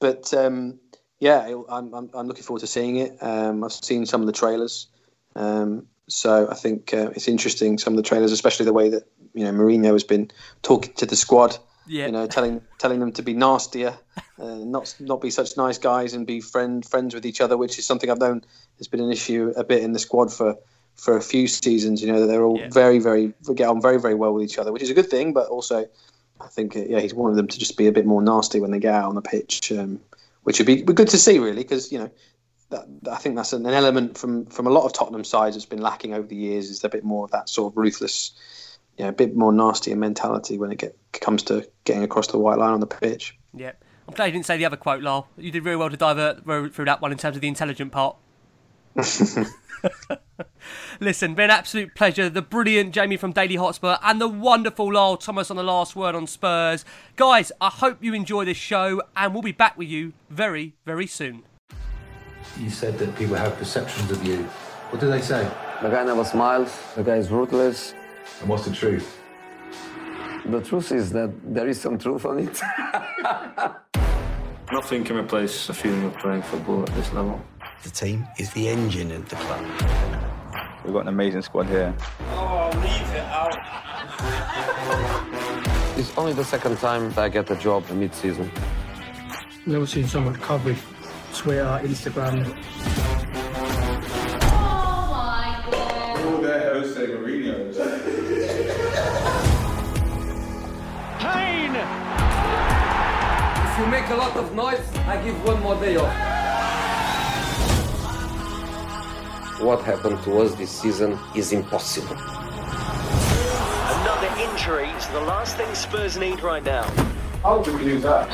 [0.00, 0.78] but um,
[1.18, 3.16] yeah, it- I'm, I'm, I'm looking forward to seeing it.
[3.22, 4.88] Um, I've seen some of the trailers,
[5.34, 7.78] um, so I think uh, it's interesting.
[7.78, 10.30] Some of the trailers, especially the way that you know Mourinho has been
[10.62, 11.56] talking to the squad.
[11.86, 12.06] Yeah.
[12.06, 13.94] You know, telling telling them to be nastier,
[14.38, 17.78] uh, not not be such nice guys, and be friend friends with each other, which
[17.78, 18.44] is something I've known
[18.78, 20.56] has been an issue a bit in the squad for
[20.94, 22.02] for a few seasons.
[22.02, 24.72] You know that they're all very very get on very very well with each other,
[24.72, 25.32] which is a good thing.
[25.32, 25.86] But also,
[26.40, 28.70] I think uh, yeah, he's wanted them to just be a bit more nasty when
[28.70, 30.00] they get out on the pitch, um,
[30.44, 32.10] which would be, be good to see really, because you know.
[32.70, 35.82] That, I think that's an element from, from a lot of Tottenham sides that's been
[35.82, 36.70] lacking over the years.
[36.70, 38.32] Is a bit more of that sort of ruthless,
[39.02, 42.28] you know, a bit more nasty in mentality when it get, comes to getting across
[42.28, 43.36] the white line on the pitch.
[43.52, 43.72] Yeah.
[44.06, 45.26] I'm glad you didn't say the other quote, Lyall.
[45.36, 48.16] You did really well to divert through that one in terms of the intelligent part.
[51.00, 52.28] Listen, been an absolute pleasure.
[52.28, 56.14] The brilliant Jamie from Daily Hotspur and the wonderful Lyall Thomas on the last word
[56.14, 56.84] on Spurs.
[57.16, 61.08] Guys, I hope you enjoy this show and we'll be back with you very, very
[61.08, 61.42] soon.
[62.56, 64.44] You said that people have perceptions of you.
[64.90, 65.42] What do they say?
[65.82, 67.94] The guy never smiles, the guy is ruthless.
[68.40, 69.18] And what's the truth?
[70.46, 72.60] The truth is that there is some truth on it.
[74.72, 77.40] Nothing can replace a feeling of playing football at this level.
[77.82, 79.64] The team is the engine of the club.
[80.84, 81.94] We've got an amazing squad here.
[82.30, 83.58] Oh, leave it out.
[85.94, 88.50] It's only the second time that I get a job mid-season.
[89.66, 90.78] Never seen so much coverage.
[91.34, 92.46] Twitter, Instagram.
[104.02, 106.12] Make a lot of noise, I give one more day off.
[109.60, 112.16] What happened to us this season is impossible.
[114.00, 116.82] Another injury is the last thing Spurs need right now.
[117.44, 118.28] How do we lose that?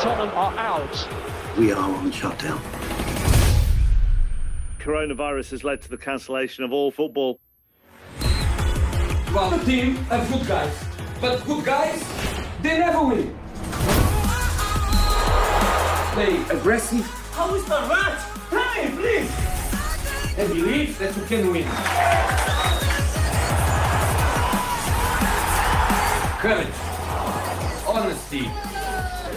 [0.00, 1.08] Tottenham are out.
[1.58, 2.60] We are on shutdown.
[4.78, 7.40] Coronavirus has led to the cancellation of all football.
[9.34, 10.84] Well, the team have good guys,
[11.20, 12.04] but good guys,
[12.62, 13.39] they never win.
[16.12, 18.18] Play aggressive How is the rat?
[18.50, 19.50] Hey, please!
[20.40, 21.66] and believe that you can win.
[26.40, 26.74] Courage,
[27.86, 28.50] honesty,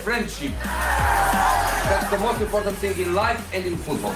[0.04, 0.52] friendship.
[0.64, 4.16] That's the most important thing in life and in football.